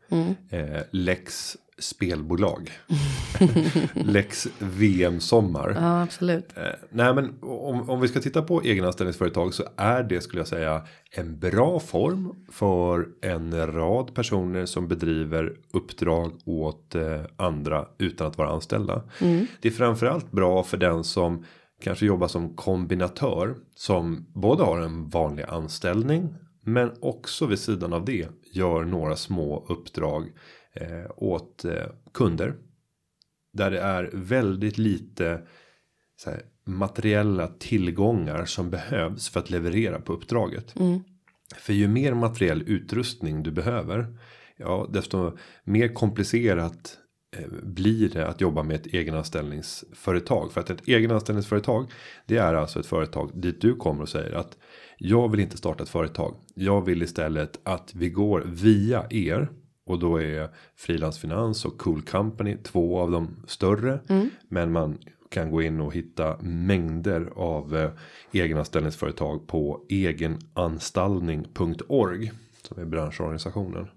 Eh, 0.49 0.81
Lex 0.91 1.57
spelbolag. 1.79 2.71
Lex 3.93 4.47
VM 4.59 5.19
sommar. 5.19 5.73
Ja, 5.75 6.03
absolut. 6.03 6.57
Eh, 6.57 6.63
nej 6.89 7.13
men 7.13 7.39
om, 7.41 7.89
om 7.89 8.01
vi 8.01 8.07
ska 8.07 8.19
titta 8.19 8.41
på 8.41 8.61
egenanställningsföretag 8.61 9.53
så 9.53 9.63
är 9.77 10.03
det 10.03 10.21
skulle 10.21 10.39
jag 10.39 10.47
säga 10.47 10.81
en 11.11 11.39
bra 11.39 11.79
form 11.79 12.35
för 12.51 13.07
en 13.21 13.73
rad 13.73 14.15
personer 14.15 14.65
som 14.65 14.87
bedriver 14.87 15.53
uppdrag 15.73 16.31
åt 16.45 16.95
eh, 16.95 17.21
andra 17.35 17.85
utan 17.97 18.27
att 18.27 18.37
vara 18.37 18.49
anställda. 18.49 19.03
Det 19.61 19.67
är 19.67 19.71
framförallt 19.71 20.31
bra 20.31 20.63
för 20.63 20.77
den 20.77 21.03
som 21.03 21.45
kanske 21.81 22.05
jobbar 22.05 22.27
som 22.27 22.55
kombinatör 22.55 23.55
som 23.75 24.25
både 24.33 24.63
har 24.63 24.79
en 24.79 25.09
vanlig 25.09 25.43
anställning 25.43 26.33
men 26.67 26.91
också 27.01 27.45
vid 27.45 27.59
sidan 27.59 27.93
av 27.93 28.05
det 28.05 28.27
gör 28.53 28.83
några 28.83 29.15
små 29.15 29.65
uppdrag 29.69 30.31
åt 31.15 31.65
eh, 31.65 31.85
kunder 32.13 32.55
där 33.53 33.71
det 33.71 33.79
är 33.79 34.09
väldigt 34.13 34.77
lite 34.77 35.41
här, 36.25 36.41
materiella 36.65 37.47
tillgångar 37.47 38.45
som 38.45 38.69
behövs 38.69 39.29
för 39.29 39.39
att 39.39 39.49
leverera 39.49 40.01
på 40.01 40.13
uppdraget. 40.13 40.73
För 41.55 41.73
ju 41.73 41.87
mer 41.87 42.13
materiell 42.13 42.63
utrustning 42.67 43.43
du 43.43 43.51
behöver. 43.51 44.17
Ja, 44.57 44.89
desto 44.93 45.37
mer 45.63 45.93
komplicerat 45.93 46.97
eh, 47.37 47.47
blir 47.63 48.09
det 48.09 48.27
att 48.27 48.41
jobba 48.41 48.63
med 48.63 48.75
ett 48.75 48.87
egenanställningsföretag. 48.87 50.51
För 50.51 50.61
att 50.61 50.69
ett 50.69 50.87
egenanställningsföretag. 50.87 51.91
Det 52.25 52.37
är 52.37 52.53
alltså 52.53 52.79
ett 52.79 52.85
företag 52.85 53.31
dit 53.41 53.61
du 53.61 53.75
kommer 53.75 54.01
och 54.01 54.09
säger 54.09 54.33
att. 54.33 54.57
Jag 54.97 55.31
vill 55.31 55.39
inte 55.39 55.57
starta 55.57 55.83
ett 55.83 55.89
företag. 55.89 56.35
Jag 56.55 56.85
vill 56.85 57.03
istället 57.03 57.59
att 57.63 57.95
vi 57.95 58.09
går 58.09 58.43
via 58.45 59.07
er. 59.09 59.49
Och 59.87 59.99
då 59.99 60.21
är 60.21 60.49
frilansfinans 60.75 61.65
och 61.65 61.77
cool 61.77 62.01
company 62.01 62.57
två 62.63 62.99
av 62.99 63.11
de 63.11 63.35
större. 63.47 63.99
Men 64.49 64.71
man 64.71 64.97
kan 65.29 65.51
gå 65.51 65.61
in 65.61 65.81
och 65.81 65.93
hitta 65.93 66.37
mängder 66.41 67.29
av 67.35 67.77
eh, 67.77 67.89
egenanställningsföretag 68.31 69.47
på 69.47 69.85
egenanstallning.org. 69.89 72.31
Som 72.61 72.79
är 72.79 72.85
branschorganisationen. 72.85 73.87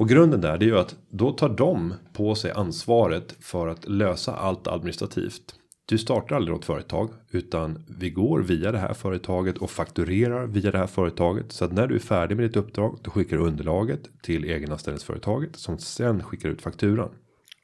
Och 0.00 0.08
grunden 0.08 0.40
där 0.40 0.58
det 0.58 0.64
är 0.64 0.68
ju 0.68 0.78
att 0.78 0.96
då 1.08 1.32
tar 1.32 1.48
de 1.48 1.94
på 2.12 2.34
sig 2.34 2.50
ansvaret 2.50 3.36
för 3.40 3.68
att 3.68 3.88
lösa 3.88 4.36
allt 4.36 4.68
administrativt. 4.68 5.54
Du 5.90 5.98
startar 5.98 6.36
aldrig 6.36 6.54
något 6.56 6.64
företag 6.64 7.10
utan 7.30 7.84
vi 7.98 8.10
går 8.10 8.40
via 8.40 8.72
det 8.72 8.78
här 8.78 8.94
företaget 8.94 9.58
och 9.58 9.70
fakturerar 9.70 10.46
via 10.46 10.70
det 10.70 10.78
här 10.78 10.86
företaget. 10.86 11.52
Så 11.52 11.64
att 11.64 11.72
när 11.72 11.86
du 11.86 11.94
är 11.94 11.98
färdig 11.98 12.36
med 12.36 12.44
ditt 12.44 12.56
uppdrag 12.56 12.98
då 13.02 13.10
skickar 13.10 13.36
du 13.36 13.42
underlaget 13.42 14.00
till 14.22 14.44
egenanställningsföretaget 14.44 15.56
som 15.56 15.78
sen 15.78 16.22
skickar 16.22 16.48
ut 16.48 16.62
fakturan. 16.62 17.08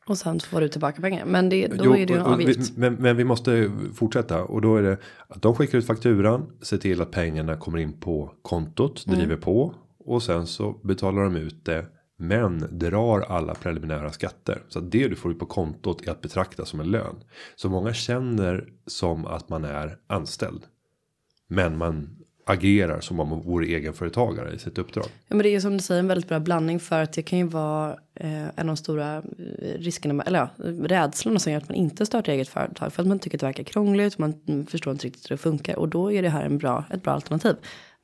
Och 0.07 0.19
sen 0.19 0.41
får 0.41 0.61
du 0.61 0.69
tillbaka 0.69 1.03
pengar. 1.03 1.25
Men 1.27 1.49
det, 1.49 1.67
då 1.67 1.85
Jo, 1.85 1.93
är 1.97 2.07
det 2.07 2.13
ju 2.13 2.19
en 2.19 2.25
och 2.27 2.41
vi- 2.41 2.45
avgift. 2.45 2.77
Men, 2.77 2.95
men 2.95 3.17
vi 3.17 3.25
måste 3.25 3.71
fortsätta 3.95 4.45
och 4.45 4.61
då 4.63 4.77
är 4.77 4.83
det 4.83 4.99
att 5.29 5.43
de 5.43 5.55
skickar 5.55 5.79
ut 5.79 5.87
fakturan. 5.87 6.47
Se 6.63 6.79
till 6.79 7.01
att 7.01 7.11
pengarna 7.11 7.57
kommer 7.57 7.79
in 7.79 8.01
på 8.01 8.33
kontot, 8.43 9.05
Mm. 9.07 9.19
driver 9.19 9.37
på 9.37 9.75
och 9.99 10.23
sen 10.23 10.47
så 10.47 10.73
betalar 10.85 11.23
de 11.25 11.37
ut 11.37 11.65
det. 11.65 11.87
Men 12.17 12.69
drar 12.71 13.21
alla 13.21 13.55
preliminära 13.55 14.13
skatter 14.13 14.63
så 14.69 14.79
att 14.79 14.91
det 14.91 15.09
du 15.09 15.17
får 15.17 15.33
ut 15.33 15.39
på 15.39 15.47
kontot 15.47 16.07
är 16.07 16.11
att 16.11 16.21
betrakta 16.21 16.65
som 16.65 16.81
en 16.81 16.91
lön. 16.91 17.17
Så 17.57 17.69
många 17.69 17.95
känner 17.95 18.69
som 18.87 19.27
att 19.27 19.49
man 19.49 19.65
är 19.65 19.99
anställd. 20.07 20.63
Men 21.49 21.79
man 21.79 22.17
agerar 22.49 23.01
som 23.01 23.21
om 23.21 23.29
man 23.29 23.41
vore 23.41 23.67
egenföretagare 23.67 24.55
i 24.55 24.59
sitt 24.59 24.79
uppdrag. 24.79 25.05
Ja, 25.07 25.37
men 25.37 25.39
det 25.39 25.49
är 25.49 25.51
ju 25.51 25.61
som 25.61 25.77
du 25.77 25.83
säger 25.83 26.01
en 26.01 26.09
väldigt 26.09 26.29
bra 26.29 26.41
blandning 26.41 26.81
för 26.81 27.03
att 27.03 27.13
det 27.13 27.23
kan 27.23 27.39
ju 27.39 27.47
vara 27.47 27.97
eh, 28.15 28.43
en 28.47 28.51
av 28.59 28.67
de 28.67 28.77
stora 28.77 29.17
eh, 29.17 29.23
riskerna, 29.79 30.15
med- 30.15 30.27
eller 30.27 30.39
ja, 30.39 30.51
rädslorna 30.65 31.39
som 31.39 31.53
gör 31.53 31.59
att 31.59 31.69
man 31.69 31.77
inte 31.77 32.07
startar 32.07 32.33
eget 32.33 32.49
företag 32.49 32.93
för 32.93 33.03
att 33.03 33.09
man 33.09 33.19
tycker 33.19 33.37
att 33.37 33.41
det 33.41 33.47
verkar 33.47 33.65
krångligt, 33.65 34.19
man 34.19 34.67
förstår 34.71 34.93
inte 34.93 35.07
riktigt 35.07 35.31
hur 35.31 35.37
det 35.37 35.43
funkar 35.43 35.79
och 35.79 35.89
då 35.89 36.13
är 36.13 36.23
det 36.23 36.29
här 36.29 36.45
en 36.45 36.59
bra, 36.59 36.85
ett 36.91 37.03
bra 37.03 37.13
alternativ. 37.13 37.57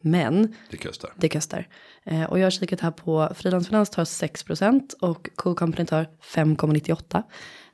Men 0.02 0.54
Det 0.70 0.76
kostar. 0.76 1.10
det 1.16 1.28
kostar. 1.28 1.68
Eh, 2.04 2.24
och 2.24 2.38
jag 2.38 2.46
har 2.46 2.50
kikat 2.50 2.80
här 2.80 2.90
på 2.90 3.32
Frilansfinans 3.34 3.90
tar 3.90 4.04
6% 4.04 4.94
och 5.00 5.28
Cool 5.34 5.54
Company 5.54 5.86
tar 5.86 6.06
5,98. 6.34 7.22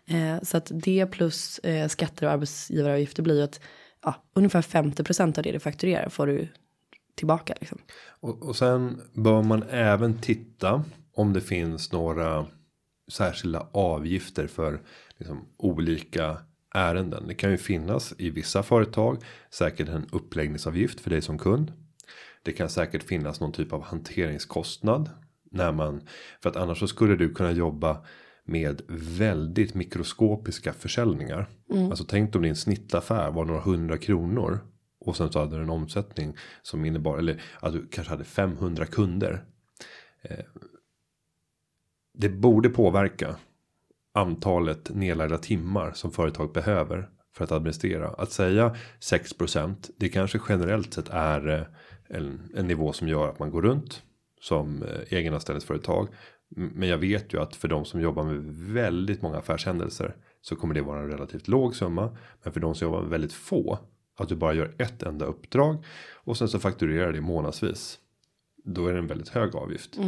Eh, 0.09 0.43
så 0.43 0.57
att 0.57 0.71
det 0.75 1.07
plus 1.07 1.59
eh, 1.59 1.89
skatter 1.89 2.27
och 2.27 2.33
arbetsgivaravgifter 2.33 3.23
blir 3.23 3.37
ju 3.37 3.43
att 3.43 3.61
ja, 4.05 4.15
ungefär 4.35 4.63
50% 4.63 5.39
av 5.39 5.43
det 5.45 5.53
du 5.53 5.61
fakturerar 5.61 6.09
får 6.09 6.27
du 6.27 6.49
tillbaka. 7.15 7.55
Liksom. 7.61 7.79
Och, 8.21 8.43
och 8.43 8.57
sen 8.57 9.01
bör 9.13 9.43
man 9.43 9.63
även 9.71 10.19
titta 10.19 10.85
om 11.15 11.33
det 11.33 11.41
finns 11.41 11.93
några 11.93 12.47
särskilda 13.13 13.69
avgifter 13.73 14.47
för 14.47 14.81
liksom, 15.19 15.49
olika 15.57 16.37
ärenden. 16.75 17.27
Det 17.27 17.35
kan 17.35 17.51
ju 17.51 17.57
finnas 17.57 18.15
i 18.19 18.31
vissa 18.31 18.63
företag 18.63 19.23
säkert 19.51 19.89
en 19.89 20.07
uppläggningsavgift 20.13 21.01
för 21.01 21.11
dig 21.11 21.23
som 21.23 21.39
kund. 21.39 21.73
Det 22.43 22.53
kan 22.53 22.69
säkert 22.69 23.03
finnas 23.03 23.41
någon 23.41 23.53
typ 23.53 23.73
av 23.73 23.83
hanteringskostnad 23.83 25.11
när 25.51 25.73
man 25.73 26.03
för 26.43 26.51
att 26.51 26.57
annars 26.57 26.79
så 26.79 26.89
skulle 26.89 27.17
du 27.17 27.35
kunna 27.35 27.53
jobba 27.53 28.05
med 28.45 28.83
väldigt 29.19 29.75
mikroskopiska 29.75 30.73
försäljningar. 30.73 31.47
Alltså 31.91 32.05
tänk 32.05 32.37
om 32.37 32.43
din 32.43 32.57
snittaffär 32.57 33.31
var 33.31 33.45
några 33.45 33.61
hundra 33.61 33.99
kronor 33.99 34.61
och 35.01 35.17
sen 35.17 35.33
så 35.33 35.39
hade 35.39 35.57
du 35.57 35.63
en 35.63 35.71
omsättning 35.71 36.37
som 36.63 36.85
innebar 36.85 37.19
eller 37.19 37.43
att 37.61 37.73
du 37.73 37.87
kanske 37.87 38.13
hade 38.13 38.25
500 38.25 38.87
kunder. 38.87 39.45
Eh, 40.23 40.45
det 42.15 42.29
borde 42.29 42.69
påverka 42.69 43.37
antalet 44.15 44.91
nedlagda 44.95 45.39
timmar 45.39 45.93
som 45.93 46.13
företag 46.13 46.53
behöver 46.53 47.09
för 47.35 47.45
att 47.45 47.53
administrera. 47.53 48.09
Att 48.09 48.33
säga 48.33 48.77
6% 49.01 49.91
det 49.97 50.09
kanske 50.09 50.41
generellt 50.49 50.95
sett 50.95 51.09
är 51.09 51.49
eh, 51.49 51.63
en, 52.09 52.53
en 52.55 52.67
nivå 52.67 52.93
som 52.93 53.09
gör 53.09 53.29
att 53.29 53.39
man 53.39 53.51
går 53.51 53.63
runt 53.63 54.03
som 54.41 54.83
eh, 54.83 55.19
egenanställningsföretag. 55.19 56.09
Men 56.49 56.89
jag 56.89 56.99
vet 56.99 57.35
ju 57.35 57.41
att 57.41 57.57
för 57.57 57.69
de 57.69 57.85
som 57.85 58.01
jobbar 58.01 58.25
med 58.25 58.45
väldigt 58.75 59.23
många 59.23 59.39
affärshändelser 59.39 60.17
så 60.41 60.57
kommer 60.57 60.75
det 60.75 60.83
vara 60.83 61.01
en 61.01 61.11
relativt 61.11 61.49
låg 61.49 61.77
summa. 61.77 62.17
Men 62.43 62.53
för 62.53 62.61
de 62.61 62.75
som 62.75 62.87
jobbar 62.87 63.01
med 63.01 63.11
väldigt 63.11 63.33
få 63.33 63.79
att 64.19 64.29
du 64.29 64.37
bara 64.37 64.55
gör 64.55 64.75
ett 64.79 65.03
enda 65.03 65.27
uppdrag 65.27 65.85
och 66.15 66.37
sen 66.37 66.49
så 66.49 66.59
fakturerar 66.59 67.13
det 67.13 67.21
månadsvis. 67.21 67.99
Då 68.65 68.87
är 68.87 68.93
det 68.93 68.99
en 68.99 69.07
väldigt 69.07 69.29
hög 69.29 69.57
avgift. 69.57 69.99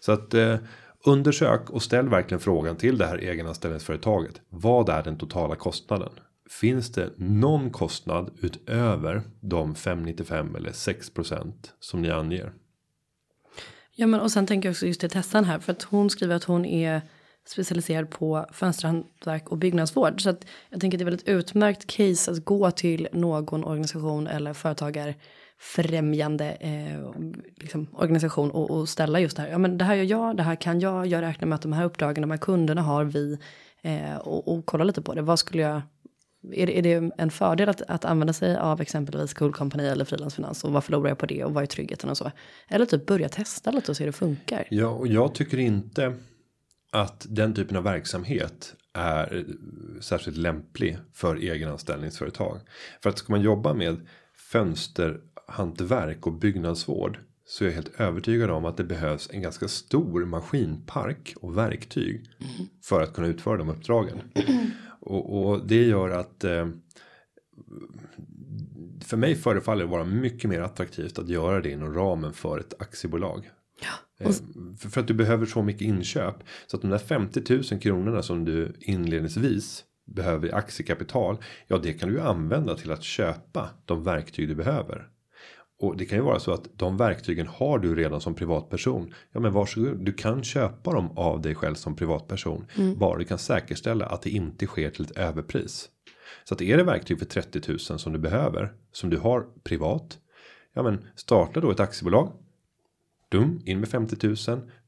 Så 0.00 0.12
att 0.12 0.34
eh, 0.34 0.56
undersök 1.04 1.70
och 1.70 1.82
ställ 1.82 2.08
verkligen 2.08 2.40
frågan 2.40 2.76
till 2.76 2.98
det 2.98 3.06
här 3.06 3.18
egenanställningsföretaget. 3.18 4.40
Vad 4.48 4.88
är 4.88 5.02
den 5.02 5.18
totala 5.18 5.56
kostnaden? 5.56 6.10
Finns 6.50 6.92
det 6.92 7.10
någon 7.16 7.70
kostnad 7.70 8.30
utöver 8.40 9.22
de 9.40 9.74
595 9.74 10.56
eller 10.56 10.70
6% 10.70 11.52
som 11.80 12.02
ni 12.02 12.10
anger? 12.10 12.52
Ja, 13.94 14.06
men 14.06 14.20
och 14.20 14.32
sen 14.32 14.46
tänker 14.46 14.68
jag 14.68 14.72
också 14.72 14.86
just 14.86 15.00
till 15.00 15.10
Tessan 15.10 15.44
här. 15.44 15.58
För 15.58 15.72
att 15.72 15.82
hon 15.82 16.10
skriver 16.10 16.34
att 16.34 16.44
hon 16.44 16.64
är 16.64 17.02
specialiserad 17.48 18.10
på 18.10 18.46
fönsterhantverk 18.52 19.48
och 19.48 19.58
byggnadsvård. 19.58 20.22
Så 20.22 20.30
att 20.30 20.46
jag 20.70 20.80
tänker 20.80 20.96
att 20.96 20.98
det 20.98 21.02
är 21.02 21.10
väldigt 21.10 21.28
utmärkt 21.28 21.86
case 21.86 22.30
att 22.30 22.44
gå 22.44 22.70
till 22.70 23.08
någon 23.12 23.64
organisation 23.64 24.26
eller 24.26 24.52
företagarfrämjande 24.52 26.50
eh, 26.50 27.10
liksom, 27.56 27.86
organisation 27.92 28.50
och, 28.50 28.70
och 28.70 28.88
ställa 28.88 29.20
just 29.20 29.36
det 29.36 29.42
här. 29.42 29.50
Ja, 29.50 29.58
men 29.58 29.78
det 29.78 29.84
här 29.84 29.94
gör 29.94 30.04
jag, 30.04 30.36
det 30.36 30.42
här 30.42 30.56
kan 30.56 30.80
jag, 30.80 31.06
jag 31.06 31.22
räknar 31.22 31.48
med 31.48 31.56
att 31.56 31.62
de 31.62 31.72
här 31.72 31.84
uppdragen, 31.84 32.22
de 32.22 32.30
här 32.30 32.38
kunderna 32.38 32.82
har 32.82 33.04
vi. 33.04 33.38
Eh, 33.82 34.16
och, 34.16 34.48
och 34.48 34.66
kolla 34.66 34.84
lite 34.84 35.02
på 35.02 35.14
det. 35.14 35.22
Vad 35.22 35.38
skulle 35.38 35.62
jag 35.62 35.82
är 36.52 36.66
det, 36.66 36.78
är 36.78 36.82
det 36.82 37.10
en 37.18 37.30
fördel 37.30 37.68
att, 37.68 37.82
att 37.82 38.04
använda 38.04 38.32
sig 38.32 38.56
av 38.56 38.80
exempelvis 38.80 39.34
Cool-kompani 39.34 39.86
eller 39.86 40.04
frilansfinans 40.04 40.64
och 40.64 40.72
vad 40.72 40.84
förlorar 40.84 41.08
jag 41.08 41.18
på 41.18 41.26
det 41.26 41.44
och 41.44 41.54
vad 41.54 41.62
är 41.62 41.66
tryggheten 41.66 42.10
och 42.10 42.16
så? 42.16 42.30
Eller 42.68 42.86
typ 42.86 43.06
börja 43.06 43.28
testa 43.28 43.70
lite 43.70 43.90
och 43.90 43.96
se 43.96 44.04
hur 44.04 44.08
det 44.08 44.18
funkar. 44.18 44.66
Ja, 44.70 44.88
och 44.88 45.06
jag 45.06 45.34
tycker 45.34 45.58
inte 45.58 46.14
att 46.90 47.26
den 47.28 47.54
typen 47.54 47.76
av 47.76 47.82
verksamhet 47.82 48.74
är 48.94 49.46
särskilt 50.00 50.36
lämplig 50.36 50.98
för 51.14 51.36
egenanställningsföretag. 51.36 52.60
För 53.02 53.10
att 53.10 53.18
ska 53.18 53.32
man 53.32 53.42
jobba 53.42 53.74
med 53.74 54.06
fönsterhantverk 54.52 56.26
och 56.26 56.32
byggnadsvård 56.32 57.18
så 57.46 57.64
är 57.64 57.68
jag 57.68 57.74
helt 57.74 58.00
övertygad 58.00 58.50
om 58.50 58.64
att 58.64 58.76
det 58.76 58.84
behövs 58.84 59.30
en 59.32 59.42
ganska 59.42 59.68
stor 59.68 60.24
maskinpark 60.24 61.34
och 61.40 61.56
verktyg 61.56 62.24
för 62.82 63.02
att 63.02 63.14
kunna 63.14 63.26
utföra 63.26 63.56
de 63.56 63.68
uppdragen. 63.68 64.20
Och, 65.00 65.42
och 65.50 65.66
det 65.66 65.84
gör 65.84 66.10
att 66.10 66.44
eh, 66.44 66.68
för 69.04 69.16
mig 69.16 69.34
förefaller 69.34 69.84
det 69.84 69.90
vara 69.90 70.04
mycket 70.04 70.50
mer 70.50 70.60
attraktivt 70.60 71.18
att 71.18 71.28
göra 71.28 71.60
det 71.60 71.70
inom 71.70 71.94
ramen 71.94 72.32
för 72.32 72.58
ett 72.58 72.74
aktiebolag. 72.82 73.50
Eh, 74.18 74.30
För, 74.78 74.88
för 74.88 75.00
att 75.00 75.08
du 75.08 75.14
behöver 75.14 75.46
så 75.46 75.62
mycket 75.62 75.82
inköp. 75.82 76.34
Så 76.66 76.76
att 76.76 76.82
de 76.82 76.90
där 76.90 76.98
50 76.98 77.42
000 77.72 77.80
kronorna 77.80 78.22
som 78.22 78.44
du 78.44 78.72
inledningsvis 78.80 79.84
behöver 80.06 80.48
i 80.48 80.52
aktiekapital. 80.52 81.36
Ja 81.66 81.78
det 81.78 81.92
kan 81.92 82.08
du 82.08 82.14
ju 82.14 82.20
använda 82.20 82.76
till 82.76 82.90
att 82.92 83.02
köpa 83.02 83.70
de 83.84 84.04
verktyg 84.04 84.48
du 84.48 84.54
behöver. 84.54 85.08
Och 85.80 85.96
det 85.96 86.04
kan 86.04 86.18
ju 86.18 86.24
vara 86.24 86.38
så 86.38 86.52
att 86.52 86.68
de 86.76 86.96
verktygen 86.96 87.46
har 87.46 87.78
du 87.78 87.94
redan 87.94 88.20
som 88.20 88.34
privatperson. 88.34 89.14
Ja 89.32 89.40
men 89.40 89.52
varsågod, 89.52 90.04
du 90.04 90.12
kan 90.12 90.44
köpa 90.44 90.92
dem 90.92 91.10
av 91.16 91.40
dig 91.40 91.54
själv 91.54 91.74
som 91.74 91.96
privatperson. 91.96 92.66
Bara 92.96 93.18
du 93.18 93.24
kan 93.24 93.38
säkerställa 93.38 94.06
att 94.06 94.22
det 94.22 94.30
inte 94.30 94.66
sker 94.66 94.90
till 94.90 95.04
ett 95.04 95.18
överpris. 95.18 95.88
Så 96.44 96.54
att 96.54 96.60
är 96.60 96.76
det 96.76 96.84
verktyg 96.84 97.18
för 97.18 97.26
30 97.26 97.60
000 97.68 97.78
som 97.78 98.12
du 98.12 98.18
behöver. 98.18 98.72
Som 98.92 99.10
du 99.10 99.18
har 99.18 99.46
privat. 99.64 100.18
Ja 100.74 100.82
men 100.82 101.04
starta 101.16 101.60
då 101.60 101.70
ett 101.70 101.80
aktiebolag. 101.80 102.32
Dum, 103.28 103.62
in 103.64 103.80
med 103.80 103.88
50 103.88 104.26
000, 104.26 104.36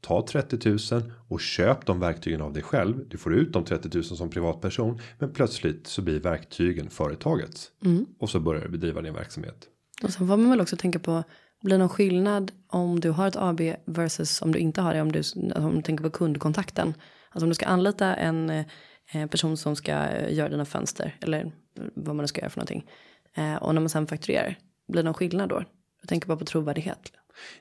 ta 0.00 0.26
30 0.26 0.68
000 0.92 1.12
och 1.28 1.40
köp 1.40 1.86
de 1.86 2.00
verktygen 2.00 2.42
av 2.42 2.52
dig 2.52 2.62
själv. 2.62 3.08
Du 3.08 3.18
får 3.18 3.34
ut 3.34 3.52
de 3.52 3.64
30 3.64 3.88
000 3.94 4.04
som 4.04 4.30
privatperson, 4.30 4.98
men 5.18 5.32
plötsligt 5.32 5.86
så 5.86 6.02
blir 6.02 6.20
verktygen 6.20 6.90
företagets 6.90 7.70
och 8.18 8.30
så 8.30 8.40
börjar 8.40 8.62
du 8.62 8.68
bedriva 8.68 9.02
din 9.02 9.14
verksamhet. 9.14 9.68
Och 10.02 10.12
sen 10.12 10.28
får 10.28 10.36
man 10.36 10.50
väl 10.50 10.60
också 10.60 10.76
tänka 10.76 10.98
på, 10.98 11.24
blir 11.62 11.74
det 11.74 11.78
någon 11.78 11.88
skillnad 11.88 12.52
om 12.66 13.00
du 13.00 13.10
har 13.10 13.28
ett 13.28 13.36
AB 13.36 13.60
versus 13.84 14.42
om 14.42 14.52
du 14.52 14.58
inte 14.58 14.80
har 14.80 14.94
det, 14.94 15.00
om 15.00 15.12
du, 15.12 15.22
om 15.56 15.76
du 15.76 15.82
tänker 15.82 16.04
på 16.04 16.10
kundkontakten. 16.10 16.94
Alltså 17.30 17.44
om 17.44 17.48
du 17.48 17.54
ska 17.54 17.66
anlita 17.66 18.14
en 18.14 18.50
eh, 18.50 19.26
person 19.30 19.56
som 19.56 19.76
ska 19.76 19.92
eh, 19.92 20.34
göra 20.34 20.48
dina 20.48 20.64
fönster, 20.64 21.16
eller 21.20 21.52
vad 21.94 22.16
man 22.16 22.22
nu 22.22 22.26
ska 22.26 22.40
göra 22.40 22.50
för 22.50 22.58
någonting. 22.58 22.90
Eh, 23.34 23.54
och 23.54 23.74
när 23.74 23.80
man 23.80 23.88
sen 23.88 24.06
fakturerar, 24.06 24.58
blir 24.88 25.02
det 25.02 25.06
någon 25.06 25.14
skillnad 25.14 25.48
då? 25.48 25.64
Jag 26.00 26.08
tänker 26.08 26.28
bara 26.28 26.38
på 26.38 26.44
trovärdighet. 26.44 27.12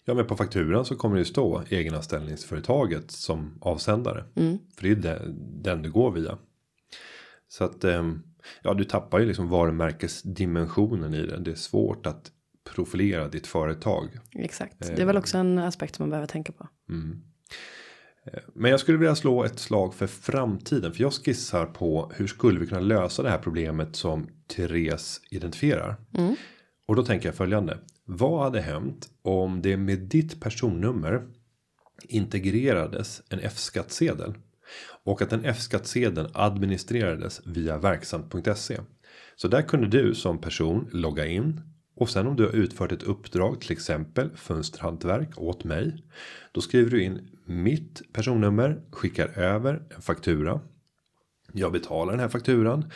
Ja, 0.06 0.14
men 0.14 0.28
på 0.28 0.36
fakturan 0.36 0.86
så 0.86 0.96
kommer 0.96 1.16
det 1.16 1.20
ju 1.20 1.26
stå 1.26 1.64
egenanställningsföretaget 1.70 3.12
som 3.12 3.58
avsändare. 3.62 4.24
För 4.76 4.84
det 4.84 5.10
är 5.10 5.22
den 5.64 5.82
du 5.82 5.92
går 5.92 6.12
via. 6.12 6.38
Så 7.48 7.64
att 7.64 7.84
ehm, 7.84 8.24
ja, 8.62 8.74
du 8.74 8.84
tappar 8.84 9.20
ju 9.20 9.26
liksom 9.26 9.50
varumärkesdimensionen 9.50 11.14
i 11.14 11.26
det. 11.26 11.40
Det 11.40 11.52
är 11.52 11.56
svårt 11.56 12.06
att 12.06 12.32
profilera 12.70 13.28
ditt 13.28 13.48
företag. 13.48 14.20
Exakt, 14.32 14.80
det 14.80 15.02
är 15.02 15.06
väl 15.06 15.18
också 15.18 15.38
en 15.38 15.58
aspekt 15.58 15.96
som 15.96 16.04
man 16.04 16.10
behöver 16.10 16.28
tänka 16.28 16.52
på. 16.52 16.68
Men 18.54 18.72
jag 18.72 18.80
skulle 18.80 18.98
vilja 18.98 19.16
slå 19.16 19.44
ett 19.44 19.60
slag 19.60 19.94
för 19.94 20.08
framtiden. 20.08 20.94
För 20.94 21.02
jag 21.02 21.14
skissar 21.14 21.66
på 21.66 22.12
hur 22.16 22.28
skulle 22.28 22.60
vi 22.60 22.68
kunna 22.68 22.82
lösa 22.82 23.24
det 23.24 23.30
här 23.30 23.38
problemet 23.38 23.96
som 23.96 24.28
Therese 24.48 25.22
identifierar. 25.32 25.96
Och 26.88 26.96
då 26.96 27.06
tänker 27.06 27.28
jag 27.28 27.36
följande. 27.36 27.78
Vad 28.06 28.44
hade 28.44 28.62
hänt 28.62 29.10
om 29.22 29.62
det 29.62 29.78
med 29.78 30.00
ditt 30.00 30.42
personnummer 30.42 31.28
integrerades 32.04 33.22
en 33.30 33.40
F-skattsedel. 33.40 34.34
Och 35.06 35.22
att 35.22 35.30
den 35.30 35.46
F-skattsedeln 35.46 36.28
administrerades 36.34 37.42
via 37.46 37.78
verksamt.se. 37.78 38.80
Så 39.36 39.48
där 39.48 39.62
kunde 39.62 39.88
du 39.88 40.16
som 40.16 40.42
person 40.42 40.90
logga 40.92 41.26
in. 41.26 41.62
Och 41.96 42.10
sen 42.10 42.28
om 42.28 42.36
du 42.36 42.44
har 42.44 42.52
utfört 42.52 42.92
ett 42.92 43.04
uppdrag 43.04 43.62
till 43.62 43.72
exempel 43.72 44.30
fönsterhantverk 44.36 45.38
åt 45.38 45.64
mig. 45.64 46.06
Då 46.52 46.62
skriver 46.62 46.92
du 46.92 47.04
in 47.04 47.30
mitt 47.46 48.14
personnummer, 48.14 48.82
skickar 48.92 49.40
över 49.40 49.84
en 49.96 50.02
faktura. 50.02 50.62
Jag 51.54 51.72
betalar 51.72 52.12
den 52.12 52.20
här 52.20 52.30
fakturan. 52.30 52.92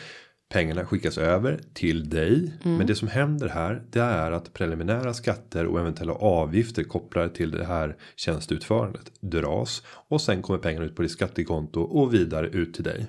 Pengarna 0.48 0.86
skickas 0.86 1.18
över 1.18 1.60
till 1.74 2.10
dig. 2.10 2.52
Men 2.62 2.86
det 2.86 2.94
som 2.94 3.08
händer 3.08 3.48
här. 3.48 3.82
Det 3.90 4.00
är 4.00 4.30
att 4.30 4.52
preliminära 4.52 5.14
skatter 5.14 5.66
och 5.66 5.80
eventuella 5.80 6.12
avgifter 6.12 6.84
kopplade 6.84 7.28
till 7.28 7.50
det 7.50 7.64
här 7.64 7.96
tjänsteutförandet 8.16 9.12
dras. 9.20 9.82
Och 9.86 10.20
sen 10.20 10.42
kommer 10.42 10.58
pengarna 10.58 10.86
ut 10.86 10.96
på 10.96 11.02
ditt 11.02 11.10
skattekonto 11.10 11.80
och 11.80 12.14
vidare 12.14 12.48
ut 12.48 12.74
till 12.74 12.84
dig. 12.84 13.06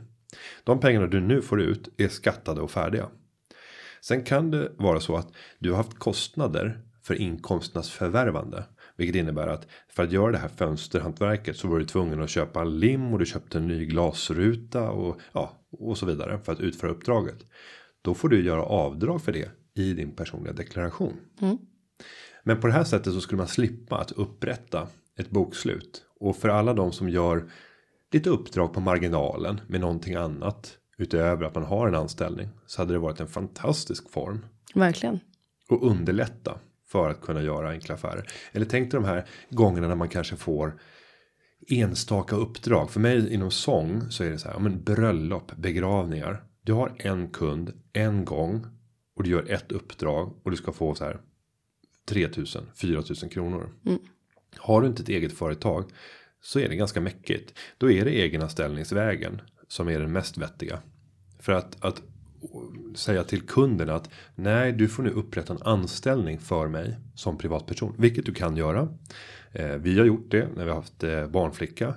De 0.63 0.79
pengarna 0.79 1.07
du 1.07 1.19
nu 1.19 1.41
får 1.41 1.61
ut 1.61 1.89
är 1.97 2.07
skattade 2.07 2.61
och 2.61 2.71
färdiga. 2.71 3.09
Sen 4.01 4.23
kan 4.23 4.51
det 4.51 4.71
vara 4.77 4.99
så 4.99 5.15
att 5.15 5.31
du 5.59 5.69
har 5.69 5.77
haft 5.77 5.99
kostnader 5.99 6.79
för 7.03 7.13
inkomsternas 7.13 7.89
förvärvande. 7.89 8.63
Vilket 8.97 9.15
innebär 9.15 9.47
att 9.47 9.67
för 9.89 10.03
att 10.03 10.11
göra 10.11 10.31
det 10.31 10.37
här 10.37 10.47
fönsterhantverket 10.47 11.57
så 11.57 11.67
var 11.67 11.79
du 11.79 11.85
tvungen 11.85 12.21
att 12.21 12.29
köpa 12.29 12.63
lim 12.63 13.13
och 13.13 13.19
du 13.19 13.25
köpte 13.25 13.57
en 13.57 13.67
ny 13.67 13.85
glasruta 13.85 14.89
och 14.89 15.21
ja 15.33 15.53
och 15.71 15.97
så 15.97 16.05
vidare 16.05 16.39
för 16.39 16.51
att 16.51 16.59
utföra 16.59 16.91
uppdraget. 16.91 17.37
Då 18.01 18.13
får 18.13 18.29
du 18.29 18.43
göra 18.45 18.63
avdrag 18.63 19.21
för 19.21 19.31
det 19.31 19.49
i 19.73 19.93
din 19.93 20.15
personliga 20.15 20.53
deklaration. 20.53 21.13
Men 22.43 22.59
på 22.61 22.67
det 22.67 22.73
här 22.73 22.83
sättet 22.83 23.13
så 23.13 23.21
skulle 23.21 23.37
man 23.37 23.47
slippa 23.47 23.97
att 23.97 24.11
upprätta 24.11 24.87
ett 25.17 25.29
bokslut. 25.29 26.03
Och 26.19 26.37
för 26.37 26.49
alla 26.49 26.73
de 26.73 26.91
som 26.91 27.09
gör 27.09 27.49
lite 28.11 28.29
uppdrag 28.29 28.73
på 28.73 28.79
marginalen 28.79 29.61
med 29.67 29.81
någonting 29.81 30.15
annat 30.15 30.77
utöver 30.97 31.45
att 31.45 31.55
man 31.55 31.63
har 31.63 31.87
en 31.87 31.95
anställning 31.95 32.49
så 32.65 32.81
hade 32.81 32.93
det 32.93 32.99
varit 32.99 33.19
en 33.19 33.27
fantastisk 33.27 34.09
form 34.11 34.45
Verkligen. 34.75 35.19
och 35.69 35.87
underlätta 35.91 36.59
för 36.87 37.09
att 37.09 37.21
kunna 37.21 37.41
göra 37.41 37.69
enkla 37.69 37.95
affärer. 37.95 38.29
Eller 38.51 38.65
tänk 38.65 38.91
dig 38.91 39.01
de 39.01 39.07
här 39.07 39.25
gångerna 39.49 39.87
när 39.87 39.95
man 39.95 40.09
kanske 40.09 40.35
får 40.35 40.79
enstaka 41.67 42.35
uppdrag. 42.35 42.91
För 42.91 42.99
mig 42.99 43.33
inom 43.33 43.51
sång 43.51 44.11
så 44.11 44.23
är 44.23 44.29
det 44.29 44.37
så 44.37 44.47
här. 44.47 44.55
Ja, 44.55 44.59
men 44.59 44.83
bröllop, 44.83 45.55
begravningar. 45.55 46.43
Du 46.61 46.73
har 46.73 46.95
en 46.97 47.27
kund 47.27 47.73
en 47.93 48.25
gång. 48.25 48.65
Och 49.15 49.23
du 49.23 49.29
gör 49.29 49.51
ett 49.51 49.71
uppdrag. 49.71 50.35
Och 50.43 50.51
du 50.51 50.57
ska 50.57 50.71
få 50.71 50.95
så 50.95 51.03
här. 51.03 51.19
3000, 52.05 52.63
4000 52.75 53.29
kronor. 53.29 53.69
Har 54.57 54.81
du 54.81 54.87
inte 54.87 55.01
ett 55.01 55.09
eget 55.09 55.33
företag. 55.33 55.91
Så 56.41 56.59
är 56.59 56.69
det 56.69 56.75
ganska 56.75 57.01
mäckigt. 57.01 57.53
Då 57.77 57.91
är 57.91 58.05
det 58.05 58.11
egenanställningsvägen. 58.11 59.41
Som 59.67 59.87
är 59.87 59.99
den 59.99 60.11
mest 60.11 60.37
vettiga. 60.37 60.79
För 61.39 61.53
att, 61.53 61.85
att 61.85 62.01
säga 62.95 63.23
till 63.23 63.41
kunden 63.41 63.89
att 63.89 64.09
nej, 64.35 64.71
du 64.71 64.87
får 64.87 65.03
nu 65.03 65.09
upprätta 65.09 65.53
en 65.53 65.61
anställning 65.61 66.39
för 66.39 66.67
mig 66.67 66.97
som 67.15 67.37
privatperson, 67.37 67.95
vilket 67.97 68.25
du 68.25 68.33
kan 68.33 68.57
göra. 68.57 68.87
Eh, 69.51 69.75
vi 69.75 69.99
har 69.99 70.05
gjort 70.05 70.31
det 70.31 70.47
när 70.55 70.63
vi 70.63 70.69
har 70.69 70.77
haft 70.77 71.03
eh, 71.03 71.27
barnflicka, 71.27 71.93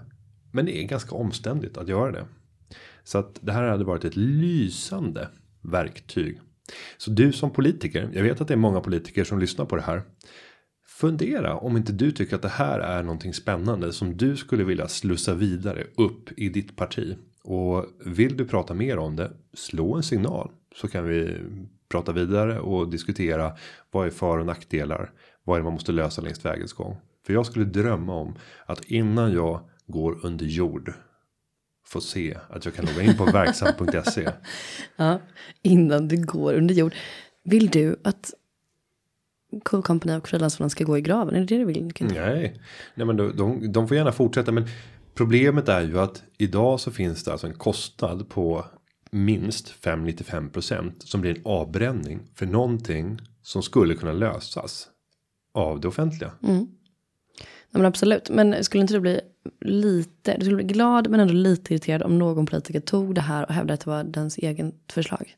men 0.51 0.66
det 0.66 0.76
är 0.76 0.86
ganska 0.86 1.14
omständigt 1.14 1.78
att 1.78 1.88
göra 1.88 2.12
det. 2.12 2.24
Så 3.05 3.18
att 3.18 3.38
det 3.41 3.53
här 3.53 3.62
hade 3.62 3.84
varit 3.84 4.05
ett 4.05 4.16
lysande 4.16 5.28
verktyg. 5.62 6.41
Så 6.99 7.11
du 7.11 7.32
som 7.32 7.51
politiker, 7.51 8.11
jag 8.12 8.22
vet 8.22 8.41
att 8.41 8.49
det 8.49 8.55
är 8.55 8.59
många 8.59 8.80
politiker 8.80 9.24
som 9.24 9.38
lyssnar 9.38 9.64
på 9.64 9.76
det 9.76 9.82
här. 9.82 10.03
Fundera 10.86 11.57
om 11.57 11.76
inte 11.76 11.93
du 11.93 12.12
tycker 12.12 12.36
att 12.36 12.43
det 12.43 12.49
här 12.49 12.80
är 12.80 13.03
någonting 13.03 13.34
spännande 13.34 13.93
som 13.93 14.16
du 14.16 14.36
skulle 14.36 14.64
vilja 14.64 14.88
slussa 14.88 15.34
vidare 15.34 15.86
upp 15.97 16.38
i 16.38 16.49
ditt 16.49 16.76
parti. 16.76 17.16
Och 17.51 17.86
vill 18.05 18.36
du 18.36 18.44
prata 18.44 18.74
mer 18.74 18.98
om 18.98 19.16
det, 19.16 19.32
slå 19.55 19.94
en 19.94 20.03
signal. 20.03 20.51
Så 20.76 20.88
kan 20.88 21.05
vi 21.05 21.36
prata 21.88 22.12
vidare 22.12 22.61
och 22.61 22.88
diskutera 22.90 23.53
vad 23.90 24.07
är 24.07 24.11
för 24.11 24.38
och 24.38 24.46
nackdelar. 24.46 25.12
Vad 25.44 25.57
är 25.57 25.61
det 25.61 25.64
man 25.64 25.72
måste 25.72 25.92
lösa 25.92 26.22
längs 26.22 26.44
vägens 26.44 26.72
gång. 26.72 26.96
För 27.26 27.32
jag 27.32 27.46
skulle 27.46 27.64
drömma 27.64 28.14
om 28.14 28.34
att 28.66 28.84
innan 28.84 29.32
jag 29.32 29.61
går 29.86 30.18
under 30.22 30.46
jord. 30.46 30.92
Få 31.86 32.01
se 32.01 32.38
att 32.48 32.64
jag 32.64 32.74
kan 32.74 32.84
logga 32.84 33.03
in 33.03 33.16
på 33.16 33.24
verksam.se. 33.32 34.30
Ja, 34.96 35.18
innan 35.62 36.09
du 36.09 36.24
går 36.24 36.55
under 36.55 36.74
jord. 36.74 36.94
Vill 37.44 37.68
du 37.68 37.96
att 38.05 38.34
Cool 39.62 39.82
Company 39.82 40.16
och 40.16 40.28
frilansarna 40.28 40.70
ska 40.70 40.84
gå 40.84 40.98
i 40.98 41.01
graven? 41.01 41.34
Är 41.34 41.40
det 41.40 41.46
det 41.46 41.59
du 41.59 41.64
vill? 41.64 41.92
Nej, 42.01 42.61
nej 42.94 43.07
men 43.07 43.16
de, 43.16 43.36
de, 43.36 43.72
de 43.72 43.88
får 43.88 43.96
gärna 43.96 44.12
fortsätta. 44.12 44.53
Men 44.53 44.66
problemet 45.14 45.68
är 45.68 45.80
ju 45.80 45.98
att 45.98 46.22
idag 46.38 46.80
så 46.80 46.90
finns 46.90 47.24
det 47.24 47.32
alltså 47.32 47.46
en 47.46 47.54
kostnad 47.54 48.28
på 48.28 48.64
minst 49.11 49.74
5,95% 49.84 50.92
som 50.98 51.20
blir 51.20 51.36
en 51.36 51.42
avbränning 51.44 52.20
för 52.34 52.46
någonting 52.46 53.18
som 53.42 53.62
skulle 53.62 53.94
kunna 53.94 54.12
lösas 54.12 54.88
av 55.54 55.80
det 55.80 55.88
offentliga. 55.88 56.32
Nej, 56.40 57.80
men 57.80 57.86
absolut. 57.86 58.30
Men 58.30 58.64
skulle 58.64 58.80
inte 58.80 58.94
du 58.94 59.00
bli 59.00 59.20
lite, 59.61 60.36
du 60.36 60.44
skulle 60.44 60.56
bli 60.56 60.64
glad 60.64 61.11
men 61.11 61.20
ändå 61.20 61.34
lite 61.34 61.74
irriterad 61.74 62.02
om 62.02 62.18
någon 62.18 62.46
politiker 62.46 62.80
tog 62.80 63.14
det 63.14 63.20
här 63.20 63.46
och 63.46 63.54
hävdade 63.54 63.74
att 63.74 63.80
det 63.80 63.90
var 63.90 64.04
dens 64.04 64.38
egen 64.38 64.72
förslag? 64.92 65.36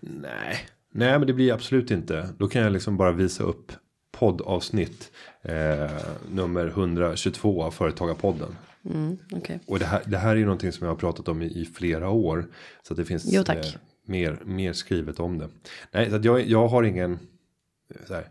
Nej, 0.00 0.56
nej, 0.92 1.18
men 1.18 1.26
det 1.26 1.32
blir 1.32 1.52
absolut 1.52 1.90
inte. 1.90 2.28
Då 2.38 2.48
kan 2.48 2.62
jag 2.62 2.72
liksom 2.72 2.96
bara 2.96 3.12
visa 3.12 3.44
upp 3.44 3.72
poddavsnitt 4.18 5.10
eh, 5.42 5.90
nummer 6.30 6.66
122 6.66 7.62
av 7.62 7.70
Företagarpodden. 7.70 8.56
Mm, 8.84 9.18
Okej. 9.32 9.60
Och 9.66 9.78
det 9.78 9.84
här, 9.84 10.02
det 10.06 10.18
här 10.18 10.30
är 10.30 10.36
ju 10.36 10.44
någonting 10.44 10.72
som 10.72 10.84
jag 10.86 10.92
har 10.92 10.98
pratat 10.98 11.28
om 11.28 11.42
i, 11.42 11.46
i 11.46 11.64
flera 11.64 12.08
år. 12.10 12.46
Så 12.82 12.92
att 12.92 12.96
det 12.96 13.04
finns 13.04 13.24
Jo, 13.32 13.42
tack. 13.42 13.76
mer, 14.06 14.38
mer 14.44 14.72
skrivet 14.72 15.20
om 15.20 15.38
det. 15.38 15.48
Nej, 15.92 16.10
så 16.10 16.16
att 16.16 16.24
jag, 16.24 16.46
jag 16.46 16.68
har 16.68 16.82
ingen 16.82 17.12
eh, 17.12 18.06
så 18.06 18.14
här, 18.14 18.24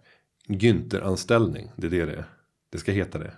Günther-anställning. 0.48 1.72
Det 1.76 1.88
är 1.88 1.92
det 1.92 2.06
det 2.06 2.12
är. 2.14 2.24
Det 2.72 2.78
ska 2.78 2.92
heta 2.92 3.18
det. 3.20 3.32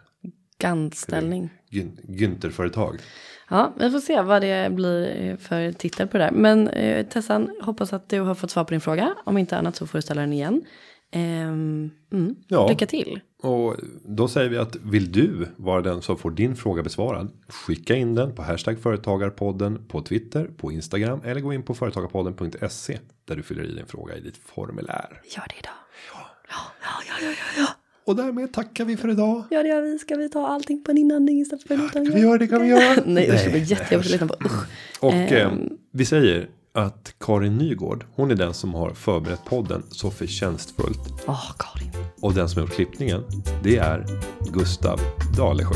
Gantställning. 0.57 1.49
Gün- 1.71 1.97
Günther-företag. 2.07 2.97
Ja, 3.49 3.73
vi 3.79 3.91
får 3.91 3.99
se 3.99 4.21
vad 4.21 4.41
det 4.41 4.71
blir 4.73 5.37
för 5.37 5.71
titel 5.71 6.07
på 6.07 6.17
det 6.17 6.23
där. 6.23 6.31
Men 6.31 6.67
eh, 6.67 7.05
Tessan, 7.05 7.49
hoppas 7.61 7.93
att 7.93 8.09
du 8.09 8.19
har 8.19 8.35
fått 8.35 8.51
svar 8.51 8.63
på 8.63 8.69
din 8.71 8.81
fråga. 8.81 9.15
Om 9.25 9.37
inte 9.37 9.57
annat 9.57 9.75
så 9.75 9.87
får 9.87 9.97
du 9.97 10.01
ställa 10.01 10.21
den 10.21 10.33
igen. 10.33 10.61
Ehm, 11.11 11.91
mm. 12.11 12.35
Ja. 12.47 12.67
Lycka 12.67 12.85
till. 12.85 13.19
Och 13.41 13.75
då 14.05 14.27
säger 14.27 14.49
vi 14.49 14.57
att 14.57 14.75
vill 14.75 15.11
du 15.11 15.47
vara 15.55 15.81
den 15.81 16.01
som 16.01 16.17
får 16.17 16.31
din 16.31 16.55
fråga 16.55 16.83
besvarad. 16.83 17.31
Skicka 17.47 17.95
in 17.95 18.15
den 18.15 18.35
på 18.35 18.41
hashtag 18.41 18.79
företagarpodden 18.79 19.87
på 19.87 20.01
Twitter, 20.01 20.49
på 20.57 20.71
Instagram 20.71 21.21
eller 21.25 21.41
gå 21.41 21.53
in 21.53 21.63
på 21.63 21.73
företagarpodden.se 21.73 22.99
där 23.25 23.35
du 23.35 23.43
fyller 23.43 23.63
i 23.63 23.75
din 23.75 23.85
fråga 23.85 24.15
i 24.15 24.21
ditt 24.21 24.37
formulär. 24.37 25.21
Gör 25.35 25.43
det 25.47 25.55
idag. 25.59 25.73
Ja, 26.13 26.19
ja, 26.49 26.55
ja, 26.81 27.03
ja, 27.07 27.31
ja, 27.31 27.35
ja. 27.57 27.67
Och 28.05 28.15
därmed 28.15 28.53
tackar 28.53 28.85
vi 28.85 28.97
för 28.97 29.09
idag. 29.09 29.43
Ja, 29.49 29.63
det 29.63 29.69
gör 29.69 29.81
vi. 29.81 29.99
Ska 29.99 30.15
vi 30.15 30.29
ta 30.29 30.47
allting 30.47 30.83
på 30.83 30.91
en 30.91 30.97
inandning 30.97 31.41
istället 31.41 31.67
för 31.67 31.73
en 31.73 31.85
utandning? 31.85 32.11
Kan 32.11 32.21
vi 32.21 32.27
göra 32.27 32.37
det? 32.37 32.47
Kan 32.47 32.61
vi 32.61 32.67
göra? 32.67 33.03
Nej, 33.05 33.29
usch, 33.31 33.43
det 33.45 33.51
blir 33.51 33.71
jättejobbigt 33.71 34.05
att 34.05 34.11
lyssna 34.11 34.27
på. 34.27 34.45
Usch. 34.45 34.67
Och 34.99 35.13
eh, 35.13 35.51
vi 35.91 36.05
säger 36.05 36.49
att 36.73 37.13
Karin 37.19 37.57
Nygård, 37.57 38.05
hon 38.15 38.31
är 38.31 38.35
den 38.35 38.53
som 38.53 38.73
har 38.73 38.89
förberett 38.89 39.45
podden 39.45 39.83
så 39.91 40.11
förtjänstfullt. 40.11 40.99
Åh, 41.27 41.33
oh, 41.33 41.51
Karin. 41.57 41.91
Och 42.21 42.33
den 42.33 42.49
som 42.49 42.61
har 42.61 42.67
gjort 42.67 42.75
klippningen, 42.75 43.23
det 43.63 43.77
är 43.77 44.05
Gustav 44.51 44.99
Dalesjö. 45.37 45.75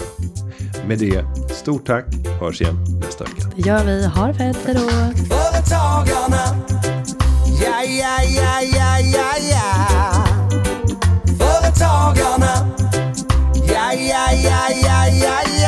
Med 0.88 1.00
det, 1.00 1.26
stort 1.50 1.86
tack. 1.86 2.06
Hörs 2.40 2.62
igen 2.62 2.86
nästa 3.02 3.24
vecka. 3.24 3.52
Det 3.56 3.62
gör 3.62 3.86
vi. 3.86 4.06
Ha 4.06 4.28
det 4.28 4.34
fett. 4.34 4.58
Hej 4.66 4.76
då. 4.76 4.90
Företagarna. 5.36 6.64
Ja, 7.64 7.84
ja, 7.84 8.24
ja, 8.24 8.62
ja, 8.62 9.00
ja, 9.00 9.34
ja. 9.52 10.26
Företagarna. 11.40 12.68
Ja, 13.68 13.94
ja, 13.94 14.32
ja, 14.44 14.70
ja, 14.84 15.08
ja, 15.08 15.42
ja. 15.62 15.63